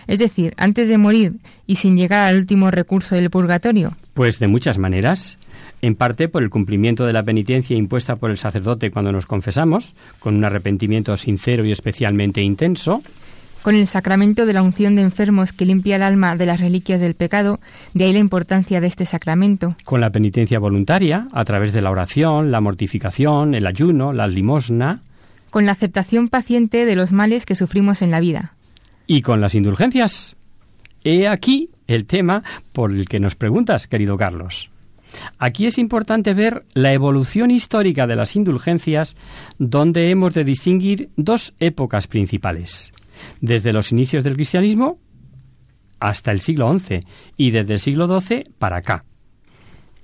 Es 0.06 0.18
decir, 0.18 0.52
antes 0.58 0.88
de 0.88 0.98
morir 0.98 1.36
y 1.66 1.76
sin 1.76 1.96
llegar 1.96 2.28
al 2.28 2.36
último 2.36 2.70
recurso 2.70 3.14
del 3.14 3.30
purgatorio. 3.30 3.96
Pues 4.12 4.38
de 4.38 4.46
muchas 4.46 4.76
maneras. 4.76 5.38
En 5.82 5.94
parte 5.94 6.28
por 6.28 6.42
el 6.42 6.50
cumplimiento 6.50 7.06
de 7.06 7.12
la 7.12 7.22
penitencia 7.22 7.76
impuesta 7.76 8.16
por 8.16 8.30
el 8.30 8.38
sacerdote 8.38 8.90
cuando 8.90 9.12
nos 9.12 9.26
confesamos, 9.26 9.94
con 10.20 10.36
un 10.36 10.44
arrepentimiento 10.44 11.16
sincero 11.16 11.64
y 11.64 11.72
especialmente 11.72 12.42
intenso 12.42 13.02
con 13.66 13.74
el 13.74 13.88
sacramento 13.88 14.46
de 14.46 14.52
la 14.52 14.62
unción 14.62 14.94
de 14.94 15.02
enfermos 15.02 15.52
que 15.52 15.66
limpia 15.66 15.96
el 15.96 16.02
alma 16.02 16.36
de 16.36 16.46
las 16.46 16.60
reliquias 16.60 17.00
del 17.00 17.16
pecado, 17.16 17.58
de 17.94 18.04
ahí 18.04 18.12
la 18.12 18.20
importancia 18.20 18.80
de 18.80 18.86
este 18.86 19.06
sacramento. 19.06 19.74
Con 19.82 20.00
la 20.00 20.10
penitencia 20.10 20.60
voluntaria, 20.60 21.26
a 21.32 21.44
través 21.44 21.72
de 21.72 21.82
la 21.82 21.90
oración, 21.90 22.52
la 22.52 22.60
mortificación, 22.60 23.56
el 23.56 23.66
ayuno, 23.66 24.12
la 24.12 24.28
limosna. 24.28 25.00
Con 25.50 25.66
la 25.66 25.72
aceptación 25.72 26.28
paciente 26.28 26.86
de 26.86 26.94
los 26.94 27.10
males 27.10 27.44
que 27.44 27.56
sufrimos 27.56 28.02
en 28.02 28.12
la 28.12 28.20
vida. 28.20 28.54
Y 29.08 29.22
con 29.22 29.40
las 29.40 29.56
indulgencias. 29.56 30.36
He 31.02 31.26
aquí 31.26 31.70
el 31.88 32.06
tema 32.06 32.44
por 32.72 32.92
el 32.92 33.08
que 33.08 33.18
nos 33.18 33.34
preguntas, 33.34 33.88
querido 33.88 34.16
Carlos. 34.16 34.70
Aquí 35.40 35.66
es 35.66 35.78
importante 35.78 36.34
ver 36.34 36.64
la 36.74 36.92
evolución 36.92 37.50
histórica 37.50 38.06
de 38.06 38.14
las 38.14 38.36
indulgencias, 38.36 39.16
donde 39.58 40.10
hemos 40.10 40.34
de 40.34 40.44
distinguir 40.44 41.08
dos 41.16 41.52
épocas 41.58 42.06
principales 42.06 42.92
desde 43.40 43.72
los 43.72 43.92
inicios 43.92 44.24
del 44.24 44.34
cristianismo 44.34 44.98
hasta 46.00 46.30
el 46.30 46.40
siglo 46.40 46.78
XI 46.78 47.00
y 47.36 47.50
desde 47.50 47.74
el 47.74 47.80
siglo 47.80 48.20
XII 48.20 48.50
para 48.58 48.76
acá. 48.76 49.02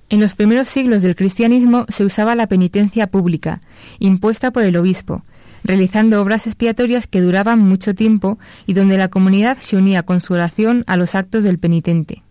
En 0.08 0.20
los 0.20 0.34
primeros 0.34 0.68
siglos 0.68 1.02
del 1.02 1.16
cristianismo 1.16 1.86
se 1.88 2.04
usaba 2.04 2.34
la 2.34 2.46
penitencia 2.46 3.06
pública, 3.06 3.62
impuesta 3.98 4.50
por 4.50 4.62
el 4.62 4.76
obispo, 4.76 5.24
realizando 5.64 6.20
obras 6.20 6.46
expiatorias 6.46 7.06
que 7.06 7.20
duraban 7.20 7.60
mucho 7.60 7.94
tiempo 7.94 8.38
y 8.66 8.74
donde 8.74 8.98
la 8.98 9.08
comunidad 9.08 9.56
se 9.58 9.76
unía 9.76 10.02
con 10.02 10.20
su 10.20 10.34
oración 10.34 10.84
a 10.86 10.96
los 10.96 11.14
actos 11.14 11.44
del 11.44 11.58
penitente. 11.58 12.22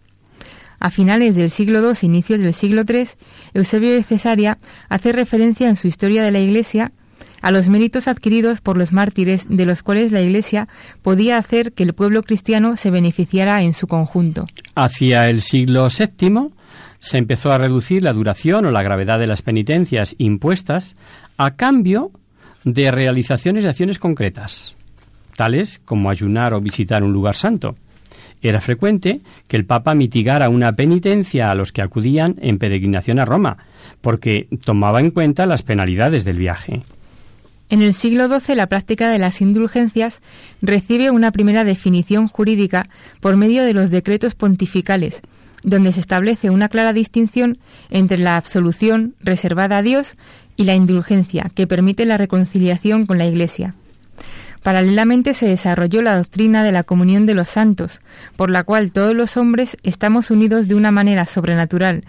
A 0.80 0.90
finales 0.92 1.36
del 1.36 1.50
siglo 1.50 1.80
II 1.80 1.98
inicios 2.02 2.40
del 2.40 2.54
siglo 2.54 2.84
III, 2.88 3.10
Eusebio 3.54 3.92
de 3.92 4.04
Cesarea 4.04 4.58
hace 4.90 5.12
referencia 5.12 5.70
en 5.70 5.76
su 5.76 5.88
Historia 5.88 6.24
de 6.24 6.32
la 6.32 6.40
Iglesia 6.40 6.92
a 7.42 7.52
los 7.52 7.70
méritos 7.70 8.08
adquiridos 8.08 8.62
por 8.62 8.78
los 8.78 8.92
mártires 8.92 9.46
de 9.50 9.66
los 9.66 9.84
cuales 9.84 10.12
la 10.12 10.22
Iglesia 10.22 10.68
podía 11.02 11.38
hacer 11.38 11.74
que 11.74 11.84
el 11.84 11.94
pueblo 11.94 12.24
cristiano 12.24 12.78
se 12.78 12.92
beneficiara 12.92 13.62
en 13.64 13.74
su 13.74 13.88
conjunto. 13.88 14.48
Hacia 14.76 15.30
el 15.30 15.42
siglo 15.42 15.88
VII 15.90 16.52
se 17.00 17.18
empezó 17.18 17.52
a 17.52 17.58
reducir 17.58 18.04
la 18.04 18.14
duración 18.14 18.66
o 18.66 18.72
la 18.72 18.84
gravedad 18.84 19.20
de 19.20 19.28
las 19.28 19.42
penitencias 19.42 20.16
impuestas 20.18 20.96
a 21.38 21.56
cambio 21.56 22.12
de 22.64 22.92
realizaciones 22.92 23.64
de 23.64 23.72
acciones 23.72 23.98
concretas, 23.98 24.76
tales 25.36 25.82
como 25.84 26.10
ayunar 26.10 26.54
o 26.54 26.62
visitar 26.62 27.04
un 27.04 27.12
lugar 27.12 27.36
santo. 27.36 27.74
Era 28.44 28.62
frecuente 28.62 29.22
que 29.48 29.58
el 29.58 29.66
Papa 29.66 29.94
mitigara 29.94 30.50
una 30.50 30.74
penitencia 30.74 31.52
a 31.52 31.56
los 31.56 31.72
que 31.72 31.82
acudían 31.82 32.36
en 32.42 32.58
peregrinación 32.58 33.20
a 33.20 33.26
Roma, 33.26 33.58
porque 34.02 34.48
tomaba 34.64 35.00
en 35.00 35.12
cuenta 35.12 35.46
las 35.46 35.64
penalidades 35.64 36.24
del 36.24 36.38
viaje. 36.38 36.82
En 37.72 37.82
el 37.82 37.94
siglo 37.94 38.28
XII 38.28 38.56
la 38.56 38.68
práctica 38.68 39.10
de 39.10 39.18
las 39.18 39.40
indulgencias 39.40 40.20
recibe 40.62 41.10
una 41.10 41.32
primera 41.32 41.64
definición 41.64 42.28
jurídica 42.28 42.90
por 43.22 43.38
medio 43.38 43.64
de 43.64 43.74
los 43.74 43.92
decretos 43.92 44.36
pontificales, 44.36 45.22
donde 45.64 45.94
se 45.94 46.02
establece 46.02 46.50
una 46.50 46.68
clara 46.68 46.92
distinción 46.92 47.60
entre 47.90 48.18
la 48.18 48.36
absolución 48.36 49.16
reservada 49.22 49.78
a 49.78 49.84
Dios 49.84 50.18
y 50.58 50.66
la 50.66 50.76
indulgencia, 50.76 51.50
que 51.56 51.66
permite 51.66 52.06
la 52.06 52.18
reconciliación 52.18 53.06
con 53.06 53.18
la 53.18 53.26
Iglesia. 53.26 53.74
Paralelamente 54.64 55.34
se 55.34 55.48
desarrolló 55.48 56.02
la 56.02 56.18
doctrina 56.18 56.66
de 56.66 56.74
la 56.74 56.84
comunión 56.84 57.26
de 57.26 57.36
los 57.36 57.48
santos, 57.48 58.02
por 58.36 58.52
la 58.52 58.64
cual 58.64 58.92
todos 58.92 59.16
los 59.16 59.38
hombres 59.38 59.78
estamos 59.84 60.30
unidos 60.30 60.68
de 60.68 60.76
una 60.76 60.92
manera 60.92 61.26
sobrenatural, 61.26 62.04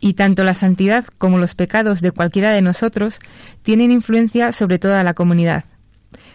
y 0.00 0.14
tanto 0.14 0.44
la 0.44 0.54
santidad 0.54 1.04
como 1.18 1.38
los 1.38 1.54
pecados 1.54 2.00
de 2.00 2.10
cualquiera 2.10 2.50
de 2.50 2.62
nosotros 2.62 3.20
tienen 3.62 3.90
influencia 3.90 4.52
sobre 4.52 4.78
toda 4.78 5.04
la 5.04 5.14
comunidad. 5.14 5.64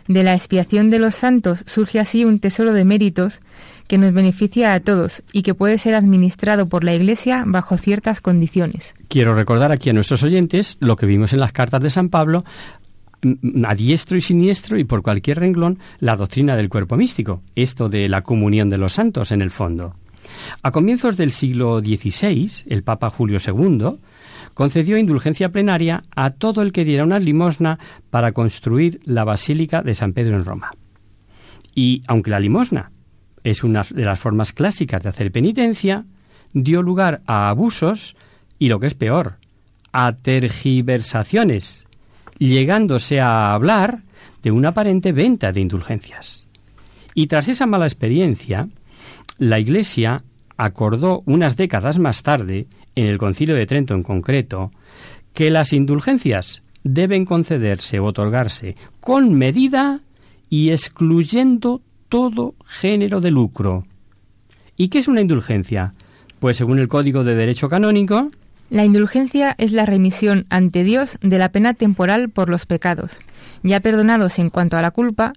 De 0.07 0.23
la 0.23 0.35
expiación 0.35 0.91
de 0.91 0.99
los 0.99 1.15
santos 1.15 1.63
surge 1.65 1.99
así 1.99 2.25
un 2.25 2.39
tesoro 2.39 2.73
de 2.73 2.85
méritos 2.85 3.41
que 3.87 3.97
nos 3.97 4.13
beneficia 4.13 4.73
a 4.73 4.79
todos 4.79 5.23
y 5.31 5.41
que 5.41 5.55
puede 5.55 5.79
ser 5.79 5.95
administrado 5.95 6.69
por 6.69 6.83
la 6.83 6.93
Iglesia 6.93 7.43
bajo 7.45 7.77
ciertas 7.77 8.21
condiciones. 8.21 8.93
Quiero 9.07 9.33
recordar 9.33 9.71
aquí 9.71 9.89
a 9.89 9.93
nuestros 9.93 10.21
oyentes 10.21 10.77
lo 10.79 10.95
que 10.95 11.07
vimos 11.07 11.33
en 11.33 11.39
las 11.39 11.51
cartas 11.51 11.81
de 11.81 11.89
San 11.89 12.09
Pablo 12.09 12.45
a 13.65 13.73
diestro 13.73 14.17
y 14.17 14.21
siniestro 14.21 14.77
y 14.77 14.83
por 14.83 15.01
cualquier 15.01 15.39
renglón 15.39 15.79
la 15.99 16.15
doctrina 16.15 16.55
del 16.55 16.69
cuerpo 16.69 16.95
místico, 16.95 17.41
esto 17.55 17.89
de 17.89 18.07
la 18.07 18.21
comunión 18.21 18.69
de 18.69 18.77
los 18.77 18.93
santos 18.93 19.31
en 19.31 19.41
el 19.41 19.49
fondo. 19.49 19.95
A 20.61 20.71
comienzos 20.71 21.17
del 21.17 21.31
siglo 21.31 21.79
XVI, 21.79 22.63
el 22.67 22.83
Papa 22.83 23.09
Julio 23.09 23.37
II 23.45 23.99
concedió 24.53 24.97
indulgencia 24.97 25.49
plenaria 25.49 26.03
a 26.15 26.31
todo 26.31 26.61
el 26.61 26.71
que 26.71 26.85
diera 26.85 27.03
una 27.03 27.19
limosna 27.19 27.77
para 28.09 28.31
construir 28.31 29.01
la 29.03 29.23
Basílica 29.23 29.81
de 29.81 29.95
San 29.95 30.13
Pedro 30.13 30.35
en 30.35 30.45
Roma. 30.45 30.71
Y 31.75 32.01
aunque 32.07 32.31
la 32.31 32.39
limosna 32.39 32.89
es 33.43 33.63
una 33.63 33.83
de 33.89 34.05
las 34.05 34.19
formas 34.19 34.53
clásicas 34.53 35.03
de 35.03 35.09
hacer 35.09 35.31
penitencia, 35.31 36.05
dio 36.53 36.81
lugar 36.81 37.21
a 37.27 37.49
abusos 37.49 38.15
y, 38.57 38.69
lo 38.69 38.79
que 38.79 38.87
es 38.87 38.95
peor, 38.95 39.35
a 39.91 40.13
tergiversaciones, 40.13 41.85
llegándose 42.39 43.19
a 43.19 43.53
hablar 43.53 43.99
de 44.41 44.51
una 44.51 44.69
aparente 44.69 45.11
venta 45.11 45.51
de 45.51 45.61
indulgencias. 45.61 46.47
Y 47.13 47.27
tras 47.27 47.47
esa 47.47 47.65
mala 47.65 47.85
experiencia, 47.85 48.67
la 49.37 49.59
Iglesia 49.59 50.23
acordó 50.57 51.23
unas 51.25 51.57
décadas 51.57 51.99
más 51.99 52.23
tarde, 52.23 52.67
en 52.95 53.07
el 53.07 53.17
Concilio 53.17 53.55
de 53.55 53.65
Trento 53.65 53.93
en 53.93 54.03
concreto, 54.03 54.71
que 55.33 55.49
las 55.49 55.73
indulgencias 55.73 56.61
deben 56.83 57.25
concederse 57.25 57.99
o 57.99 58.05
otorgarse 58.05 58.75
con 59.01 59.33
medida 59.33 59.99
y 60.49 60.69
excluyendo 60.69 61.81
todo 62.07 62.55
género 62.65 63.19
de 63.19 63.31
lucro. 63.31 63.83
¿Y 64.77 64.89
qué 64.89 64.99
es 64.99 65.07
una 65.07 65.21
indulgencia? 65.21 65.93
Pues 66.39 66.57
según 66.57 66.79
el 66.79 66.87
Código 66.87 67.23
de 67.23 67.35
Derecho 67.35 67.69
Canónico, 67.69 68.29
la 68.69 68.85
indulgencia 68.85 69.55
es 69.57 69.71
la 69.71 69.85
remisión 69.85 70.45
ante 70.49 70.83
Dios 70.83 71.17
de 71.21 71.37
la 71.37 71.49
pena 71.49 71.73
temporal 71.73 72.29
por 72.29 72.49
los 72.49 72.65
pecados, 72.65 73.19
ya 73.63 73.79
perdonados 73.79 74.39
en 74.39 74.49
cuanto 74.49 74.77
a 74.77 74.81
la 74.81 74.91
culpa, 74.91 75.33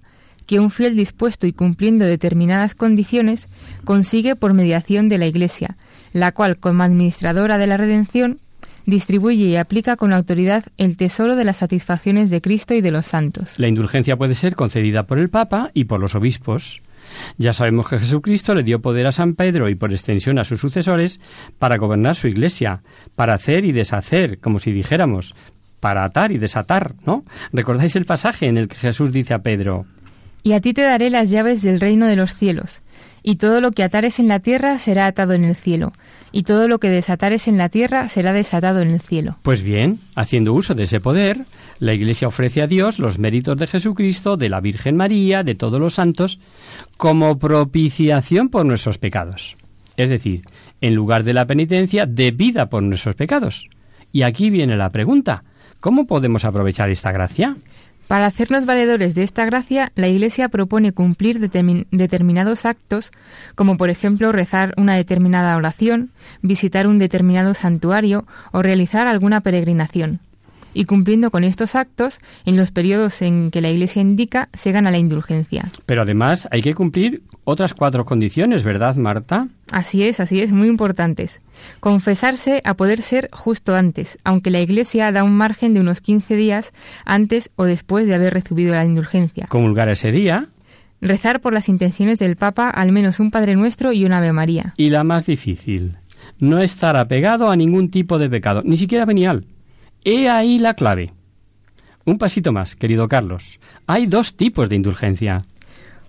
que 0.49 0.59
un 0.59 0.71
fiel 0.71 0.97
dispuesto 0.97 1.47
y 1.47 1.53
cumpliendo 1.53 2.07
determinadas 2.07 2.75
condiciones 2.75 3.49
consigue 3.85 4.35
por 4.35 4.55
mediación 4.55 5.11
de 5.11 5.19
la 5.19 5.27
Iglesia, 5.27 5.77
la 6.15 6.33
cual, 6.33 6.57
como 6.57 6.83
administradora 6.83 7.59
de 7.59 7.67
la 7.67 7.77
redención, 7.77 8.39
distribuye 8.87 9.45
y 9.45 9.57
aplica 9.57 9.97
con 9.97 10.15
autoridad 10.15 10.65
el 10.79 10.97
tesoro 10.97 11.37
de 11.37 11.45
las 11.45 11.59
satisfacciones 11.59 12.31
de 12.31 12.41
Cristo 12.41 12.73
y 12.73 12.81
de 12.81 12.91
los 12.91 13.05
santos. 13.05 13.59
La 13.59 13.69
indulgencia 13.69 14.17
puede 14.17 14.35
ser 14.35 14.57
concedida 14.57 15.03
por 15.03 15.19
el 15.19 15.29
Papa 15.29 15.71
y 15.75 15.85
por 15.85 16.01
los 16.01 16.15
obispos. 16.15 16.81
Ya 17.37 17.53
sabemos 17.53 17.87
que 17.87 17.99
Jesucristo 17.99 18.55
le 18.55 18.63
dio 18.63 18.81
poder 18.81 19.07
a 19.07 19.13
San 19.13 19.35
Pedro 19.35 19.69
y 19.69 19.75
por 19.75 19.93
extensión 19.93 20.39
a 20.39 20.45
sus 20.45 20.61
sucesores 20.61 21.21
para 21.59 21.77
gobernar 21.77 22.17
su 22.17 22.27
iglesia, 22.27 22.81
para 23.17 23.35
hacer 23.35 23.67
y 23.67 23.73
deshacer, 23.73 24.39
como 24.39 24.59
si 24.59 24.73
dijéramos, 24.73 25.35
para 25.81 26.05
atar 26.05 26.33
y 26.33 26.39
desatar, 26.39 26.95
¿no? 27.05 27.25
¿Recordáis 27.53 27.97
el 27.97 28.07
pasaje 28.07 28.47
en 28.47 28.57
el 28.57 28.69
que 28.69 28.77
Jesús 28.77 29.13
dice 29.13 29.35
a 29.35 29.41
Pedro, 29.41 29.85
y 30.43 30.53
a 30.53 30.61
ti 30.61 30.73
te 30.73 30.83
daré 30.83 31.11
las 31.11 31.31
llaves 31.31 31.63
del 31.63 31.81
reino 31.81 32.07
de 32.07 32.17
los 32.17 32.35
cielos, 32.35 32.83
y 33.23 33.37
todo 33.37 33.61
lo 33.61 33.73
que 33.73 33.83
atares 33.83 34.19
en 34.19 34.29
la 34.29 34.39
tierra 34.39 34.79
será 34.79 35.07
atado 35.07 35.33
en 35.35 35.45
el 35.45 35.57
cielo, 35.57 35.93
y 36.33 36.43
todo 36.43 36.69
lo 36.69 36.79
que 36.79 36.91
desatares 36.91 37.49
en 37.49 37.59
la 37.59 37.69
tierra 37.69 38.09
será 38.09 38.33
desatado 38.33 38.81
en 38.81 38.91
el 38.91 39.01
cielo. 39.01 39.37
Pues 39.43 39.63
bien, 39.63 39.99
haciendo 40.15 40.53
uso 40.53 40.75
de 40.75 40.85
ese 40.85 41.01
poder, 41.01 41.45
la 41.79 41.95
Iglesia 41.95 42.29
ofrece 42.29 42.63
a 42.63 42.67
Dios 42.67 42.99
los 42.99 43.19
méritos 43.19 43.57
de 43.57 43.67
Jesucristo, 43.67 44.37
de 44.37 44.49
la 44.49 44.61
Virgen 44.61 44.97
María, 44.97 45.43
de 45.43 45.55
todos 45.55 45.81
los 45.81 45.95
santos, 45.95 46.41
como 46.97 47.39
propiciación 47.39 48.49
por 48.49 48.67
nuestros 48.67 48.99
pecados. 48.99 49.57
Es 49.97 50.09
decir, 50.09 50.45
en 50.81 50.95
lugar 50.95 51.25
de 51.25 51.35
la 51.35 51.47
penitencia, 51.47 52.07
de 52.07 52.31
vida 52.31 52.69
por 52.69 52.83
nuestros 52.83 53.15
pecados. 53.15 53.69
Y 54.13 54.23
aquí 54.23 54.51
viene 54.51 54.77
la 54.77 54.91
pregunta, 54.91 55.45
¿cómo 55.81 56.07
podemos 56.07 56.45
aprovechar 56.45 56.89
esta 56.91 57.13
gracia? 57.13 57.57
Para 58.09 58.25
hacernos 58.25 58.65
valedores 58.65 59.15
de 59.15 59.23
esta 59.23 59.45
gracia, 59.45 59.93
la 59.95 60.09
Iglesia 60.09 60.49
propone 60.49 60.93
cumplir 60.93 61.39
determinados 61.39 62.65
actos, 62.65 63.13
como 63.55 63.77
por 63.77 63.91
ejemplo 63.91 64.33
rezar 64.33 64.73
una 64.79 64.97
determinada 64.97 65.55
oración, 65.57 66.11
visitar 66.41 66.87
un 66.87 66.99
determinado 66.99 67.53
santuario 67.53 68.27
o 68.51 68.63
realizar 68.63 69.07
alguna 69.07 69.43
peregrinación 69.43 70.21
y 70.75 70.85
cumpliendo 70.85 71.31
con 71.31 71.45
estos 71.45 71.75
actos, 71.75 72.21
en 72.45 72.57
los 72.57 72.71
periodos 72.71 73.23
en 73.23 73.51
que 73.51 73.61
la 73.61 73.71
Iglesia 73.71 74.03
indica, 74.03 74.49
se 74.53 74.73
gana 74.73 74.91
la 74.91 74.99
indulgencia. 74.99 75.71
Pero 75.87 76.03
además 76.03 76.49
hay 76.51 76.63
que 76.63 76.75
cumplir 76.75 77.23
otras 77.45 77.75
cuatro 77.75 78.05
condiciones, 78.05 78.65
¿verdad, 78.65 78.97
Marta? 78.97 79.49
Así 79.71 80.05
es, 80.05 80.21
así 80.21 80.41
es, 80.41 80.53
muy 80.53 80.69
importantes. 80.69 81.41
Confesarse 81.81 82.63
a 82.65 82.75
poder 82.75 83.03
ser 83.03 83.29
justo 83.33 83.75
antes, 83.75 84.19
aunque 84.25 84.51
la 84.51 84.61
Iglesia 84.61 85.13
da 85.13 85.25
un 85.25 85.37
margen 85.37 85.75
de 85.75 85.81
unos 85.81 86.01
15 86.01 86.37
días 86.37 86.73
antes 87.05 87.51
o 87.57 87.65
después 87.65 88.07
de 88.07 88.15
haber 88.15 88.35
recibido 88.35 88.75
la 88.75 88.85
indulgencia. 88.85 89.47
Comulgar 89.49 89.89
ese 89.89 90.13
día. 90.13 90.47
Rezar 91.01 91.41
por 91.41 91.53
las 91.53 91.69
intenciones 91.69 92.19
del 92.19 92.37
Papa 92.37 92.71
al 92.71 92.91
menos 92.91 93.21
un 93.21 93.31
Padre 93.31 93.55
Nuestro 93.55 93.93
y 93.93 94.05
una 94.05 94.19
Ave 94.19 94.33
María. 94.33 94.75
Y 94.77 94.91
la 94.91 95.05
más 95.05 95.27
difícil, 95.27 95.97
no 96.41 96.59
estar 96.59 96.97
apegado 96.97 97.51
a 97.51 97.57
ningún 97.57 97.91
tipo 97.91 98.19
de 98.19 98.29
pecado, 98.29 98.63
ni 98.65 98.77
siquiera 98.77 99.05
venial. 99.05 99.45
He 100.05 100.29
ahí 100.29 100.59
la 100.59 100.75
clave. 100.75 101.13
Un 102.05 102.19
pasito 102.19 102.53
más, 102.53 102.77
querido 102.77 103.09
Carlos. 103.09 103.59
Hay 103.87 104.07
dos 104.07 104.35
tipos 104.35 104.69
de 104.69 104.77
indulgencia. 104.77 105.43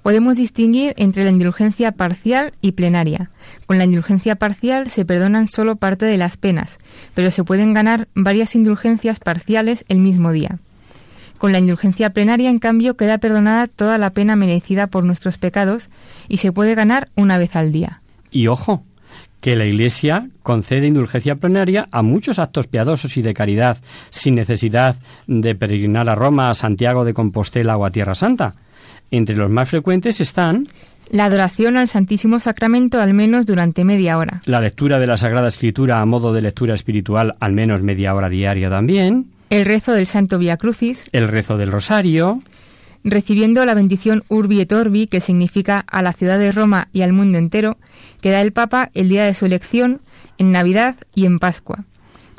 Podemos 0.02 0.38
distinguir 0.38 0.94
entre 0.96 1.24
la 1.24 1.30
indulgencia 1.30 1.92
parcial 1.92 2.54
y 2.62 2.72
plenaria. 2.72 3.30
Con 3.66 3.78
la 3.78 3.84
indulgencia 3.84 4.36
parcial 4.36 4.90
se 4.90 5.04
perdonan 5.04 5.48
solo 5.48 5.76
parte 5.76 6.06
de 6.06 6.18
las 6.18 6.38
penas, 6.38 6.78
pero 7.16 7.32
se 7.32 7.44
pueden 7.44 7.74
ganar 7.74 8.08
varias 8.16 8.56
indulgencias 8.56 9.20
parciales 9.20 9.84
el 9.90 10.00
mismo 10.00 10.32
día. 10.32 10.60
Con 11.38 11.52
la 11.52 11.60
indulgencia 11.60 12.12
plenaria, 12.12 12.50
en 12.50 12.60
cambio, 12.60 12.96
queda 12.96 13.18
perdonada 13.18 13.68
toda 13.68 13.98
la 13.98 14.12
pena 14.12 14.36
merecida 14.36 14.88
por 14.88 15.04
nuestros 15.04 15.38
pecados 15.38 15.90
y 16.28 16.38
se 16.38 16.52
puede 16.52 16.76
ganar 16.76 17.10
una 17.16 17.38
vez 17.38 17.56
al 17.56 17.72
día. 17.72 18.02
Y 18.32 18.48
ojo, 18.48 18.84
que 19.42 19.56
la 19.56 19.66
Iglesia 19.66 20.30
concede 20.44 20.88
indulgencia 20.88 21.36
plenaria 21.36 21.88
a 21.92 22.02
muchos 22.02 22.40
actos 22.40 22.68
piadosos 22.68 23.18
y 23.18 23.22
de 23.22 23.34
caridad, 23.34 23.78
sin 24.10 24.36
necesidad 24.36 24.96
de 25.28 25.56
peregrinar 25.56 26.10
a 26.10 26.16
Roma, 26.16 26.50
a 26.50 26.54
Santiago 26.54 27.06
de 27.06 27.14
Compostela 27.14 27.78
o 27.78 27.86
a 27.86 27.92
Tierra 27.92 28.16
Santa. 28.16 28.56
Entre 29.12 29.36
los 29.36 29.50
más 29.50 29.70
frecuentes 29.70 30.22
están 30.22 30.68
la 31.10 31.26
adoración 31.26 31.76
al 31.78 31.88
Santísimo 31.88 32.40
Sacramento 32.40 33.02
al 33.02 33.16
menos 33.16 33.48
durante 33.48 33.84
media 33.84 34.18
hora. 34.18 34.42
La 34.46 34.62
lectura 34.62 35.00
de 35.00 35.08
la 35.08 35.18
Sagrada 35.18 35.48
Escritura 35.48 36.02
a 36.02 36.06
modo 36.06 36.34
de 36.34 36.42
lectura 36.42 36.76
espiritual 36.76 37.36
al 37.40 37.54
menos 37.54 37.82
media 37.82 38.14
hora 38.14 38.30
diaria 38.30 38.70
también. 38.70 39.26
El 39.50 39.66
rezo 39.66 39.94
del 39.94 40.06
Santo 40.06 40.38
Via 40.38 40.58
Crucis. 40.58 41.10
El 41.12 41.28
rezo 41.28 41.58
del 41.58 41.72
Rosario 41.72 42.42
recibiendo 43.04 43.66
la 43.66 43.74
bendición 43.74 44.24
Urbi 44.30 44.62
et 44.62 44.72
Orbi, 44.72 45.08
que 45.08 45.22
significa 45.22 45.80
a 45.80 46.02
la 46.02 46.14
ciudad 46.14 46.40
de 46.40 46.52
Roma 46.52 46.90
y 46.94 47.02
al 47.02 47.14
mundo 47.14 47.38
entero, 47.38 47.78
que 48.22 48.32
da 48.32 48.42
el 48.42 48.52
Papa 48.52 48.90
el 48.94 49.10
día 49.10 49.26
de 49.26 49.34
su 49.34 49.46
elección, 49.46 50.02
en 50.38 50.52
Navidad 50.52 50.96
y 51.14 51.26
en 51.26 51.40
Pascua. 51.40 51.86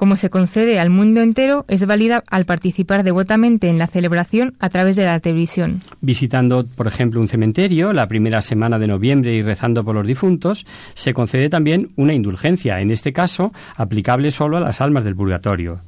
Como 0.00 0.16
se 0.16 0.30
concede 0.30 0.80
al 0.80 0.88
mundo 0.88 1.20
entero, 1.20 1.66
es 1.68 1.84
válida 1.84 2.24
al 2.26 2.46
participar 2.46 3.04
devotamente 3.04 3.68
en 3.68 3.76
la 3.76 3.86
celebración 3.86 4.54
a 4.58 4.70
través 4.70 4.96
de 4.96 5.04
la 5.04 5.20
televisión. 5.20 5.82
Visitando, 6.00 6.64
por 6.74 6.86
ejemplo, 6.86 7.20
un 7.20 7.28
cementerio 7.28 7.92
la 7.92 8.08
primera 8.08 8.40
semana 8.40 8.78
de 8.78 8.86
noviembre 8.86 9.34
y 9.34 9.42
rezando 9.42 9.84
por 9.84 9.94
los 9.94 10.06
difuntos, 10.06 10.64
se 10.94 11.12
concede 11.12 11.50
también 11.50 11.90
una 11.96 12.14
indulgencia, 12.14 12.80
en 12.80 12.90
este 12.90 13.12
caso 13.12 13.52
aplicable 13.76 14.30
solo 14.30 14.56
a 14.56 14.60
las 14.60 14.80
almas 14.80 15.04
del 15.04 15.16
purgatorio 15.16 15.80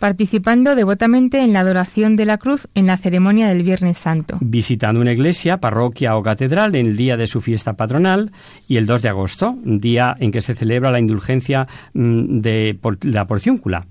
participando 0.00 0.74
devotamente 0.74 1.40
en 1.40 1.52
la 1.52 1.60
adoración 1.60 2.16
de 2.16 2.24
la 2.24 2.38
cruz 2.38 2.66
en 2.74 2.86
la 2.86 2.96
ceremonia 2.96 3.46
del 3.46 3.62
Viernes 3.62 3.98
Santo. 3.98 4.38
Visitando 4.40 5.00
una 5.00 5.12
iglesia, 5.12 5.58
parroquia 5.58 6.16
o 6.16 6.22
catedral 6.22 6.74
en 6.74 6.86
el 6.86 6.96
día 6.96 7.16
de 7.16 7.26
su 7.26 7.40
fiesta 7.40 7.74
patronal 7.74 8.32
y 8.66 8.78
el 8.78 8.86
2 8.86 9.02
de 9.02 9.08
agosto, 9.10 9.56
día 9.62 10.16
en 10.18 10.32
que 10.32 10.40
se 10.40 10.54
celebra 10.54 10.90
la 10.90 10.98
indulgencia 10.98 11.68
mm, 11.92 12.38
de 12.40 12.78
la 13.02 13.26
porciúncula. 13.26 13.86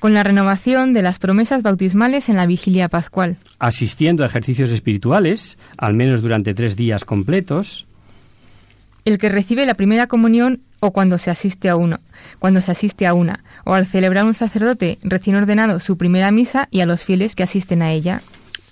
Con 0.00 0.14
la 0.14 0.24
renovación 0.24 0.92
de 0.92 1.02
las 1.02 1.18
promesas 1.18 1.62
bautismales 1.62 2.28
en 2.28 2.36
la 2.36 2.46
vigilia 2.46 2.88
pascual. 2.88 3.36
Asistiendo 3.58 4.24
a 4.24 4.26
ejercicios 4.26 4.72
espirituales, 4.72 5.58
al 5.78 5.94
menos 5.94 6.22
durante 6.22 6.54
tres 6.54 6.74
días 6.74 7.04
completos. 7.04 7.86
El 9.04 9.18
que 9.18 9.28
recibe 9.28 9.64
la 9.64 9.74
primera 9.74 10.08
comunión 10.08 10.62
o 10.80 10.90
cuando 10.90 11.18
se 11.18 11.30
asiste 11.30 11.68
a 11.68 11.76
uno, 11.76 12.00
cuando 12.38 12.60
se 12.60 12.72
asiste 12.72 13.06
a 13.06 13.14
una, 13.14 13.44
o 13.64 13.74
al 13.74 13.86
celebrar 13.86 14.24
un 14.24 14.34
sacerdote 14.34 14.98
recién 15.02 15.36
ordenado 15.36 15.78
su 15.80 15.96
primera 15.96 16.32
misa 16.32 16.68
y 16.70 16.80
a 16.80 16.86
los 16.86 17.04
fieles 17.04 17.36
que 17.36 17.42
asisten 17.42 17.82
a 17.82 17.92
ella. 17.92 18.22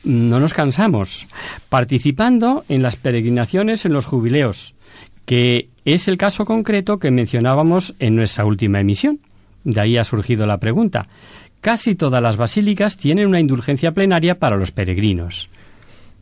no 0.05 0.41
nos 0.41 0.55
cansamos, 0.55 1.27
participando 1.69 2.65
en 2.69 2.83
las 2.83 2.97
peregrinaciones 2.97 3.85
en 3.85 3.93
los 3.93 4.07
jubileos, 4.07 4.75
que 5.27 5.69
es 5.85 6.09
el 6.09 6.17
caso 6.17 6.47
concreto 6.47 6.99
que 6.99 7.11
mencionábamos 7.11 7.95
en 7.99 8.17
nuestra 8.17 8.47
última 8.47 8.81
emisión. 8.81 9.21
De 9.65 9.81
ahí 9.81 9.99
ha 9.99 10.05
surgido 10.05 10.47
la 10.47 10.59
pregunta. 10.59 11.09
Casi 11.61 11.95
todas 11.95 12.23
las 12.23 12.37
basílicas 12.37 12.97
tienen 12.97 13.29
una 13.29 13.41
indulgencia 13.41 13.93
plenaria 13.93 14.39
para 14.39 14.57
los 14.57 14.71
peregrinos. 14.71 15.51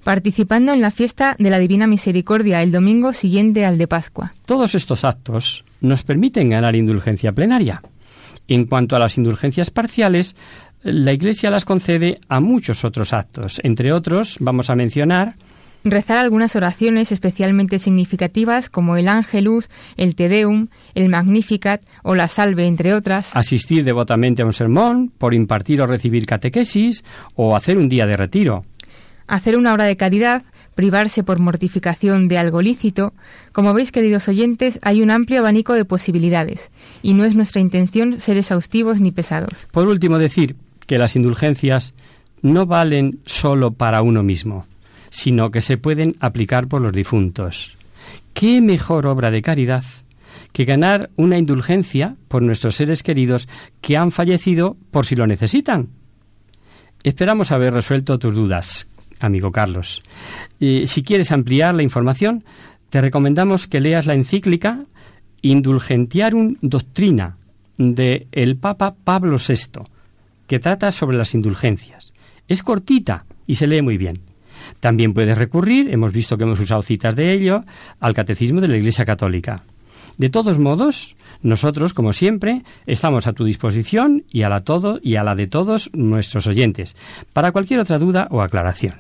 Participando 0.07 0.73
en 0.73 0.81
la 0.81 0.93
fiesta 0.93 1.35
de 1.37 1.51
la 1.51 1.59
Divina 1.59 1.89
Misericordia 1.89 2.63
el 2.63 2.71
domingo 2.71 3.13
siguiente 3.13 3.67
al 3.67 3.77
de 3.77 3.89
Pascua. 3.89 4.33
Todos 4.47 4.77
estos 4.77 5.03
actos 5.03 5.65
nos 5.81 6.05
permiten 6.05 6.49
ganar 6.49 6.77
indulgencia 6.77 7.33
plenaria. 7.33 7.83
En 8.47 8.67
cuanto 8.67 8.95
a 8.95 9.01
las 9.01 9.19
indulgencias 9.19 9.73
parciales, 9.73 10.37
la 10.85 11.13
Iglesia 11.13 11.51
las 11.51 11.65
concede 11.65 12.15
a 12.29 12.39
muchos 12.39 12.85
otros 12.85 13.13
actos. 13.13 13.61
Entre 13.65 13.93
otros, 13.93 14.37
vamos 14.39 14.71
a 14.71 14.77
mencionar 14.77 15.35
rezar 15.83 16.19
algunas 16.19 16.55
oraciones 16.55 17.11
especialmente 17.11 17.81
significativas 17.81 18.69
como 18.69 18.97
el 18.97 19.09
Angelus, 19.09 19.69
el 19.97 20.15
Te 20.15 20.29
Deum, 20.29 20.69
el 20.95 21.09
Magnificat 21.09 21.83
o 22.05 22.15
la 22.15 22.29
Salve, 22.29 22.67
entre 22.67 22.95
otras. 22.95 23.35
Asistir 23.35 23.83
devotamente 23.83 24.43
a 24.43 24.47
un 24.47 24.53
sermón, 24.53 25.13
por 25.19 25.35
impartir 25.35 25.81
o 25.81 25.87
recibir 25.89 26.27
catequesis 26.27 27.05
o 27.35 27.57
hacer 27.57 27.77
un 27.77 27.89
día 27.89 28.07
de 28.07 28.17
retiro. 28.17 28.63
Hacer 29.27 29.57
una 29.57 29.73
obra 29.73 29.85
de 29.85 29.97
caridad, 29.97 30.43
privarse 30.75 31.23
por 31.23 31.39
mortificación 31.39 32.29
de 32.29 32.39
algo 32.39 32.63
lícito. 32.63 33.13
Como 33.53 33.75
veis, 33.75 33.93
queridos 33.93 34.29
oyentes, 34.29 34.79
hay 34.83 35.03
un 35.03 35.11
amplio 35.11 35.41
abanico 35.41 35.73
de 35.73 35.85
posibilidades 35.85 36.71
y 37.03 37.15
no 37.15 37.25
es 37.25 37.35
nuestra 37.35 37.61
intención 37.61 38.21
ser 38.21 38.37
exhaustivos 38.37 39.01
ni 39.01 39.11
pesados. 39.13 39.69
Por 39.73 39.89
último, 39.89 40.19
decir 40.19 40.57
que 40.87 40.99
las 40.99 41.17
indulgencias 41.17 41.95
no 42.43 42.67
valen 42.67 43.21
solo 43.25 43.73
para 43.73 44.03
uno 44.03 44.23
mismo 44.23 44.67
sino 45.17 45.51
que 45.51 45.63
se 45.63 45.79
pueden 45.79 46.17
aplicar 46.21 46.69
por 46.69 46.83
los 46.83 46.93
difuntos. 46.93 47.77
¿Qué 48.35 48.61
mejor 48.61 49.07
obra 49.07 49.31
de 49.31 49.41
caridad 49.41 49.85
que 50.53 50.67
ganar 50.67 51.09
una 51.17 51.39
indulgencia 51.39 52.17
por 52.29 52.43
nuestros 52.43 52.77
seres 52.77 53.03
queridos 53.03 53.49
que 53.81 53.97
han 53.97 54.13
fallecido 54.13 54.77
por 54.91 55.07
si 55.07 55.17
lo 55.17 55.27
necesitan? 55.27 55.89
Esperamos 57.03 57.51
haber 57.51 57.73
resuelto 57.73 58.19
tus 58.19 58.35
dudas, 58.35 58.89
amigo 59.21 59.53
Carlos. 59.53 60.03
si 60.59 61.03
quieres 61.03 61.33
ampliar 61.33 61.75
la 61.75 61.83
información, 61.83 62.45
te 62.91 63.01
recomendamos 63.01 63.67
que 63.67 63.81
leas 63.81 64.07
la 64.07 64.15
encíclica 64.15 64.85
Indulgentiarum 65.43 66.57
Doctrina 66.61 67.37
de 67.79 68.27
el 68.33 68.57
Papa 68.57 68.95
Pablo 69.05 69.37
VI, 69.39 69.83
que 70.47 70.59
trata 70.59 70.93
sobre 70.93 71.17
las 71.17 71.35
indulgencias. 71.35 72.13
Es 72.49 72.63
cortita 72.63 73.27
y 73.47 73.57
se 73.57 73.67
lee 73.67 73.83
muy 73.83 73.97
bien. 73.97 74.21
También 74.81 75.15
puedes 75.15 75.37
recurrir, 75.37 75.93
hemos 75.93 76.13
visto 76.13 76.37
que 76.37 76.45
hemos 76.45 76.61
usado 76.61 76.83
citas 76.83 77.17
de 77.17 77.33
ello, 77.33 77.65
al 78.01 78.15
Catecismo 78.15 78.61
de 78.61 78.69
la 78.69 78.77
Iglesia 78.77 79.05
Católica. 79.05 79.63
De 80.19 80.31
todos 80.31 80.59
modos, 80.59 81.17
nosotros, 81.43 81.93
como 81.93 82.13
siempre, 82.13 82.63
estamos 82.87 83.27
a 83.27 83.33
tu 83.33 83.45
disposición 83.45 84.25
y 84.31 84.43
a 84.43 84.49
la 84.49 84.61
todo 84.61 84.99
y 85.03 85.17
a 85.17 85.25
la 85.25 85.35
de 85.35 85.47
todos 85.47 85.91
nuestros 85.93 86.47
oyentes, 86.47 86.97
para 87.33 87.53
cualquier 87.53 87.81
otra 87.81 87.99
duda 87.99 88.29
o 88.31 88.43
aclaración. 88.43 88.95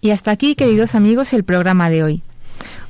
Y 0.00 0.10
hasta 0.10 0.30
aquí, 0.30 0.54
queridos 0.54 0.94
amigos, 0.94 1.32
el 1.32 1.44
programa 1.44 1.90
de 1.90 2.02
hoy. 2.02 2.22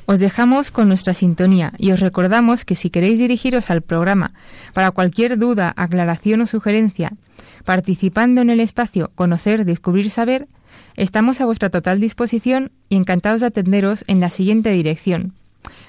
Os 0.05 0.19
dejamos 0.19 0.71
con 0.71 0.87
nuestra 0.87 1.13
sintonía 1.13 1.73
y 1.77 1.91
os 1.91 1.99
recordamos 1.99 2.65
que 2.65 2.75
si 2.75 2.89
queréis 2.89 3.19
dirigiros 3.19 3.69
al 3.69 3.81
programa 3.81 4.33
para 4.73 4.91
cualquier 4.91 5.37
duda, 5.37 5.73
aclaración 5.77 6.41
o 6.41 6.47
sugerencia, 6.47 7.13
participando 7.63 8.41
en 8.41 8.49
el 8.49 8.59
espacio 8.59 9.11
Conocer, 9.15 9.63
Descubrir, 9.63 10.09
Saber, 10.09 10.47
Estamos 10.95 11.41
a 11.41 11.45
vuestra 11.45 11.69
total 11.69 11.99
disposición 11.99 12.71
y 12.89 12.95
encantados 12.97 13.41
de 13.41 13.47
atenderos 13.47 14.03
en 14.07 14.19
la 14.19 14.29
siguiente 14.29 14.71
dirección. 14.71 15.33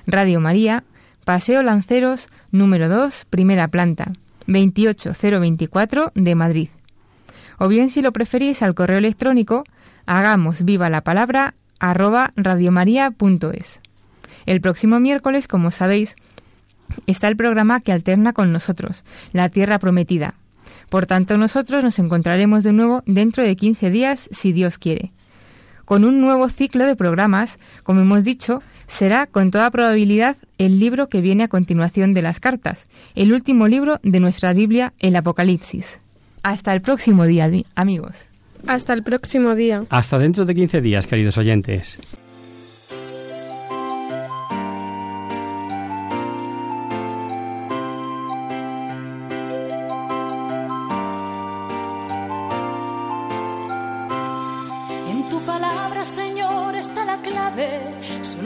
Radio 0.07 0.41
María, 0.41 0.85
Paseo 1.25 1.62
Lanceros, 1.62 2.29
número 2.51 2.89
2, 2.89 3.27
primera 3.31 3.68
planta, 3.68 4.12
28024 4.47 6.12
de 6.14 6.35
Madrid. 6.35 6.68
O 7.59 7.68
bien, 7.68 7.91
si 7.91 8.03
lo 8.03 8.12
preferís, 8.12 8.62
al 8.62 8.75
correo 8.75 8.99
electrónico, 8.99 9.64
hagamos 10.07 10.64
viva 10.64 10.91
la 10.91 11.03
palabra 11.03 11.55
arroba 11.79 12.33
radiomaria.es. 12.37 13.81
El 14.47 14.61
próximo 14.61 15.01
miércoles, 15.01 15.49
como 15.49 15.70
sabéis, 15.70 16.16
está 17.07 17.29
el 17.29 17.37
programa 17.37 17.81
que 17.81 17.93
alterna 17.93 18.33
con 18.33 18.53
nosotros, 18.53 19.05
La 19.33 19.49
Tierra 19.49 19.79
Prometida, 19.79 20.35
por 20.89 21.07
tanto, 21.07 21.39
nosotros 21.39 21.83
nos 21.83 21.99
encontraremos 21.99 22.62
de 22.64 22.72
nuevo 22.72 23.03
dentro 23.07 23.43
de 23.43 23.57
15 23.57 23.91
días, 23.91 24.29
si 24.31 24.53
Dios 24.53 24.79
quiere. 24.79 25.12
Con 25.85 26.05
un 26.05 26.20
nuevo 26.20 26.49
ciclo 26.49 26.87
de 26.87 26.97
programas, 26.97 27.59
como 27.82 28.01
hemos 28.01 28.24
dicho, 28.24 28.62
será 28.87 29.26
con 29.26 29.51
toda 29.51 29.70
probabilidad 29.70 30.37
el 30.59 30.80
libro 30.80 31.09
que 31.09 31.20
viene 31.20 31.45
a 31.45 31.49
continuación 31.49 32.14
de 32.14 32.22
las 32.22 32.41
cartas, 32.41 32.87
el 33.14 33.32
último 33.32 33.68
libro 33.68 34.01
de 34.03 34.20
nuestra 34.20 34.53
Biblia, 34.53 34.93
el 35.01 35.16
Apocalipsis. 35.16 36.01
Hasta 36.43 36.72
el 36.72 36.82
próximo 36.82 37.24
día, 37.24 37.51
amigos. 37.74 38.26
Hasta 38.66 38.93
el 38.93 39.03
próximo 39.03 39.55
día. 39.55 39.85
Hasta 39.91 40.18
dentro 40.18 40.45
de 40.45 40.55
15 40.55 40.80
días, 40.80 41.07
queridos 41.07 41.37
oyentes. 41.39 41.99